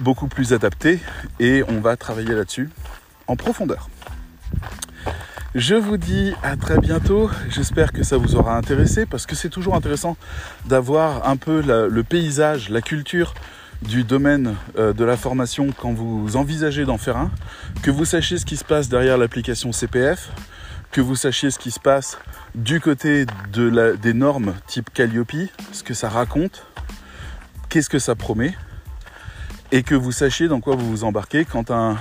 beaucoup 0.00 0.28
plus 0.28 0.52
adaptée, 0.52 1.00
et 1.40 1.62
on 1.68 1.80
va 1.80 1.96
travailler 1.96 2.34
là-dessus 2.34 2.70
en 3.26 3.36
profondeur. 3.36 3.88
Je 5.54 5.74
vous 5.74 5.98
dis 5.98 6.32
à 6.42 6.56
très 6.56 6.78
bientôt. 6.78 7.30
J'espère 7.50 7.92
que 7.92 8.02
ça 8.02 8.16
vous 8.16 8.36
aura 8.36 8.56
intéressé 8.56 9.04
parce 9.04 9.26
que 9.26 9.34
c'est 9.34 9.50
toujours 9.50 9.74
intéressant 9.74 10.16
d'avoir 10.64 11.28
un 11.28 11.36
peu 11.36 11.60
le 11.60 12.02
paysage, 12.02 12.70
la 12.70 12.80
culture 12.80 13.34
du 13.82 14.04
domaine 14.04 14.54
euh, 14.78 14.92
de 14.92 15.04
la 15.04 15.16
formation 15.16 15.68
quand 15.76 15.92
vous 15.92 16.36
envisagez 16.36 16.84
d'en 16.84 16.98
faire 16.98 17.16
un, 17.16 17.30
que 17.82 17.90
vous 17.90 18.04
sachiez 18.04 18.38
ce 18.38 18.46
qui 18.46 18.56
se 18.56 18.64
passe 18.64 18.88
derrière 18.88 19.18
l'application 19.18 19.72
CPF, 19.72 20.30
que 20.92 21.00
vous 21.00 21.16
sachiez 21.16 21.50
ce 21.50 21.58
qui 21.58 21.70
se 21.70 21.80
passe 21.80 22.18
du 22.54 22.80
côté 22.80 23.24
de 23.52 23.96
des 23.96 24.12
normes 24.12 24.54
type 24.66 24.90
Calliope, 24.92 25.32
ce 25.72 25.82
que 25.82 25.94
ça 25.94 26.08
raconte, 26.08 26.66
qu'est-ce 27.70 27.88
que 27.88 27.98
ça 27.98 28.14
promet, 28.14 28.54
et 29.72 29.82
que 29.82 29.94
vous 29.94 30.12
sachiez 30.12 30.48
dans 30.48 30.60
quoi 30.60 30.76
vous 30.76 30.88
vous 30.88 31.04
embarquez 31.04 31.46
quand 31.46 31.70
un 31.70 31.96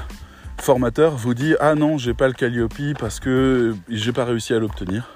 formateur 0.60 1.16
vous 1.16 1.34
dit 1.34 1.56
ah 1.62 1.74
non 1.74 1.98
j'ai 1.98 2.14
pas 2.14 2.28
le 2.28 2.34
Calliope 2.34 2.98
parce 3.00 3.20
que 3.20 3.76
j'ai 3.90 4.12
pas 4.12 4.26
réussi 4.26 4.54
à 4.54 4.60
l'obtenir. 4.60 5.10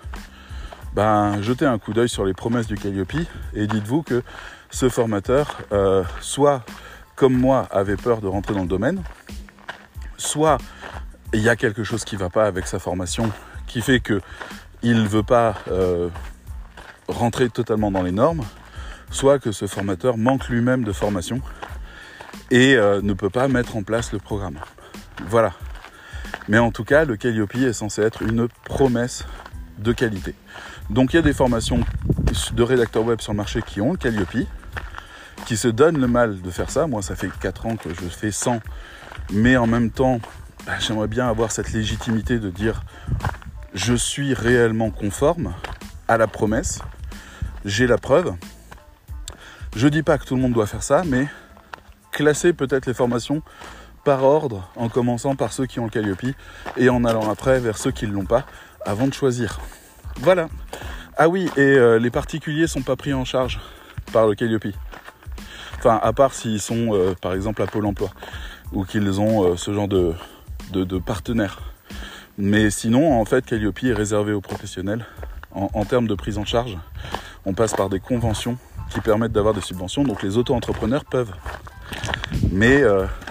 Ben 0.96 1.42
jetez 1.42 1.66
un 1.66 1.78
coup 1.78 1.92
d'œil 1.92 2.08
sur 2.08 2.24
les 2.24 2.34
promesses 2.34 2.68
du 2.68 2.76
Calliope 2.76 3.28
et 3.54 3.68
dites-vous 3.68 4.02
que 4.02 4.24
ce 4.70 4.88
formateur, 4.88 5.60
euh, 5.74 6.04
soit 6.22 6.66
comme 7.16 7.34
moi, 7.34 7.68
avait 7.72 7.98
peur 7.98 8.22
de 8.22 8.28
rentrer 8.28 8.54
dans 8.54 8.62
le 8.62 8.68
domaine, 8.68 9.02
soit 10.18 10.58
il 11.34 11.42
y 11.42 11.50
a 11.50 11.56
quelque 11.56 11.84
chose 11.84 12.06
qui 12.06 12.16
ne 12.16 12.22
va 12.22 12.30
pas 12.30 12.46
avec 12.46 12.68
sa 12.68 12.80
formation 12.80 13.32
qui 13.68 13.82
fait 13.82 14.00
qu'il 14.00 14.22
ne 15.02 15.08
veut 15.08 15.24
pas 15.24 15.56
euh, 15.70 16.10
rentrer 17.08 17.50
totalement 17.50 17.92
dans 17.92 18.04
les 18.04 18.12
normes, 18.12 18.44
soit 19.12 19.40
que 19.40 19.52
ce 19.52 19.68
formateur 19.68 20.18
manque 20.18 20.48
lui-même 20.50 20.84
de 20.84 20.92
formation 20.92 21.42
et 22.52 22.76
euh, 22.76 23.02
ne 23.02 23.14
peut 23.14 23.30
pas 23.30 23.48
mettre 23.48 23.76
en 23.76 23.84
place 23.84 24.12
le 24.12 24.20
programme. 24.20 24.60
Voilà. 25.28 25.54
Mais 26.48 26.58
en 26.60 26.72
tout 26.72 26.84
cas, 26.84 27.06
le 27.06 27.16
Calliope 27.16 27.56
est 27.56 27.74
censé 27.74 28.02
être 28.02 28.22
une 28.22 28.48
promesse 28.66 29.26
de 29.80 29.92
qualité. 29.92 30.36
Donc 30.90 31.14
il 31.14 31.16
y 31.16 31.20
a 31.20 31.24
des 31.24 31.34
formations 31.34 31.80
de 32.54 32.64
rédacteurs 32.64 33.04
web 33.04 33.22
sur 33.22 33.34
le 33.34 33.38
marché 33.38 33.62
qui 33.62 33.82
ont 33.82 33.94
le 33.94 33.98
Calliope, 33.98 34.48
qui 35.46 35.58
se 35.58 35.68
donnent 35.68 36.00
le 36.00 36.08
mal 36.08 36.42
de 36.42 36.50
faire 36.50 36.70
ça. 36.70 36.88
Moi, 36.88 37.02
ça 37.02 37.16
fait 37.16 37.30
4 37.40 37.66
ans 37.66 37.76
que 37.76 37.90
je 37.90 38.08
fais 38.08 38.32
100, 38.32 38.62
mais 39.32 39.58
en 39.58 39.68
même 39.68 39.90
temps, 39.90 40.20
bah, 40.66 40.74
j'aimerais 40.80 41.08
bien 41.08 41.28
avoir 41.28 41.52
cette 41.52 41.72
légitimité 41.72 42.40
de 42.40 42.50
dire 42.50 42.84
je 43.76 43.94
suis 43.94 44.34
réellement 44.34 44.90
conforme 44.90 45.54
à 46.08 46.18
la 46.18 46.26
promesse, 46.26 46.80
j'ai 47.66 47.86
la 47.86 47.98
preuve. 47.98 48.34
Je 49.76 49.88
dis 49.88 50.02
pas 50.02 50.18
que 50.18 50.26
tout 50.26 50.36
le 50.36 50.42
monde 50.42 50.54
doit 50.54 50.66
faire 50.66 50.82
ça, 50.82 51.04
mais 51.06 51.28
classer 52.12 52.54
peut-être 52.54 52.86
les 52.86 52.94
formations 52.94 53.44
par 54.06 54.24
ordre, 54.24 54.70
en 54.76 54.88
commençant 54.88 55.36
par 55.36 55.52
ceux 55.52 55.66
qui 55.66 55.80
ont 55.80 55.86
le 55.86 55.90
Calliope 55.90 56.36
et 56.78 56.90
en 56.90 57.04
allant 57.04 57.30
après 57.30 57.60
vers 57.60 57.78
ceux 57.78 57.92
qui 57.92 58.08
ne 58.08 58.14
l'ont 58.14 58.26
pas, 58.26 58.46
avant 58.86 59.08
de 59.08 59.14
choisir. 59.14 59.60
Voilà. 60.22 60.48
Ah 61.18 61.28
oui, 61.28 61.50
et 61.58 61.62
euh, 61.62 62.00
les 62.00 62.12
particuliers 62.12 62.68
sont 62.68 62.82
pas 62.82 62.96
pris 62.96 63.14
en 63.14 63.26
charge 63.26 63.60
par 64.14 64.28
le 64.28 64.36
Calliope. 64.36 64.68
Enfin, 65.80 66.00
à 66.02 66.14
part 66.14 66.34
s'ils 66.34 66.62
sont 66.62 66.94
euh, 66.94 67.14
par 67.20 67.34
exemple 67.34 67.62
à 67.62 67.68
Pôle 67.68 67.86
emploi 67.86 68.10
ou 68.72 68.86
qu'ils 68.86 69.20
ont 69.20 69.44
euh, 69.44 69.58
ce 69.58 69.74
genre 69.74 69.88
de, 69.88 70.14
de, 70.72 71.00
partenaires. 71.00 71.75
Mais 72.38 72.70
sinon, 72.70 73.20
en 73.20 73.26
fait, 73.26 73.46
Calliope 73.46 73.84
est 73.84 73.94
réservé 73.94 74.34
aux 74.34 74.42
professionnels. 74.42 75.06
En, 75.52 75.86
termes 75.86 76.06
de 76.06 76.16
prise 76.16 76.38
en 76.38 76.44
charge, 76.44 76.78
on 77.46 77.54
passe 77.54 77.74
par 77.74 77.88
des 77.88 78.02
conventions 78.02 78.58
qui 78.90 79.00
permettent 79.00 79.32
d'avoir 79.32 79.54
des 79.54 79.62
subventions. 79.62 80.04
Donc 80.04 80.22
les 80.22 80.38
auto-entrepreneurs 80.38 81.06
peuvent. 81.06 81.32
Mais 82.52 82.84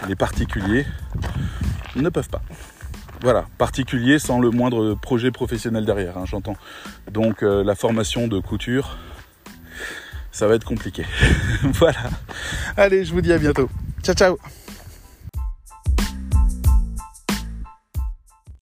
les 0.09 0.17
particuliers 0.17 0.87
ne 1.97 2.09
peuvent 2.09 2.31
pas. 2.31 2.41
Voilà, 3.25 3.47
particulier 3.57 4.19
sans 4.19 4.39
le 4.39 4.51
moindre 4.51 4.95
projet 4.95 5.31
professionnel 5.31 5.87
derrière, 5.87 6.19
hein, 6.19 6.25
j'entends. 6.27 6.57
Donc 7.11 7.43
euh, 7.43 7.65
la 7.65 7.75
formation 7.75 8.29
de 8.29 8.39
couture, 8.39 8.99
ça 10.31 10.47
va 10.47 10.57
être 10.57 10.67
compliqué. 10.67 11.07
voilà. 11.63 12.01
Allez, 12.77 13.07
je 13.07 13.15
vous 13.15 13.23
dis 13.23 13.33
à 13.33 13.39
bientôt. 13.39 13.71
Ciao 14.03 14.15
ciao 14.15 14.39